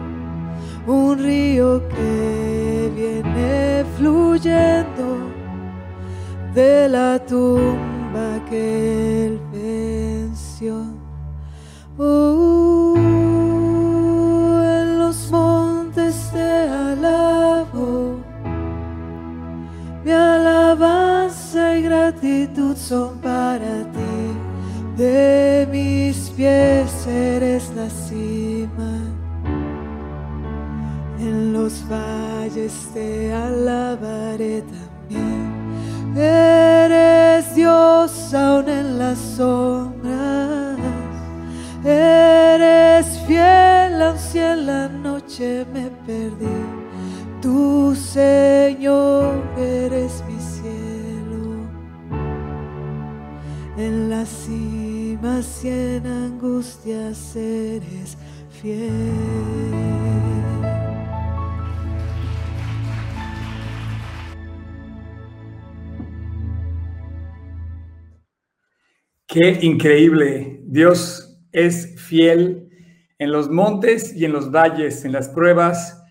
un 0.86 1.18
río 1.18 1.80
que 1.88 2.90
viene 2.96 3.84
fluyendo 3.96 5.30
de 6.52 6.88
la 6.88 7.18
tumba 7.20 8.44
que 8.50 9.26
él 9.26 9.40
venció. 9.52 10.74
Uh, 11.96 12.47
De 24.98 25.64
mis 25.70 26.28
pies 26.30 27.06
eres 27.06 27.70
la 27.76 27.88
cima, 27.88 28.98
en 31.20 31.52
los 31.52 31.84
valles 31.88 32.88
te 32.92 33.32
alabaré 33.32 34.62
también. 34.62 36.16
Eres 36.16 37.54
Dios 37.54 38.34
aún 38.34 38.68
en 38.68 38.98
las 38.98 39.18
sombras. 39.18 40.76
Eres 41.84 43.06
fiel 43.28 44.02
aun 44.02 44.18
si 44.18 44.40
en 44.40 44.66
la 44.66 44.88
noche 44.88 45.64
me 45.72 45.90
perdí. 46.08 46.58
Tu 47.40 47.94
Señor 47.94 49.44
eres 49.56 50.24
mi 50.26 50.40
cielo. 50.40 50.98
En 53.76 54.10
las 54.10 54.28
cimas 54.28 54.67
en 55.62 56.04
angustias 56.04 57.36
eres 57.36 58.18
fiel. 58.50 58.88
Qué 69.28 69.60
increíble. 69.62 70.60
Dios 70.64 71.40
es 71.52 71.94
fiel 72.00 72.68
en 73.20 73.30
los 73.30 73.48
montes 73.48 74.12
y 74.16 74.24
en 74.24 74.32
los 74.32 74.50
valles, 74.50 75.04
en 75.04 75.12
las 75.12 75.28
pruebas 75.28 76.02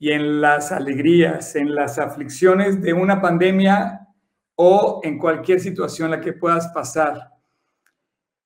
y 0.00 0.10
en 0.10 0.40
las 0.40 0.72
alegrías, 0.72 1.54
en 1.54 1.72
las 1.76 2.00
aflicciones 2.00 2.82
de 2.82 2.94
una 2.94 3.20
pandemia 3.20 4.08
o 4.56 5.00
en 5.04 5.18
cualquier 5.18 5.60
situación 5.60 6.06
en 6.06 6.18
la 6.18 6.20
que 6.20 6.32
puedas 6.32 6.66
pasar. 6.74 7.31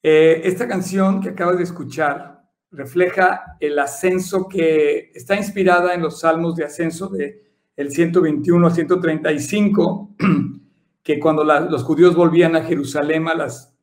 Eh, 0.09 0.42
esta 0.44 0.68
canción 0.68 1.20
que 1.20 1.30
acabas 1.30 1.57
de 1.57 1.64
escuchar 1.64 2.44
refleja 2.70 3.57
el 3.59 3.76
ascenso 3.76 4.46
que 4.46 5.11
está 5.12 5.34
inspirada 5.34 5.94
en 5.94 6.02
los 6.02 6.20
salmos 6.20 6.54
de 6.54 6.64
ascenso 6.64 7.09
de 7.09 7.42
el 7.74 7.90
121 7.90 8.68
al 8.68 8.72
135, 8.72 10.14
que 11.02 11.18
cuando 11.18 11.42
los 11.42 11.82
judíos 11.82 12.14
volvían 12.14 12.54
a 12.54 12.62
Jerusalén 12.62 13.26
a 13.26 13.34
las 13.34 13.74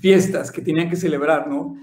fiestas 0.00 0.50
que 0.50 0.62
tenían 0.62 0.88
que 0.88 0.96
celebrar, 0.96 1.46
¿no? 1.46 1.76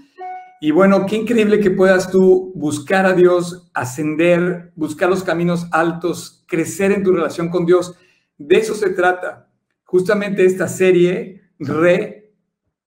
Y 0.60 0.72
bueno, 0.72 1.06
qué 1.06 1.14
increíble 1.14 1.60
que 1.60 1.70
puedas 1.70 2.10
tú 2.10 2.50
buscar 2.56 3.06
a 3.06 3.12
Dios, 3.12 3.70
ascender, 3.74 4.72
buscar 4.74 5.08
los 5.08 5.22
caminos 5.22 5.68
altos, 5.70 6.44
crecer 6.48 6.90
en 6.90 7.04
tu 7.04 7.12
relación 7.12 7.48
con 7.48 7.64
Dios. 7.64 7.94
De 8.38 8.56
eso 8.56 8.74
se 8.74 8.90
trata. 8.90 9.48
Justamente 9.84 10.44
esta 10.44 10.66
serie, 10.66 11.42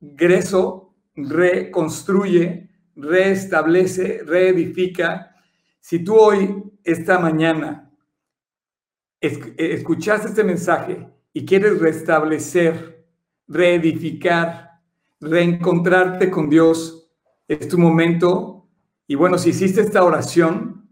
regreso, 0.01 0.95
reconstruye, 1.15 2.69
reestablece, 2.95 4.23
reedifica. 4.25 5.35
Si 5.79 6.03
tú 6.03 6.15
hoy, 6.15 6.63
esta 6.83 7.19
mañana, 7.19 7.91
es- 9.21 9.39
escuchaste 9.57 10.29
este 10.29 10.43
mensaje 10.43 11.07
y 11.33 11.45
quieres 11.45 11.79
restablecer, 11.79 13.05
reedificar, 13.47 14.79
reencontrarte 15.19 16.29
con 16.29 16.49
Dios, 16.49 17.11
es 17.47 17.67
tu 17.67 17.77
momento. 17.77 18.67
Y 19.07 19.15
bueno, 19.15 19.37
si 19.37 19.49
hiciste 19.49 19.81
esta 19.81 20.03
oración, 20.03 20.89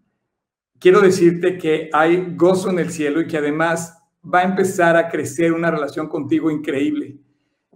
quiero 0.80 1.02
decirte 1.02 1.58
que 1.58 1.90
hay 1.94 2.34
gozo 2.36 2.70
en 2.70 2.80
el 2.80 2.92
cielo 2.92 3.22
y 3.22 3.28
que 3.28 3.38
además 3.38 3.98
va 4.24 4.40
a 4.40 4.44
empezar 4.44 4.98
a 4.98 5.10
crecer 5.10 5.54
una 5.54 5.72
relación 5.72 6.08
contigo 6.10 6.52
increíble. 6.52 7.18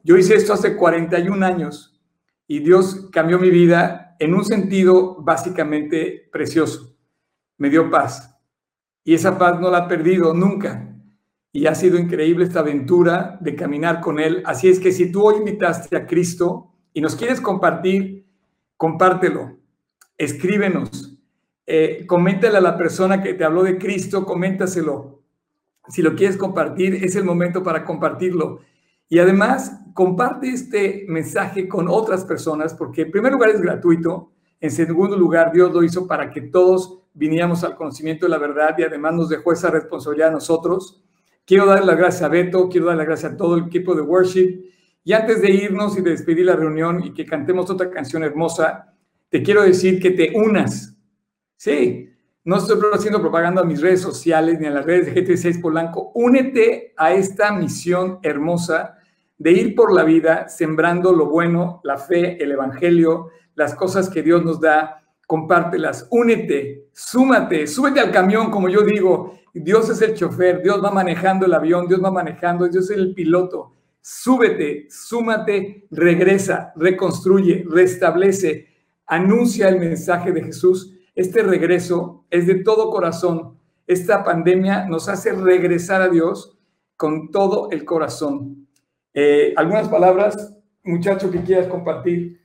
Yo 0.03 0.17
hice 0.17 0.35
esto 0.35 0.53
hace 0.53 0.75
41 0.75 1.45
años 1.45 2.01
y 2.47 2.59
Dios 2.59 3.09
cambió 3.11 3.39
mi 3.39 3.49
vida 3.49 4.15
en 4.19 4.33
un 4.33 4.43
sentido 4.43 5.21
básicamente 5.21 6.29
precioso. 6.31 6.95
Me 7.57 7.69
dio 7.69 7.89
paz 7.89 8.35
y 9.03 9.13
esa 9.13 9.37
paz 9.37 9.59
no 9.59 9.69
la 9.69 9.85
he 9.85 9.87
perdido 9.87 10.33
nunca. 10.33 10.87
Y 11.53 11.65
ha 11.65 11.75
sido 11.75 11.99
increíble 11.99 12.45
esta 12.45 12.61
aventura 12.61 13.37
de 13.41 13.55
caminar 13.55 13.99
con 13.99 14.19
Él. 14.19 14.41
Así 14.45 14.69
es 14.69 14.79
que 14.79 14.91
si 14.91 15.11
tú 15.11 15.23
hoy 15.23 15.35
invitaste 15.37 15.95
a 15.97 16.07
Cristo 16.07 16.71
y 16.93 17.01
nos 17.01 17.15
quieres 17.15 17.41
compartir, 17.41 18.25
compártelo, 18.77 19.57
escríbenos, 20.17 21.17
eh, 21.65 22.05
coméntale 22.07 22.57
a 22.57 22.61
la 22.61 22.77
persona 22.77 23.21
que 23.21 23.33
te 23.33 23.43
habló 23.43 23.63
de 23.63 23.77
Cristo, 23.77 24.25
coméntaselo. 24.25 25.23
Si 25.89 26.01
lo 26.01 26.15
quieres 26.15 26.37
compartir, 26.37 27.03
es 27.03 27.15
el 27.15 27.25
momento 27.25 27.63
para 27.63 27.83
compartirlo. 27.83 28.61
Y 29.11 29.19
además, 29.19 29.77
comparte 29.93 30.47
este 30.47 31.03
mensaje 31.09 31.67
con 31.67 31.89
otras 31.89 32.23
personas, 32.23 32.73
porque 32.73 33.01
en 33.01 33.11
primer 33.11 33.33
lugar 33.33 33.49
es 33.49 33.59
gratuito, 33.59 34.31
en 34.61 34.71
segundo 34.71 35.17
lugar, 35.17 35.51
Dios 35.51 35.73
lo 35.73 35.83
hizo 35.83 36.07
para 36.07 36.31
que 36.31 36.39
todos 36.39 37.01
viniéramos 37.13 37.61
al 37.65 37.75
conocimiento 37.75 38.25
de 38.25 38.29
la 38.29 38.37
verdad 38.37 38.73
y 38.77 38.83
además 38.83 39.13
nos 39.13 39.27
dejó 39.27 39.51
esa 39.51 39.69
responsabilidad 39.69 40.29
a 40.29 40.31
nosotros. 40.31 41.03
Quiero 41.43 41.65
dar 41.65 41.83
las 41.83 41.97
gracias 41.97 42.21
a 42.21 42.29
Beto, 42.29 42.69
quiero 42.69 42.85
dar 42.85 42.95
las 42.95 43.05
gracias 43.05 43.33
a 43.33 43.35
todo 43.35 43.57
el 43.57 43.65
equipo 43.65 43.93
de 43.95 44.01
worship. 44.01 44.63
Y 45.03 45.11
antes 45.11 45.41
de 45.41 45.51
irnos 45.51 45.97
y 45.97 46.01
de 46.01 46.11
despedir 46.11 46.45
la 46.45 46.55
reunión 46.55 47.03
y 47.03 47.13
que 47.13 47.25
cantemos 47.25 47.69
otra 47.69 47.89
canción 47.89 48.23
hermosa, 48.23 48.93
te 49.27 49.43
quiero 49.43 49.63
decir 49.63 50.01
que 50.01 50.11
te 50.11 50.31
unas. 50.33 50.95
Sí, 51.57 52.07
no 52.45 52.55
estoy 52.55 52.79
haciendo 52.93 53.19
propaganda 53.19 53.61
a 53.61 53.65
mis 53.65 53.81
redes 53.81 53.99
sociales 53.99 54.57
ni 54.57 54.67
a 54.67 54.71
las 54.71 54.85
redes 54.85 55.13
de 55.13 55.25
GT6 55.25 55.61
Polanco. 55.61 56.13
Únete 56.15 56.93
a 56.95 57.11
esta 57.11 57.51
misión 57.51 58.19
hermosa 58.23 58.99
de 59.41 59.51
ir 59.53 59.73
por 59.73 59.91
la 59.91 60.03
vida 60.03 60.47
sembrando 60.47 61.11
lo 61.13 61.25
bueno, 61.25 61.81
la 61.83 61.97
fe, 61.97 62.41
el 62.43 62.51
evangelio, 62.51 63.29
las 63.55 63.73
cosas 63.73 64.07
que 64.07 64.21
Dios 64.21 64.45
nos 64.45 64.61
da. 64.61 65.03
Compártelas, 65.25 66.07
únete, 66.11 66.89
súmate, 66.93 67.65
súbete 67.65 68.01
al 68.01 68.11
camión, 68.11 68.51
como 68.51 68.69
yo 68.69 68.81
digo. 68.81 69.33
Dios 69.51 69.89
es 69.89 70.01
el 70.03 70.13
chofer, 70.13 70.61
Dios 70.61 70.83
va 70.83 70.91
manejando 70.91 71.47
el 71.47 71.53
avión, 71.55 71.87
Dios 71.87 72.03
va 72.03 72.11
manejando, 72.11 72.67
Dios 72.67 72.91
es 72.91 72.97
el 72.97 73.15
piloto. 73.15 73.73
Súbete, 73.99 74.85
súmate, 74.91 75.87
regresa, 75.89 76.71
reconstruye, 76.75 77.65
restablece, 77.67 78.67
anuncia 79.07 79.69
el 79.69 79.79
mensaje 79.79 80.31
de 80.31 80.43
Jesús. 80.43 80.93
Este 81.15 81.41
regreso 81.41 82.25
es 82.29 82.45
de 82.45 82.55
todo 82.55 82.91
corazón. 82.91 83.57
Esta 83.87 84.23
pandemia 84.23 84.85
nos 84.85 85.09
hace 85.09 85.31
regresar 85.33 86.03
a 86.03 86.09
Dios 86.09 86.59
con 86.95 87.31
todo 87.31 87.71
el 87.71 87.85
corazón. 87.85 88.67
Eh, 89.13 89.53
¿Algunas 89.57 89.89
palabras, 89.89 90.53
muchacho, 90.83 91.29
que 91.29 91.43
quieras 91.43 91.67
compartir? 91.67 92.39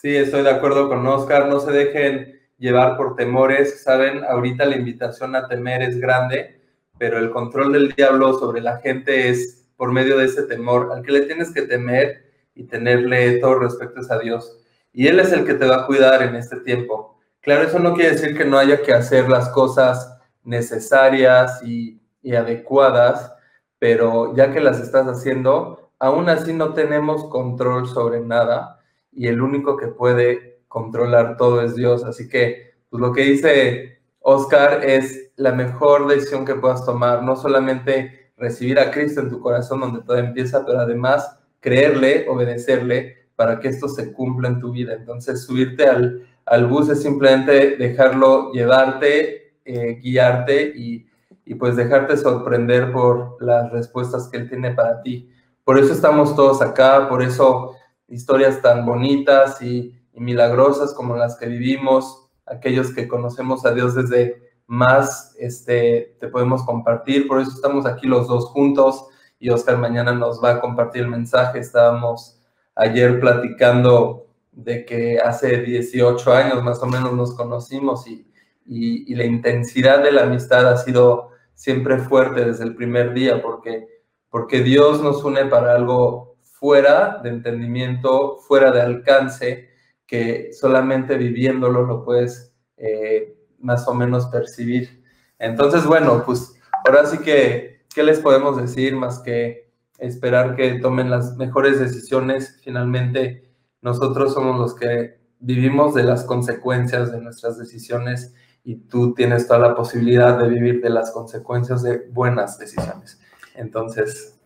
Sí, 0.00 0.16
estoy 0.16 0.42
de 0.42 0.50
acuerdo 0.50 0.88
con 0.88 1.06
Oscar. 1.06 1.46
No 1.48 1.60
se 1.60 1.72
dejen 1.72 2.40
llevar 2.58 2.96
por 2.96 3.16
temores. 3.16 3.82
Saben, 3.82 4.24
ahorita 4.24 4.64
la 4.64 4.76
invitación 4.76 5.36
a 5.36 5.46
temer 5.46 5.82
es 5.82 5.98
grande, 5.98 6.60
pero 6.98 7.18
el 7.18 7.30
control 7.30 7.72
del 7.72 7.92
diablo 7.92 8.38
sobre 8.38 8.62
la 8.62 8.78
gente 8.78 9.28
es 9.28 9.68
por 9.76 9.92
medio 9.92 10.16
de 10.16 10.26
ese 10.26 10.44
temor. 10.44 10.90
Al 10.92 11.02
que 11.02 11.12
le 11.12 11.22
tienes 11.22 11.52
que 11.52 11.62
temer 11.62 12.24
y 12.54 12.64
tenerle 12.64 13.38
todo 13.38 13.58
respeto 13.58 14.00
es 14.00 14.10
a 14.10 14.18
Dios. 14.18 14.58
Y 14.92 15.08
Él 15.08 15.20
es 15.20 15.32
el 15.32 15.44
que 15.44 15.54
te 15.54 15.66
va 15.66 15.82
a 15.82 15.86
cuidar 15.86 16.22
en 16.22 16.34
este 16.36 16.56
tiempo. 16.60 17.18
Claro, 17.42 17.62
eso 17.62 17.78
no 17.78 17.94
quiere 17.94 18.12
decir 18.12 18.36
que 18.36 18.46
no 18.46 18.58
haya 18.58 18.80
que 18.82 18.94
hacer 18.94 19.28
las 19.28 19.50
cosas 19.50 20.18
necesarias 20.42 21.62
y, 21.62 22.00
y 22.22 22.34
adecuadas, 22.34 23.32
pero 23.78 24.34
ya 24.34 24.52
que 24.52 24.60
las 24.60 24.80
estás 24.80 25.06
haciendo, 25.06 25.85
aún 25.98 26.28
así 26.28 26.52
no 26.52 26.74
tenemos 26.74 27.24
control 27.26 27.88
sobre 27.88 28.20
nada 28.20 28.80
y 29.12 29.28
el 29.28 29.40
único 29.40 29.76
que 29.76 29.88
puede 29.88 30.60
controlar 30.68 31.36
todo 31.36 31.62
es 31.62 31.74
Dios. 31.74 32.04
Así 32.04 32.28
que 32.28 32.74
pues 32.90 33.00
lo 33.00 33.12
que 33.12 33.22
dice 33.22 33.98
Oscar 34.20 34.84
es 34.84 35.32
la 35.36 35.52
mejor 35.52 36.06
decisión 36.06 36.44
que 36.44 36.54
puedas 36.54 36.84
tomar, 36.84 37.22
no 37.22 37.36
solamente 37.36 38.32
recibir 38.36 38.78
a 38.78 38.90
Cristo 38.90 39.20
en 39.20 39.30
tu 39.30 39.40
corazón 39.40 39.80
donde 39.80 40.02
todo 40.02 40.18
empieza, 40.18 40.64
pero 40.64 40.80
además 40.80 41.38
creerle, 41.60 42.26
obedecerle 42.28 43.28
para 43.34 43.60
que 43.60 43.68
esto 43.68 43.88
se 43.88 44.12
cumpla 44.12 44.48
en 44.48 44.60
tu 44.60 44.72
vida. 44.72 44.94
Entonces 44.94 45.44
subirte 45.44 45.86
al, 45.86 46.26
al 46.44 46.66
bus 46.66 46.88
es 46.88 47.02
simplemente 47.02 47.76
dejarlo 47.76 48.52
llevarte, 48.52 49.54
eh, 49.64 49.98
guiarte 50.02 50.72
y, 50.74 51.06
y 51.44 51.54
pues 51.54 51.76
dejarte 51.76 52.16
sorprender 52.16 52.92
por 52.92 53.36
las 53.40 53.70
respuestas 53.72 54.28
que 54.28 54.38
Él 54.38 54.48
tiene 54.48 54.72
para 54.72 55.02
ti. 55.02 55.30
Por 55.66 55.80
eso 55.80 55.92
estamos 55.92 56.36
todos 56.36 56.62
acá, 56.62 57.08
por 57.08 57.24
eso 57.24 57.74
historias 58.06 58.62
tan 58.62 58.86
bonitas 58.86 59.60
y, 59.60 59.92
milagrosas 60.14 60.94
como 60.94 61.16
las 61.16 61.36
que 61.36 61.46
vivimos, 61.46 62.28
aquellos 62.46 62.94
que 62.94 63.08
conocemos 63.08 63.66
a 63.66 63.74
Dios 63.74 63.96
desde 63.96 64.40
más, 64.68 65.34
este, 65.40 66.16
te 66.20 66.28
podemos 66.28 66.62
compartir. 66.62 67.26
Por 67.26 67.40
eso 67.40 67.50
estamos 67.50 67.84
aquí 67.84 68.06
los 68.06 68.28
dos 68.28 68.46
juntos 68.46 69.08
y 69.40 69.50
Oscar 69.50 69.76
mañana 69.76 70.12
nos 70.12 70.42
va 70.42 70.52
a 70.52 70.60
compartir 70.60 71.02
el 71.02 71.08
mensaje. 71.08 71.58
Estábamos 71.58 72.40
ayer 72.76 73.18
platicando 73.18 74.28
de 74.52 74.84
que 74.84 75.18
hace 75.18 75.62
18 75.62 76.32
años 76.32 76.62
más 76.62 76.80
o 76.80 76.86
menos 76.86 77.12
nos 77.12 77.34
conocimos 77.34 78.06
y, 78.06 78.24
y, 78.64 79.12
y 79.12 79.16
la 79.16 79.24
intensidad 79.24 80.00
de 80.00 80.12
la 80.12 80.22
amistad 80.22 80.66
ha 80.68 80.76
sido 80.76 81.30
siempre 81.54 81.98
fuerte 81.98 82.44
desde 82.44 82.62
el 82.62 82.76
primer 82.76 83.12
día 83.14 83.42
porque, 83.42 83.95
porque 84.30 84.62
Dios 84.62 85.02
nos 85.02 85.24
une 85.24 85.46
para 85.46 85.74
algo 85.74 86.36
fuera 86.40 87.20
de 87.22 87.30
entendimiento, 87.30 88.38
fuera 88.38 88.70
de 88.72 88.80
alcance, 88.80 89.68
que 90.06 90.52
solamente 90.52 91.16
viviéndolo 91.16 91.84
lo 91.84 92.04
puedes 92.04 92.54
eh, 92.76 93.36
más 93.58 93.86
o 93.88 93.94
menos 93.94 94.26
percibir. 94.26 95.02
Entonces, 95.38 95.84
bueno, 95.86 96.22
pues 96.24 96.54
ahora 96.86 97.06
sí 97.06 97.18
que, 97.18 97.84
¿qué 97.94 98.02
les 98.02 98.20
podemos 98.20 98.56
decir 98.56 98.96
más 98.96 99.18
que 99.18 99.70
esperar 99.98 100.56
que 100.56 100.78
tomen 100.78 101.10
las 101.10 101.36
mejores 101.36 101.78
decisiones? 101.80 102.60
Finalmente, 102.62 103.50
nosotros 103.82 104.34
somos 104.34 104.58
los 104.58 104.74
que 104.74 105.18
vivimos 105.38 105.94
de 105.94 106.04
las 106.04 106.24
consecuencias 106.24 107.12
de 107.12 107.20
nuestras 107.20 107.58
decisiones 107.58 108.34
y 108.64 108.76
tú 108.76 109.14
tienes 109.14 109.46
toda 109.46 109.60
la 109.60 109.74
posibilidad 109.74 110.38
de 110.38 110.48
vivir 110.48 110.80
de 110.82 110.90
las 110.90 111.12
consecuencias 111.12 111.82
de 111.82 112.08
buenas 112.10 112.58
decisiones. 112.58 113.20
Entonces, 113.56 114.38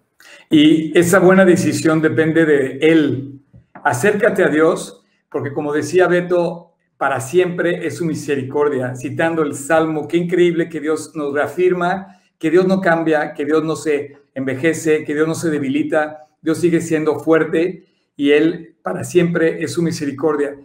y 0.48 0.96
esa 0.98 1.18
buena 1.18 1.44
decisión 1.44 2.00
depende 2.00 2.44
de 2.44 2.78
Él. 2.80 3.40
Acércate 3.84 4.44
a 4.44 4.48
Dios, 4.48 5.04
porque 5.30 5.52
como 5.52 5.72
decía 5.72 6.08
Beto, 6.08 6.74
para 6.96 7.20
siempre 7.20 7.86
es 7.86 7.96
su 7.96 8.04
misericordia. 8.04 8.94
Citando 8.94 9.42
el 9.42 9.54
Salmo, 9.54 10.06
qué 10.06 10.16
increíble 10.16 10.68
que 10.68 10.80
Dios 10.80 11.12
nos 11.14 11.32
reafirma, 11.32 12.20
que 12.38 12.50
Dios 12.50 12.66
no 12.66 12.80
cambia, 12.80 13.32
que 13.32 13.44
Dios 13.44 13.64
no 13.64 13.76
se 13.76 14.18
envejece, 14.34 15.04
que 15.04 15.14
Dios 15.14 15.26
no 15.26 15.34
se 15.34 15.50
debilita, 15.50 16.28
Dios 16.42 16.58
sigue 16.58 16.80
siendo 16.80 17.20
fuerte 17.20 17.86
y 18.16 18.32
Él 18.32 18.76
para 18.82 19.04
siempre 19.04 19.62
es 19.62 19.72
su 19.72 19.82
misericordia. 19.82 20.56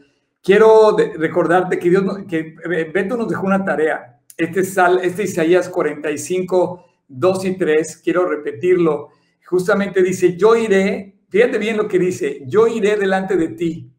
Quiero 0.42 0.96
recordarte 0.98 1.80
que, 1.80 1.90
Dios, 1.90 2.04
que 2.28 2.56
Beto 2.94 3.18
nos 3.18 3.30
dejó 3.30 3.48
una 3.48 3.64
tarea. 3.64 4.20
Este, 4.38 4.64
sal, 4.64 5.00
este 5.04 5.24
Isaías 5.24 5.70
45, 5.70 6.86
2 7.08 7.46
y 7.46 7.58
3, 7.58 8.02
quiero 8.04 8.28
repetirlo 8.28 9.10
justamente 9.46 10.02
dice, 10.02 10.36
yo 10.36 10.56
iré, 10.56 11.20
fíjate 11.30 11.58
bien 11.58 11.78
lo 11.78 11.88
que 11.88 12.00
dice, 12.00 12.44
yo 12.48 12.68
iré 12.68 12.98
delante 12.98 13.38
de 13.38 13.50
ti. 13.50 13.92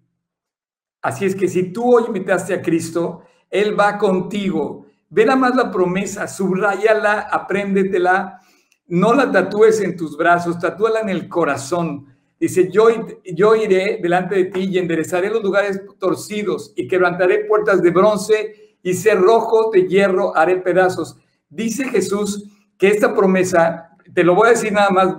Así 1.03 1.25
es 1.25 1.37
que 1.37 1.49
si 1.49 1.73
tú 1.73 1.95
hoy 1.95 2.05
invitaste 2.09 2.53
a 2.55 2.63
Cristo, 2.63 3.23
Él 3.49 3.79
va 3.79 3.97
contigo. 3.97 4.87
Ve 5.09 5.25
nada 5.25 5.37
más 5.37 5.55
la 5.55 5.71
promesa, 5.71 6.27
subrayala, 6.27 7.29
apréndetela, 7.31 8.41
no 8.89 9.15
la 9.15 9.31
tatúes 9.31 9.81
en 9.81 9.97
tus 9.97 10.17
brazos, 10.17 10.59
tatúala 10.59 11.01
en 11.01 11.11
el 11.11 11.29
corazón. 11.29 12.07
Dice, 12.39 12.71
yo, 12.71 12.89
yo 13.25 13.55
iré 13.55 13.99
delante 14.03 14.35
de 14.35 14.45
ti 14.47 14.65
y 14.65 14.79
enderezaré 14.79 15.31
los 15.31 15.43
lugares 15.43 15.81
torcidos 15.99 16.73
y 16.77 16.89
quebrantaré 16.89 17.45
puertas 17.45 17.83
de 17.83 17.91
bronce 17.91 18.79
y 18.83 18.95
cerrojos 18.95 19.71
de 19.71 19.87
hierro 19.87 20.37
haré 20.37 20.57
pedazos. 20.57 21.17
Dice 21.49 21.85
Jesús 21.89 22.56
que 22.79 22.89
esta 22.89 23.15
promesa 23.15 23.97
te 24.15 24.25
lo 24.25 24.35
voy 24.35 24.49
a 24.49 24.51
decir 24.53 24.73
nada 24.73 24.91
más 24.91 25.17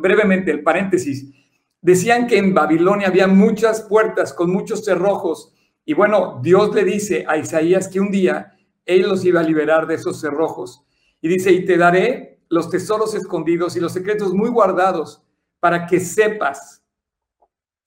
brevemente, 0.00 0.50
el 0.50 0.62
paréntesis. 0.62 1.32
Decían 1.80 2.26
que 2.26 2.38
en 2.38 2.54
Babilonia 2.54 3.08
había 3.08 3.26
muchas 3.26 3.82
puertas 3.82 4.32
con 4.32 4.50
muchos 4.50 4.84
cerrojos. 4.84 5.52
Y 5.84 5.94
bueno, 5.94 6.40
Dios 6.42 6.74
le 6.74 6.84
dice 6.84 7.24
a 7.28 7.36
Isaías 7.36 7.88
que 7.88 8.00
un 8.00 8.10
día 8.10 8.56
Él 8.84 9.02
los 9.02 9.24
iba 9.24 9.40
a 9.40 9.44
liberar 9.44 9.86
de 9.86 9.94
esos 9.94 10.20
cerrojos. 10.20 10.84
Y 11.20 11.28
dice, 11.28 11.52
y 11.52 11.64
te 11.64 11.76
daré 11.76 12.40
los 12.48 12.70
tesoros 12.70 13.14
escondidos 13.14 13.76
y 13.76 13.80
los 13.80 13.92
secretos 13.92 14.32
muy 14.32 14.50
guardados 14.50 15.22
para 15.58 15.86
que 15.86 15.98
sepas, 15.98 16.84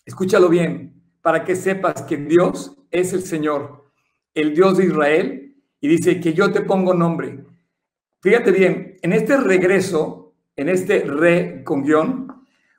escúchalo 0.06 0.50
bien, 0.50 1.02
para 1.22 1.44
que 1.46 1.56
sepas 1.56 2.02
que 2.02 2.18
Dios 2.18 2.76
es 2.92 3.14
el 3.14 3.24
Señor, 3.24 3.92
el 4.34 4.54
Dios 4.54 4.78
de 4.78 4.86
Israel, 4.86 5.56
y 5.80 5.88
dice 5.88 6.20
que 6.20 6.34
yo 6.34 6.52
te 6.52 6.62
pongo 6.62 6.94
nombre. 6.94 7.46
Fíjate 8.22 8.52
bien, 8.52 8.89
en 9.02 9.14
este 9.14 9.38
regreso 9.38 10.30
en 10.60 10.68
este 10.68 11.06
re 11.06 11.64
guion, 11.66 12.28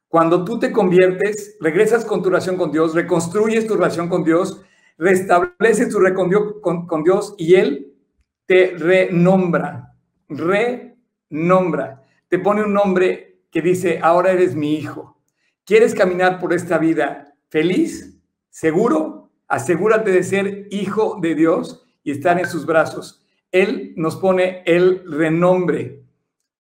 cuando 0.07 0.45
tú 0.45 0.59
te 0.59 0.71
conviertes, 0.71 1.57
regresas 1.61 2.05
con 2.05 2.23
tu 2.23 2.29
relación 2.29 2.59
con 2.59 2.71
Dios, 2.71 2.95
reconstruyes 2.95 3.67
tu 3.67 3.75
relación 3.75 4.11
con 4.11 4.23
Dios, 4.23 4.61
restableces 4.99 5.89
tu 5.89 5.99
relación 5.99 6.61
con, 6.61 6.87
con 6.87 7.03
Dios 7.03 7.35
y 7.39 7.55
Él 7.55 7.95
te 8.45 8.75
renombra, 8.77 9.95
renombra, 10.29 12.03
te 12.29 12.39
pone 12.39 12.65
un 12.65 12.75
nombre 12.75 13.45
que 13.51 13.63
dice, 13.63 13.99
ahora 14.03 14.33
eres 14.33 14.55
mi 14.55 14.75
hijo. 14.75 15.19
¿Quieres 15.65 15.95
caminar 15.95 16.39
por 16.39 16.53
esta 16.53 16.77
vida 16.77 17.35
feliz, 17.49 18.21
seguro? 18.51 19.31
Asegúrate 19.49 20.11
de 20.11 20.23
ser 20.23 20.67
hijo 20.71 21.19
de 21.23 21.35
Dios 21.35 21.87
y 22.03 22.11
estar 22.11 22.39
en 22.39 22.47
sus 22.47 22.67
brazos. 22.67 23.25
Él 23.53 23.95
nos 23.97 24.17
pone 24.17 24.63
el 24.67 25.03
renombre, 25.11 26.00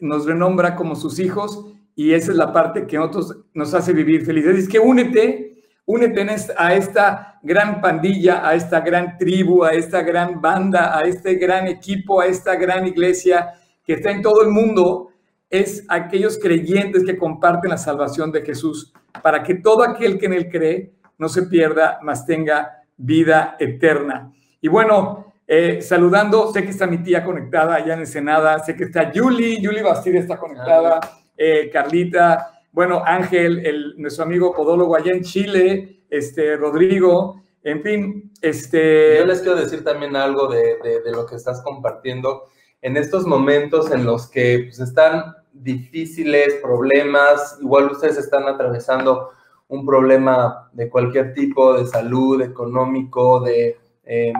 nos 0.01 0.27
renombra 0.27 0.75
como 0.77 0.97
sus 0.97 1.19
hijos 1.19 1.67
y 1.95 2.13
esa 2.13 2.33
es 2.33 2.37
la 2.37 2.53
parte 2.53 2.87
que 2.87 2.97
nosotros 2.97 3.37
nos 3.53 3.75
hace 3.75 3.93
vivir 3.93 4.25
felices. 4.25 4.59
Es 4.59 4.69
que 4.69 4.79
únete, 4.79 5.63
únete 5.87 6.27
a 6.57 6.75
esta 6.75 7.39
gran 7.43 7.81
pandilla, 7.81 8.47
a 8.47 8.55
esta 8.55 8.81
gran 8.81 9.19
tribu, 9.19 9.65
a 9.65 9.73
esta 9.73 10.03
gran 10.03 10.41
banda, 10.41 10.97
a 10.97 11.03
este 11.03 11.35
gran 11.35 11.67
equipo, 11.67 12.21
a 12.21 12.27
esta 12.27 12.57
gran 12.57 12.87
iglesia 12.87 13.55
que 13.85 13.95
está 13.95 14.11
en 14.11 14.23
todo 14.23 14.43
el 14.43 14.49
mundo. 14.49 15.11
Es 15.49 15.85
aquellos 15.89 16.39
creyentes 16.39 17.05
que 17.05 17.19
comparten 17.19 17.71
la 17.71 17.79
salvación 17.79 18.31
de 18.33 18.43
Jesús 18.43 18.93
para 19.23 19.43
que 19.43 19.57
todo 19.57 19.83
aquel 19.83 20.19
que 20.19 20.27
en 20.27 20.33
él 20.33 20.49
cree 20.49 20.93
no 21.19 21.29
se 21.29 21.43
pierda, 21.43 21.99
mas 22.03 22.25
tenga 22.25 22.83
vida 22.97 23.57
eterna. 23.59 24.33
Y 24.61 24.69
bueno, 24.69 25.30
eh, 25.53 25.83
saludando, 25.83 26.53
sé 26.53 26.63
que 26.63 26.71
está 26.71 26.87
mi 26.87 26.99
tía 26.99 27.25
conectada 27.25 27.75
allá 27.75 27.95
en 27.95 28.01
Ensenada, 28.01 28.61
sé 28.61 28.77
que 28.77 28.85
está 28.85 29.11
Julie, 29.13 29.59
Julie 29.61 29.83
Bastide 29.83 30.21
está 30.21 30.39
conectada, 30.39 31.01
eh, 31.37 31.69
Carlita, 31.73 32.63
bueno, 32.71 33.03
Ángel, 33.05 33.67
el, 33.67 33.95
nuestro 33.97 34.23
amigo 34.23 34.55
podólogo 34.55 34.95
allá 34.95 35.11
en 35.11 35.25
Chile, 35.25 36.05
este, 36.09 36.57
Rodrigo, 36.57 37.43
en 37.65 37.83
fin, 37.83 38.33
este... 38.41 39.17
Yo 39.19 39.27
les 39.27 39.41
quiero 39.41 39.57
decir 39.57 39.83
también 39.83 40.15
algo 40.15 40.47
de, 40.47 40.77
de, 41.05 41.11
lo 41.11 41.27
que 41.27 41.35
estás 41.35 41.61
compartiendo. 41.63 42.45
En 42.81 42.97
estos 42.97 43.27
momentos 43.27 43.91
en 43.91 44.07
los 44.07 44.31
que 44.31 44.67
pues, 44.69 44.79
están 44.79 45.35
difíciles, 45.53 46.61
problemas, 46.63 47.59
igual 47.61 47.91
ustedes 47.91 48.19
están 48.19 48.47
atravesando 48.47 49.31
un 49.67 49.85
problema 49.85 50.71
de 50.75 50.89
cualquier 50.89 51.35
tipo, 51.35 51.75
de 51.75 51.89
salud, 51.89 52.41
económico, 52.41 53.41
de 53.41 53.81
eh, 54.05 54.33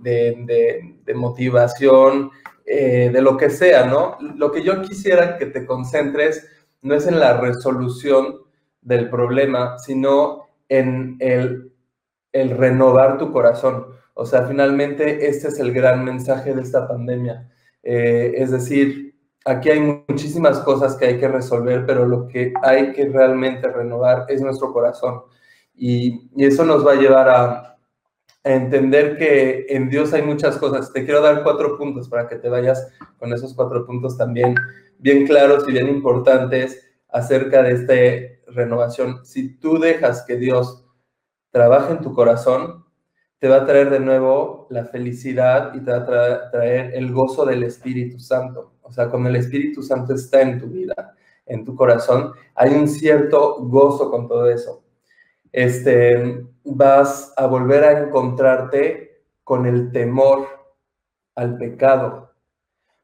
de, 0.00 1.14
motivación, 1.14 2.30
eh, 2.64 3.10
de 3.12 3.22
lo 3.22 3.36
que 3.36 3.50
sea, 3.50 3.86
¿no? 3.86 4.16
Lo 4.36 4.50
que 4.52 4.62
yo 4.62 4.82
quisiera 4.82 5.38
que 5.38 5.46
te 5.46 5.66
concentres 5.66 6.46
no 6.82 6.94
es 6.94 7.06
en 7.06 7.18
la 7.18 7.40
resolución 7.40 8.36
del 8.80 9.08
problema, 9.10 9.78
sino 9.78 10.48
en 10.68 11.16
el, 11.20 11.72
el 12.32 12.50
renovar 12.50 13.18
tu 13.18 13.32
corazón. 13.32 13.86
O 14.14 14.26
sea, 14.26 14.46
finalmente 14.46 15.28
este 15.28 15.48
es 15.48 15.58
el 15.58 15.72
gran 15.72 16.04
mensaje 16.04 16.54
de 16.54 16.62
esta 16.62 16.86
pandemia. 16.86 17.50
Eh, 17.82 18.34
es 18.36 18.50
decir, 18.50 19.14
aquí 19.44 19.70
hay 19.70 20.02
muchísimas 20.08 20.58
cosas 20.60 20.96
que 20.96 21.06
hay 21.06 21.18
que 21.18 21.28
resolver, 21.28 21.86
pero 21.86 22.06
lo 22.06 22.28
que 22.28 22.52
hay 22.62 22.92
que 22.92 23.08
realmente 23.08 23.68
renovar 23.68 24.26
es 24.28 24.40
nuestro 24.40 24.72
corazón. 24.72 25.22
y 25.80 26.44
eso 26.44 26.64
nos 26.64 26.84
va 26.84 26.92
a 26.92 26.96
llevar 26.96 27.28
a, 27.28 27.77
entender 28.54 29.16
que 29.16 29.66
en 29.68 29.88
Dios 29.88 30.12
hay 30.12 30.22
muchas 30.22 30.56
cosas. 30.56 30.92
Te 30.92 31.04
quiero 31.04 31.20
dar 31.20 31.42
cuatro 31.42 31.76
puntos 31.76 32.08
para 32.08 32.28
que 32.28 32.36
te 32.36 32.48
vayas 32.48 32.92
con 33.18 33.32
esos 33.32 33.54
cuatro 33.54 33.84
puntos 33.86 34.16
también 34.16 34.54
bien 34.98 35.26
claros 35.26 35.64
y 35.68 35.72
bien 35.72 35.88
importantes 35.88 36.84
acerca 37.08 37.62
de 37.62 37.72
esta 37.72 38.52
renovación. 38.52 39.24
Si 39.24 39.58
tú 39.58 39.78
dejas 39.78 40.24
que 40.26 40.36
Dios 40.36 40.84
trabaje 41.50 41.92
en 41.92 42.00
tu 42.00 42.12
corazón, 42.12 42.84
te 43.38 43.48
va 43.48 43.56
a 43.56 43.66
traer 43.66 43.90
de 43.90 44.00
nuevo 44.00 44.66
la 44.70 44.84
felicidad 44.84 45.72
y 45.74 45.80
te 45.80 45.92
va 45.92 45.98
a 45.98 46.50
traer 46.50 46.94
el 46.94 47.12
gozo 47.12 47.44
del 47.44 47.62
Espíritu 47.62 48.18
Santo. 48.18 48.74
O 48.82 48.92
sea, 48.92 49.08
cuando 49.08 49.28
el 49.28 49.36
Espíritu 49.36 49.82
Santo 49.82 50.14
está 50.14 50.42
en 50.42 50.58
tu 50.58 50.66
vida, 50.66 51.14
en 51.46 51.64
tu 51.64 51.74
corazón, 51.74 52.32
hay 52.54 52.74
un 52.74 52.88
cierto 52.88 53.56
gozo 53.60 54.10
con 54.10 54.26
todo 54.26 54.50
eso. 54.50 54.82
Este, 55.52 56.44
vas 56.64 57.32
a 57.36 57.46
volver 57.46 57.84
a 57.84 58.00
encontrarte 58.00 59.22
con 59.44 59.66
el 59.66 59.92
temor 59.92 60.46
al 61.34 61.56
pecado. 61.56 62.32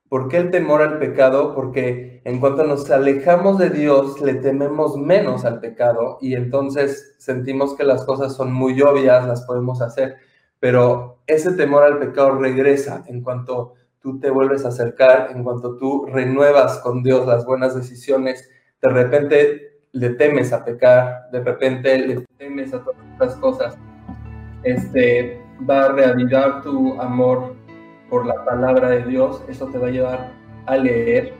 ¿Por 0.08 0.28
qué 0.28 0.36
el 0.36 0.50
temor 0.50 0.82
al 0.82 0.98
pecado? 0.98 1.54
Porque 1.54 2.20
en 2.24 2.40
cuanto 2.40 2.64
nos 2.64 2.90
alejamos 2.90 3.58
de 3.58 3.70
Dios, 3.70 4.20
le 4.20 4.34
tememos 4.34 4.96
menos 4.96 5.44
al 5.44 5.60
pecado 5.60 6.18
y 6.20 6.34
entonces 6.34 7.16
sentimos 7.18 7.74
que 7.74 7.84
las 7.84 8.04
cosas 8.04 8.34
son 8.34 8.52
muy 8.52 8.80
obvias, 8.82 9.26
las 9.26 9.42
podemos 9.42 9.80
hacer, 9.80 10.16
pero 10.60 11.18
ese 11.26 11.52
temor 11.52 11.82
al 11.82 11.98
pecado 11.98 12.32
regresa 12.38 13.04
en 13.06 13.22
cuanto 13.22 13.74
tú 13.98 14.20
te 14.20 14.30
vuelves 14.30 14.64
a 14.64 14.68
acercar, 14.68 15.30
en 15.34 15.42
cuanto 15.42 15.76
tú 15.76 16.06
renuevas 16.06 16.78
con 16.78 17.02
Dios 17.02 17.26
las 17.26 17.46
buenas 17.46 17.74
decisiones, 17.74 18.48
de 18.82 18.88
repente 18.90 19.73
le 19.94 20.10
temes 20.10 20.52
a 20.52 20.64
pecar, 20.64 21.30
de 21.30 21.40
repente 21.40 21.96
le 21.98 22.24
temes 22.36 22.74
a 22.74 22.80
todas 22.80 23.00
estas 23.12 23.36
cosas. 23.36 23.78
Este 24.64 25.40
va 25.68 25.84
a 25.84 25.92
reavivar 25.92 26.62
tu 26.62 27.00
amor 27.00 27.54
por 28.10 28.26
la 28.26 28.44
palabra 28.44 28.90
de 28.90 29.04
Dios, 29.04 29.42
eso 29.48 29.66
te 29.68 29.78
va 29.78 29.86
a 29.86 29.90
llevar 29.90 30.32
a 30.66 30.76
leer 30.76 31.34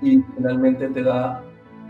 y 0.00 0.22
finalmente 0.36 0.88
te 0.88 1.02
va 1.02 1.42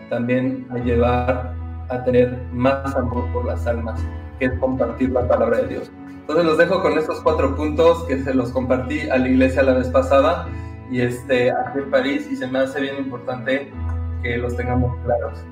también 0.08 0.66
a 0.70 0.78
llevar 0.78 1.54
a 1.90 2.04
tener 2.04 2.38
más 2.52 2.96
amor 2.96 3.30
por 3.32 3.44
las 3.44 3.66
almas, 3.66 4.00
que 4.38 4.46
es 4.46 4.52
compartir 4.58 5.10
la 5.10 5.28
palabra 5.28 5.58
de 5.58 5.68
Dios. 5.68 5.90
Entonces 6.08 6.44
los 6.46 6.56
dejo 6.56 6.80
con 6.80 6.98
estos 6.98 7.20
cuatro 7.20 7.54
puntos 7.54 8.02
que 8.04 8.22
se 8.22 8.32
los 8.32 8.50
compartí 8.50 9.10
a 9.10 9.18
la 9.18 9.28
iglesia 9.28 9.62
la 9.62 9.74
vez 9.74 9.88
pasada 9.88 10.48
y 10.90 11.02
este, 11.02 11.50
aquí 11.50 11.80
en 11.80 11.90
París 11.90 12.28
y 12.30 12.36
se 12.36 12.46
me 12.46 12.60
hace 12.60 12.80
bien 12.80 12.96
importante 12.96 13.70
que 14.22 14.38
los 14.38 14.56
tengamos 14.56 14.96
claros. 15.04 15.44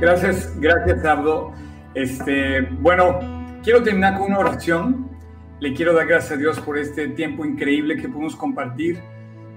Gracias, 0.00 0.52
gracias 0.60 1.04
Abdo. 1.04 1.52
Este, 1.94 2.62
bueno, 2.80 3.20
quiero 3.62 3.82
terminar 3.82 4.18
con 4.18 4.28
una 4.28 4.38
oración. 4.38 5.08
Le 5.60 5.74
quiero 5.74 5.94
dar 5.94 6.06
gracias 6.06 6.32
a 6.32 6.36
Dios 6.36 6.60
por 6.60 6.76
este 6.76 7.08
tiempo 7.08 7.44
increíble 7.44 7.96
que 7.96 8.08
pudimos 8.08 8.34
compartir. 8.34 9.00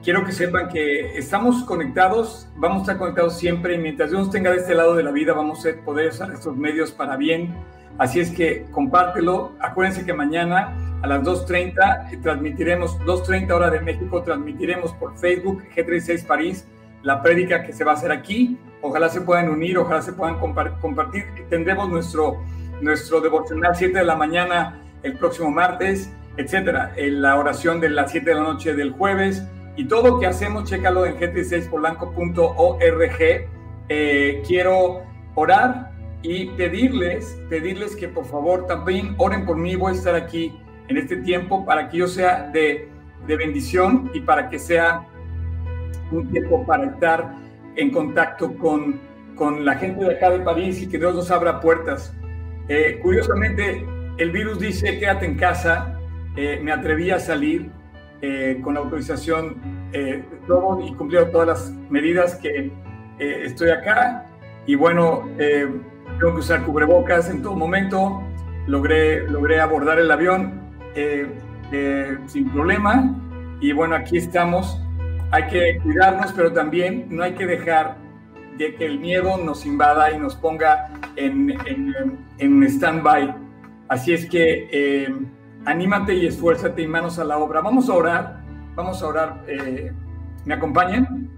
Quiero 0.04 0.24
que 0.24 0.32
sepan 0.32 0.70
que 0.70 1.18
estamos 1.18 1.64
conectados, 1.64 2.48
vamos 2.58 2.80
a 2.80 2.82
estar 2.82 2.98
conectados 3.00 3.40
siempre 3.40 3.74
y 3.74 3.80
mientras 3.80 4.12
Dios 4.12 4.30
tenga 4.30 4.52
de 4.52 4.58
este 4.58 4.76
lado 4.76 4.96
de 4.96 5.02
la 5.02 5.10
vida, 5.10 5.34
vamos 5.34 5.66
a 5.66 5.84
poder 5.84 6.10
usar 6.10 6.32
estos 6.32 6.56
medios 6.56 6.92
para 6.92 7.18
bien 7.18 7.56
Así 7.98 8.20
es 8.20 8.30
que 8.32 8.66
compártelo. 8.72 9.54
Acuérdense 9.60 10.06
que 10.06 10.14
mañana 10.14 10.76
a 11.02 11.08
las 11.08 11.24
2.30 11.24 12.22
transmitiremos, 12.22 13.00
2.30 13.00 13.52
hora 13.52 13.70
de 13.70 13.80
México, 13.80 14.22
transmitiremos 14.22 14.92
por 14.94 15.18
Facebook 15.18 15.64
G36 15.76 16.26
París 16.26 16.68
la 17.04 17.22
prédica 17.22 17.64
que 17.64 17.72
se 17.72 17.84
va 17.84 17.92
a 17.92 17.96
hacer 17.96 18.12
aquí. 18.12 18.58
Ojalá 18.86 19.10
se 19.10 19.20
puedan 19.22 19.50
unir, 19.50 19.80
ojalá 19.80 20.04
se 20.04 20.14
puedan 20.14 20.38
compartir. 20.38 21.26
Tendremos 21.50 21.90
nuestro, 21.90 22.44
nuestro 22.82 23.20
devocional 23.20 23.76
7 23.76 23.98
de 23.98 24.06
la 24.06 24.16
mañana 24.16 24.80
el 25.02 25.18
próximo 25.18 25.50
martes, 25.50 26.14
etcétera. 26.38 26.94
En 26.96 27.24
la 27.24 27.40
oración 27.40 27.82
de 27.82 27.90
las 27.90 28.12
7 28.12 28.30
de 28.30 28.36
la 28.36 28.44
noche 28.44 28.76
del 28.76 28.92
jueves. 28.92 29.44
Y 29.76 29.88
todo 29.88 30.08
lo 30.08 30.20
que 30.20 30.28
hacemos, 30.28 30.70
chécalo 30.70 31.08
en 31.08 31.18
g36polanco.org. 31.18 33.50
Eh, 33.90 34.44
quiero 34.48 35.02
orar 35.34 35.90
y 36.22 36.52
pedirles, 36.52 37.42
pedirles 37.50 37.96
que 37.96 38.08
por 38.08 38.26
favor 38.26 38.68
también 38.68 39.16
oren 39.18 39.48
por 39.48 39.58
mí. 39.58 39.76
Voy 39.76 39.94
a 39.94 39.96
estar 39.96 40.14
aquí 40.14 40.56
en 40.90 40.98
este 40.98 41.18
tiempo 41.18 41.66
para 41.66 41.90
que 41.90 41.98
yo 41.98 42.08
sea 42.08 42.52
de, 42.52 42.88
de 43.26 43.36
bendición 43.36 44.12
y 44.14 44.20
para 44.20 44.48
que 44.48 44.60
sea 44.60 45.08
un 46.12 46.30
tiempo 46.30 46.64
para 46.68 46.86
estar 46.86 47.45
en 47.76 47.92
contacto 47.92 48.56
con, 48.56 49.00
con 49.36 49.66
la 49.66 49.76
gente 49.76 50.04
de 50.06 50.16
acá 50.16 50.30
de 50.30 50.40
París 50.40 50.82
y 50.82 50.88
que 50.88 50.98
Dios 50.98 51.16
nos 51.16 51.32
abra 51.32 51.60
puertas. 51.60 52.14
Eh, 52.68 53.00
curiosamente, 53.02 53.86
el 54.18 54.32
virus 54.32 54.60
dice 54.60 55.00
quédate 55.00 55.26
en 55.26 55.36
casa. 55.36 56.00
Eh, 56.36 56.60
me 56.62 56.72
atreví 56.72 57.12
a 57.12 57.20
salir 57.20 57.70
eh, 58.22 58.60
con 58.62 58.74
la 58.74 58.82
autorización 58.82 59.76
todo 60.46 60.86
y 60.86 60.94
cumpliendo 60.94 61.32
todas 61.32 61.48
las 61.48 61.72
medidas 61.90 62.36
que 62.36 62.70
estoy 63.18 63.70
acá. 63.70 64.26
Y 64.66 64.76
bueno, 64.76 65.24
tengo 66.20 66.34
que 66.34 66.40
usar 66.40 66.64
cubrebocas 66.64 67.30
en 67.30 67.42
todo 67.42 67.56
momento. 67.56 68.24
Logré, 68.68 69.28
logré 69.30 69.60
abordar 69.60 70.00
el 70.00 70.10
avión 70.12 70.66
eh, 70.96 71.28
eh, 71.72 72.18
sin 72.28 72.50
problema. 72.50 73.16
Y 73.60 73.72
bueno, 73.74 73.96
aquí 73.96 74.18
estamos. 74.18 74.82
Hay 75.32 75.48
que 75.48 75.80
cuidarnos, 75.82 76.34
pero 76.34 76.54
también 76.54 77.08
no 77.10 77.24
hay 77.24 77.34
que 77.34 77.46
dejar 77.46 77.98
de 78.58 78.76
que 78.76 78.86
el 78.86 79.00
miedo 79.00 79.38
nos 79.38 79.66
invada 79.66 80.12
y 80.12 80.20
nos 80.20 80.36
ponga 80.36 80.92
en, 81.16 81.52
en, 81.66 82.18
en 82.38 82.64
stand-by. 82.64 83.36
Así 83.90 84.14
es 84.14 84.30
que 84.30 84.68
eh, 84.72 85.14
anímate 85.66 86.14
y 86.14 86.26
esfuérzate 86.26 86.82
y 86.82 86.88
manos 86.88 87.20
a 87.20 87.24
la 87.24 87.38
obra. 87.38 87.62
Vamos 87.62 87.90
a 87.90 87.94
orar, 87.94 88.42
vamos 88.76 89.02
a 89.02 89.08
orar. 89.08 89.44
¿Me 90.46 90.54
acompañan? 90.54 91.30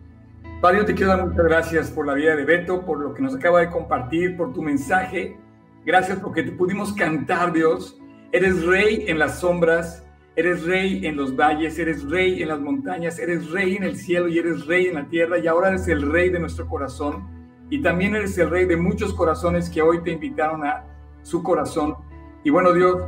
Padre, 0.61 0.83
te 0.85 0.95
quiero 0.95 1.11
dar 1.11 1.27
muchas 1.27 1.45
gracias 1.45 1.91
por 1.91 2.07
la 2.07 2.15
vida 2.15 2.35
de 2.35 2.43
Beto, 2.43 2.83
por 2.83 2.99
lo 2.99 3.13
que 3.13 3.21
nos 3.21 3.35
acaba 3.35 3.59
de 3.59 3.69
compartir, 3.69 4.35
por 4.35 4.53
tu 4.53 4.63
mensaje. 4.63 5.37
Gracias 5.85 6.19
porque 6.19 6.41
te 6.41 6.51
pudimos 6.51 6.93
cantar, 6.93 7.53
Dios. 7.53 7.99
Eres 8.31 8.65
rey 8.65 9.05
en 9.07 9.19
las 9.19 9.39
sombras, 9.39 10.06
eres 10.37 10.63
rey 10.65 11.03
en 11.03 11.15
los 11.15 11.35
valles, 11.35 11.79
eres 11.79 12.07
rey 12.07 12.43
en 12.43 12.49
las 12.49 12.61
montañas, 12.61 13.17
eres 13.17 13.49
rey 13.49 13.75
en 13.75 13.83
el 13.83 13.97
cielo 13.97 14.27
y 14.27 14.37
eres 14.37 14.67
rey 14.67 14.85
en 14.85 14.93
la 14.93 15.09
tierra 15.09 15.39
y 15.39 15.47
ahora 15.47 15.69
eres 15.69 15.87
el 15.87 16.11
rey 16.11 16.29
de 16.29 16.39
nuestro 16.39 16.67
corazón. 16.67 17.27
Y 17.71 17.81
también 17.81 18.15
eres 18.15 18.37
el 18.37 18.51
rey 18.51 18.65
de 18.65 18.77
muchos 18.77 19.15
corazones 19.15 19.67
que 19.67 19.81
hoy 19.81 20.03
te 20.03 20.11
invitaron 20.11 20.63
a 20.63 20.85
su 21.23 21.41
corazón. 21.41 21.95
Y 22.43 22.51
bueno, 22.51 22.71
Dios, 22.71 23.01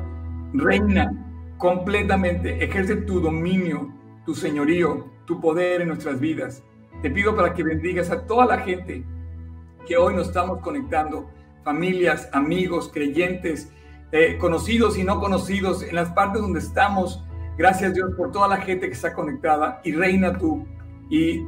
reina 0.53 1.11
completamente, 1.59 2.63
ejerce 2.63 2.95
tu 2.95 3.19
dominio, 3.19 3.93
tu 4.25 4.33
señorío, 4.33 5.11
tu 5.25 5.39
poder 5.39 5.81
en 5.81 5.89
nuestras 5.89 6.19
vidas. 6.19 6.63
Te 7.03 7.11
pido 7.11 7.35
para 7.35 7.53
que 7.53 7.61
bendigas 7.61 8.09
a 8.09 8.25
toda 8.25 8.47
la 8.47 8.57
gente 8.57 9.03
que 9.87 9.97
hoy 9.97 10.15
nos 10.15 10.29
estamos 10.29 10.61
conectando, 10.61 11.29
familias, 11.63 12.27
amigos, 12.33 12.89
creyentes, 12.91 13.71
eh, 14.11 14.37
conocidos 14.39 14.97
y 14.97 15.03
no 15.03 15.19
conocidos, 15.19 15.83
en 15.83 15.95
las 15.95 16.09
partes 16.11 16.41
donde 16.41 16.59
estamos. 16.59 17.23
Gracias 17.57 17.93
Dios 17.93 18.11
por 18.15 18.31
toda 18.31 18.47
la 18.47 18.57
gente 18.57 18.87
que 18.87 18.93
está 18.93 19.13
conectada 19.13 19.81
y 19.83 19.91
reina 19.91 20.37
tú 20.37 20.65
y 21.09 21.45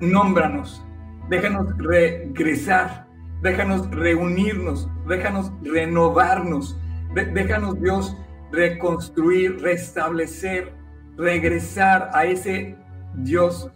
nómbranos, 0.00 0.84
déjanos 1.28 1.76
regresar, 1.78 3.06
déjanos 3.40 3.90
reunirnos, 3.90 4.88
déjanos 5.08 5.52
renovarnos, 5.62 6.78
déjanos 7.14 7.80
Dios 7.80 8.16
reconstruir, 8.52 9.60
restablecer, 9.60 10.72
regresar 11.16 12.10
a 12.12 12.24
ese 12.26 12.76
Dios 13.14 13.70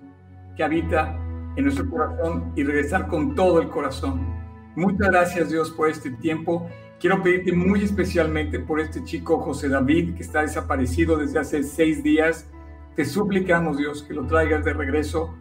que 0.57 0.65
habita 0.65 1.17
en 1.57 1.65
nuestro 1.65 1.89
corazón 1.89 2.53
y 2.57 2.63
regresar 2.63 3.09
con 3.09 3.35
todo 3.35 3.61
el 3.61 3.69
corazón. 3.69 4.27
Muchas 4.77 5.09
gracias 5.09 5.51
Dios 5.51 5.71
por 5.71 5.89
este 5.89 6.11
tiempo. 6.11 6.69
Quiero 7.01 7.23
pedirte 7.23 7.53
muy 7.53 7.85
especialmente 7.85 8.59
por 8.59 8.81
este 8.81 9.05
chico 9.05 9.39
José 9.39 9.69
David 9.69 10.17
que 10.17 10.23
está 10.23 10.43
desaparecido 10.43 11.17
desde 11.17 11.39
hace 11.39 11.63
seis 11.63 12.03
días. 12.03 12.51
Te 12.97 13.05
suplicamos 13.05 13.77
Dios 13.79 14.03
que 14.03 14.15
lo 14.15 14.27
traigas 14.27 14.65
de 14.65 14.73
regreso. 14.73 15.33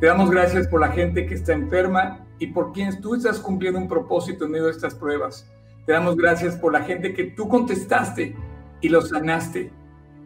Te 0.00 0.06
damos 0.06 0.30
gracias 0.30 0.66
por 0.66 0.80
la 0.80 0.88
gente 0.88 1.26
que 1.26 1.34
está 1.34 1.52
enferma 1.52 2.24
y 2.38 2.46
por 2.46 2.72
quienes 2.72 3.02
tú 3.02 3.14
estás 3.14 3.38
cumpliendo 3.38 3.78
un 3.78 3.86
propósito 3.86 4.46
en 4.46 4.52
medio 4.52 4.64
de 4.64 4.70
estas 4.70 4.94
pruebas. 4.94 5.46
Te 5.84 5.92
damos 5.92 6.16
gracias 6.16 6.56
por 6.56 6.72
la 6.72 6.80
gente 6.80 7.12
que 7.12 7.24
tú 7.24 7.50
contestaste 7.50 8.34
y 8.80 8.88
lo 8.88 9.02
sanaste. 9.02 9.70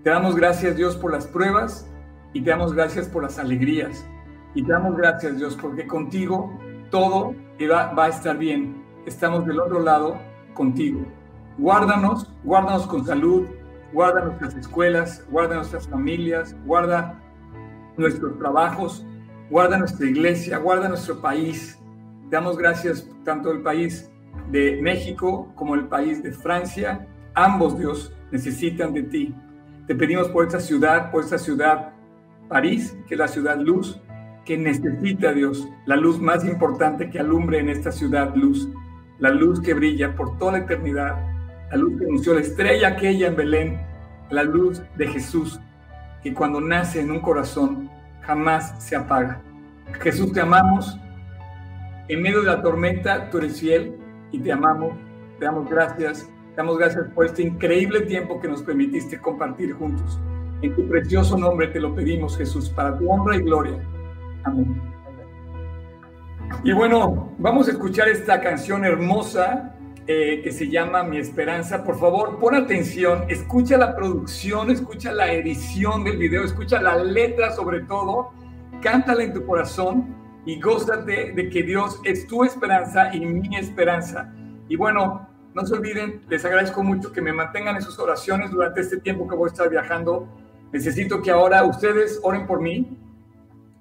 Te 0.05 0.11
damos 0.11 0.37
gracias 0.37 0.77
Dios 0.77 0.95
por 0.95 1.11
las 1.11 1.27
pruebas 1.27 1.91
y 2.33 2.41
te 2.41 2.51
damos 2.51 2.73
gracias 2.73 3.09
por 3.09 3.25
las 3.25 3.41
alegrías. 3.41 4.07
Y 4.55 4.63
te 4.63 4.71
damos 4.71 4.97
gracias, 4.97 5.39
Dios, 5.39 5.59
porque 5.61 5.89
contigo 5.89 6.57
todo 6.93 7.35
va, 7.69 7.93
va 7.95 8.05
a 8.05 8.09
estar 8.11 8.39
bien. 8.39 8.85
Estamos 9.07 9.45
del 9.45 9.59
otro 9.59 9.81
lado 9.81 10.28
contigo. 10.59 11.07
Guárdanos, 11.57 12.31
guárdanos 12.45 12.87
con 12.87 13.07
salud, 13.07 13.47
guarda 13.93 14.25
nuestras 14.25 14.55
escuelas, 14.55 15.25
guarda 15.31 15.55
nuestras 15.57 15.89
familias, 15.89 16.55
guarda 16.67 17.19
nuestros 17.97 18.39
trabajos, 18.39 19.07
guarda 19.49 19.79
nuestra 19.79 20.07
iglesia, 20.07 20.59
guarda 20.59 20.89
nuestro 20.89 21.21
país. 21.21 21.79
Damos 22.29 22.59
gracias 22.59 23.09
tanto 23.25 23.51
el 23.51 23.63
país 23.63 24.11
de 24.51 24.79
México 24.83 25.51
como 25.55 25.75
el 25.75 25.87
país 25.87 26.23
de 26.23 26.33
Francia. 26.33 27.07
Ambos, 27.35 27.79
Dios, 27.79 28.13
necesitan 28.31 28.93
de 28.93 29.05
ti. 29.05 29.35
Te 29.87 29.95
pedimos 29.95 30.29
por 30.29 30.45
esta 30.45 30.61
ciudad, 30.61 31.11
por 31.11 31.25
esta 31.25 31.39
ciudad, 31.39 31.93
París, 32.49 32.97
que 33.07 33.15
es 33.15 33.19
la 33.19 33.29
ciudad 33.29 33.59
luz, 33.59 33.99
que 34.45 34.57
necesita 34.57 35.33
Dios, 35.33 35.69
la 35.87 35.97
luz 35.97 36.21
más 36.21 36.45
importante 36.45 37.11
que 37.11 37.19
alumbre 37.19 37.59
en 37.59 37.69
esta 37.69 37.91
ciudad, 37.93 38.35
luz. 38.35 38.69
La 39.19 39.31
luz 39.31 39.61
que 39.61 39.75
brilla 39.75 40.15
por 40.15 40.39
toda 40.39 40.53
la 40.53 40.59
eternidad, 40.59 41.17
la 41.71 41.77
luz 41.77 41.99
que 41.99 42.05
anunció 42.05 42.35
la 42.35 42.41
estrella 42.41 42.89
aquella 42.89 43.29
en 43.29 43.37
Belén, 43.37 43.81
la 44.31 44.43
luz 44.43 44.83
de 44.97 45.09
Jesús, 45.09 45.61
que 46.23 46.35
cuando 46.35 46.61
nace 46.61 47.01
en 47.01 47.11
un 47.11 47.21
corazón 47.21 47.91
jamás 48.23 48.83
se 48.83 48.97
apaga. 48.97 49.41
Jesús, 50.01 50.33
te 50.33 50.41
amamos. 50.41 50.99
En 52.09 52.23
medio 52.23 52.41
de 52.41 52.47
la 52.47 52.63
tormenta, 52.63 53.31
tú 53.31 53.39
eres 53.39 53.61
fiel 53.61 53.95
y 54.31 54.39
te 54.39 54.53
amamos. 54.53 54.93
Te 55.39 55.45
damos 55.47 55.69
gracias. 55.69 56.29
Te 56.51 56.57
damos 56.57 56.79
gracias 56.79 57.07
por 57.15 57.27
este 57.27 57.43
increíble 57.43 58.03
tiempo 58.03 58.41
que 58.41 58.49
nos 58.49 58.63
permitiste 58.63 59.19
compartir 59.19 59.73
juntos. 59.73 60.19
En 60.63 60.75
tu 60.75 60.89
precioso 60.89 61.39
nombre 61.39 61.69
te 61.69 61.81
lo 61.81 61.95
pedimos, 61.95 62.37
Jesús, 62.37 62.69
para 62.69 62.99
tu 62.99 63.11
honra 63.11 63.37
y 63.37 63.43
gloria. 63.43 63.79
Amén. 64.45 64.98
Y 66.65 66.73
bueno, 66.73 67.33
vamos 67.39 67.69
a 67.69 67.71
escuchar 67.71 68.09
esta 68.09 68.41
canción 68.41 68.85
hermosa 68.85 69.75
eh, 70.07 70.41
que 70.43 70.51
se 70.51 70.69
llama 70.69 71.03
Mi 71.05 71.19
Esperanza. 71.19 71.85
Por 71.85 71.99
favor, 71.99 72.39
pon 72.39 72.55
atención, 72.55 73.25
escucha 73.29 73.77
la 73.77 73.95
producción, 73.95 74.71
escucha 74.71 75.13
la 75.13 75.33
edición 75.33 76.03
del 76.03 76.17
video, 76.17 76.45
escucha 76.45 76.81
la 76.81 76.97
letra 76.97 77.53
sobre 77.53 77.81
todo, 77.81 78.31
cántala 78.83 79.23
en 79.23 79.35
tu 79.35 79.45
corazón 79.47 80.17
y 80.47 80.61
gózate 80.61 81.33
de 81.33 81.49
que 81.51 81.63
Dios 81.63 82.01
es 82.05 82.27
tu 82.27 82.43
esperanza 82.43 83.15
y 83.15 83.21
mi 83.21 83.57
esperanza. 83.57 84.33
Y 84.69 84.77
bueno, 84.77 85.29
no 85.55 85.67
se 85.67 85.75
olviden, 85.75 86.23
les 86.29 86.45
agradezco 86.45 86.83
mucho 86.83 87.13
que 87.13 87.21
me 87.21 87.33
mantengan 87.33 87.77
en 87.77 87.83
sus 87.83 87.99
oraciones 87.99 88.51
durante 88.51 88.81
este 88.81 88.97
tiempo 88.97 89.29
que 89.29 89.37
voy 89.37 89.49
a 89.49 89.53
estar 89.53 89.69
viajando. 89.69 90.29
Necesito 90.73 91.23
que 91.23 91.31
ahora 91.31 91.65
ustedes 91.65 92.19
oren 92.23 92.47
por 92.47 92.61
mí 92.61 92.99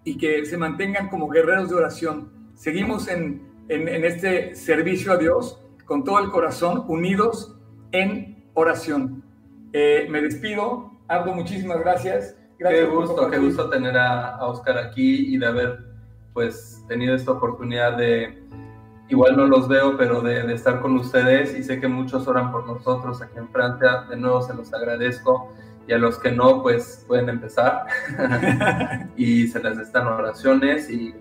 y 0.03 0.17
que 0.17 0.45
se 0.45 0.57
mantengan 0.57 1.09
como 1.09 1.27
guerreros 1.27 1.69
de 1.69 1.75
oración. 1.75 2.36
Seguimos 2.57 3.07
en, 3.07 3.43
en, 3.69 3.87
en 3.87 4.03
este 4.03 4.55
servicio 4.55 5.13
a 5.13 5.17
Dios 5.17 5.61
con 5.85 6.03
todo 6.03 6.17
el 6.19 6.31
corazón, 6.31 6.85
unidos 6.87 7.55
en 7.91 8.43
oración. 8.55 9.23
Eh, 9.73 10.07
me 10.09 10.23
despido. 10.23 10.91
Abdo, 11.07 11.33
muchísimas 11.33 11.79
gracias. 11.79 12.35
gracias 12.57 12.81
qué 12.81 12.95
gusto, 12.95 13.29
qué 13.29 13.37
gusto 13.37 13.69
tener 13.69 13.95
a, 13.95 14.37
a, 14.37 14.47
Oscar 14.47 14.79
aquí 14.79 15.35
y 15.35 15.37
de 15.37 15.45
haber 15.45 15.85
pues 16.33 16.83
tenido 16.87 17.13
esta 17.13 17.31
oportunidad 17.33 17.95
de, 17.95 18.41
igual 19.07 19.37
no 19.37 19.45
los 19.45 19.67
veo, 19.67 19.95
pero 19.95 20.21
de, 20.21 20.41
de, 20.41 20.55
estar 20.55 20.81
con 20.81 20.95
ustedes 20.95 21.55
y 21.55 21.63
sé 21.63 21.79
que 21.79 21.87
muchos 21.87 22.27
oran 22.27 22.51
por 22.51 22.65
nosotros 22.65 23.21
aquí 23.21 23.37
en 23.37 23.49
Francia. 23.49 24.05
De 24.09 24.15
nuevo 24.15 24.41
se 24.41 24.55
los 24.55 24.73
agradezco 24.73 25.53
y 25.87 25.93
a 25.93 25.99
los 25.99 26.17
que 26.17 26.31
no, 26.31 26.63
pues 26.63 27.05
pueden 27.07 27.29
empezar 27.29 27.85
y 29.15 29.47
se 29.47 29.61
les 29.61 29.77
están 29.77 30.07
oraciones 30.07 30.89
y, 30.89 31.13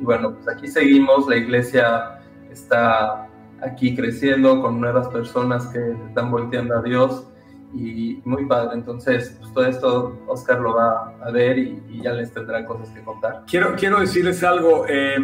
y 0.00 0.04
bueno, 0.04 0.34
pues 0.34 0.48
aquí 0.48 0.68
seguimos, 0.68 1.28
la 1.28 1.36
iglesia 1.36 2.20
está 2.50 3.28
aquí 3.60 3.94
creciendo 3.96 4.62
con 4.62 4.80
nuevas 4.80 5.08
personas 5.08 5.66
que 5.68 5.92
están 6.08 6.30
volteando 6.30 6.78
a 6.78 6.82
Dios 6.82 7.28
y 7.74 8.20
muy 8.24 8.46
padre. 8.46 8.70
Entonces, 8.74 9.36
pues 9.38 9.52
todo 9.52 9.66
esto 9.66 10.18
Oscar 10.26 10.60
lo 10.60 10.74
va 10.74 11.14
a 11.22 11.30
ver 11.30 11.58
y, 11.58 11.82
y, 11.88 12.02
ya 12.02 12.12
les 12.12 12.32
tendrá 12.32 12.64
cosas 12.64 12.88
que 12.90 13.02
contar. 13.02 13.44
Quiero, 13.46 13.74
quiero 13.76 14.00
decirles 14.00 14.42
algo. 14.42 14.86
Eh, 14.88 15.16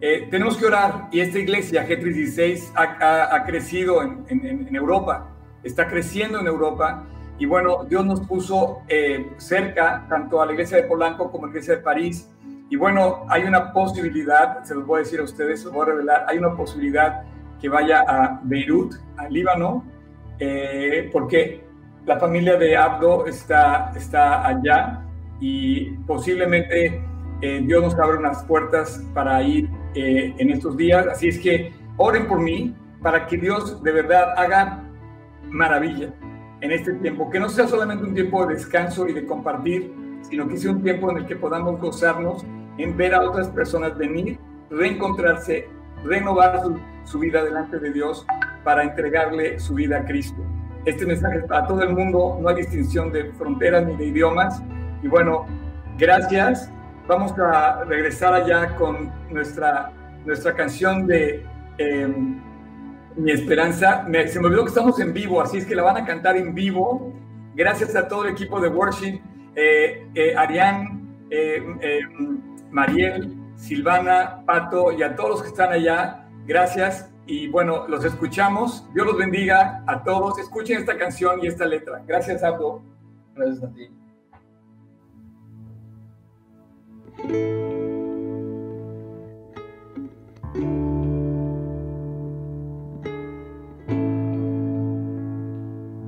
eh, 0.00 0.28
tenemos 0.30 0.56
que 0.56 0.66
orar 0.66 1.08
y 1.12 1.20
esta 1.20 1.38
iglesia 1.38 1.86
G316 1.86 2.72
ha, 2.74 2.82
ha, 2.82 3.36
ha 3.36 3.44
crecido 3.44 4.02
en, 4.02 4.24
en, 4.28 4.66
en, 4.66 4.74
Europa, 4.74 5.30
está 5.62 5.86
creciendo 5.88 6.40
en 6.40 6.48
Europa 6.48 7.04
y 7.38 7.46
bueno, 7.46 7.84
Dios 7.88 8.04
nos 8.04 8.20
puso 8.20 8.82
eh, 8.88 9.32
cerca 9.36 10.04
tanto 10.08 10.42
a 10.42 10.46
la 10.46 10.52
iglesia 10.52 10.78
de 10.78 10.84
Polanco 10.84 11.30
como 11.30 11.44
a 11.44 11.46
la 11.48 11.52
iglesia 11.52 11.76
de 11.76 11.82
París. 11.82 12.28
Y 12.72 12.76
bueno, 12.76 13.26
hay 13.28 13.44
una 13.44 13.70
posibilidad, 13.70 14.64
se 14.64 14.74
los 14.74 14.86
voy 14.86 14.96
a 14.96 14.98
decir 15.00 15.20
a 15.20 15.24
ustedes, 15.24 15.60
se 15.60 15.66
los 15.66 15.74
voy 15.74 15.82
a 15.82 15.90
revelar, 15.90 16.24
hay 16.26 16.38
una 16.38 16.56
posibilidad 16.56 17.22
que 17.60 17.68
vaya 17.68 18.02
a 18.08 18.40
Beirut, 18.44 18.94
al 19.18 19.30
Líbano, 19.30 19.84
eh, 20.38 21.10
porque 21.12 21.66
la 22.06 22.18
familia 22.18 22.56
de 22.56 22.74
Abdo 22.74 23.26
está, 23.26 23.92
está 23.94 24.46
allá 24.46 25.02
y 25.38 25.90
posiblemente 26.06 27.04
eh, 27.42 27.60
Dios 27.62 27.82
nos 27.82 27.94
abra 27.98 28.18
unas 28.18 28.42
puertas 28.44 29.04
para 29.12 29.42
ir 29.42 29.68
eh, 29.94 30.34
en 30.38 30.48
estos 30.48 30.74
días. 30.74 31.06
Así 31.08 31.28
es 31.28 31.38
que 31.38 31.74
oren 31.98 32.26
por 32.26 32.40
mí 32.40 32.74
para 33.02 33.26
que 33.26 33.36
Dios 33.36 33.82
de 33.82 33.92
verdad 33.92 34.32
haga 34.34 34.82
maravilla 35.50 36.14
en 36.62 36.72
este 36.72 36.94
tiempo, 36.94 37.28
que 37.28 37.38
no 37.38 37.50
sea 37.50 37.68
solamente 37.68 38.02
un 38.02 38.14
tiempo 38.14 38.46
de 38.46 38.54
descanso 38.54 39.06
y 39.06 39.12
de 39.12 39.26
compartir, 39.26 39.92
sino 40.22 40.48
que 40.48 40.56
sea 40.56 40.70
un 40.70 40.82
tiempo 40.82 41.10
en 41.10 41.18
el 41.18 41.26
que 41.26 41.36
podamos 41.36 41.78
gozarnos 41.78 42.46
en 42.78 42.96
ver 42.96 43.14
a 43.14 43.22
otras 43.22 43.48
personas 43.48 43.96
venir, 43.96 44.38
reencontrarse, 44.70 45.68
renovar 46.04 46.62
su 46.62 46.78
su 47.04 47.18
vida 47.18 47.44
delante 47.44 47.78
de 47.78 47.92
Dios 47.92 48.26
para 48.64 48.82
entregarle 48.82 49.58
su 49.58 49.74
vida 49.74 49.98
a 49.98 50.04
Cristo. 50.04 50.42
Este 50.84 51.06
mensaje 51.06 51.38
es 51.38 51.44
para 51.44 51.66
todo 51.66 51.82
el 51.82 51.94
mundo, 51.94 52.38
no 52.40 52.48
hay 52.48 52.56
distinción 52.56 53.12
de 53.12 53.32
fronteras 53.32 53.86
ni 53.86 53.96
de 53.96 54.06
idiomas. 54.06 54.62
Y 55.02 55.08
bueno, 55.08 55.46
gracias. 55.98 56.70
Vamos 57.06 57.36
a 57.38 57.84
regresar 57.84 58.32
allá 58.32 58.76
con 58.76 59.12
nuestra, 59.30 59.92
nuestra 60.24 60.54
canción 60.54 61.06
de 61.06 61.44
eh, 61.78 62.08
Mi 63.16 63.32
Esperanza. 63.32 64.04
Me, 64.08 64.28
se 64.28 64.40
me 64.40 64.46
olvidó 64.46 64.62
que 64.64 64.68
estamos 64.68 64.98
en 65.00 65.12
vivo, 65.12 65.40
así 65.40 65.58
es 65.58 65.66
que 65.66 65.74
la 65.74 65.82
van 65.82 65.96
a 65.96 66.04
cantar 66.04 66.36
en 66.36 66.54
vivo. 66.54 67.12
Gracias 67.54 67.94
a 67.96 68.08
todo 68.08 68.24
el 68.24 68.32
equipo 68.32 68.60
de 68.60 68.68
Worship, 68.68 69.20
eh, 69.54 70.06
eh, 70.14 70.34
Arián, 70.36 71.00
Mariel, 72.72 73.36
Silvana, 73.56 74.42
Pato 74.44 74.90
y 74.92 75.02
a 75.02 75.14
todos 75.14 75.30
los 75.30 75.42
que 75.42 75.48
están 75.48 75.72
allá. 75.72 76.26
Gracias 76.46 77.12
y 77.26 77.48
bueno, 77.48 77.86
los 77.88 78.04
escuchamos. 78.04 78.84
Dios 78.92 79.06
los 79.06 79.16
bendiga 79.16 79.84
a 79.86 80.02
todos. 80.02 80.38
Escuchen 80.38 80.78
esta 80.78 80.98
canción 80.98 81.40
y 81.42 81.46
esta 81.46 81.66
letra. 81.66 82.02
Gracias, 82.06 82.42
Abdo. 82.42 82.82
Gracias 83.34 83.62
a 83.62 83.72
ti. 83.72 83.88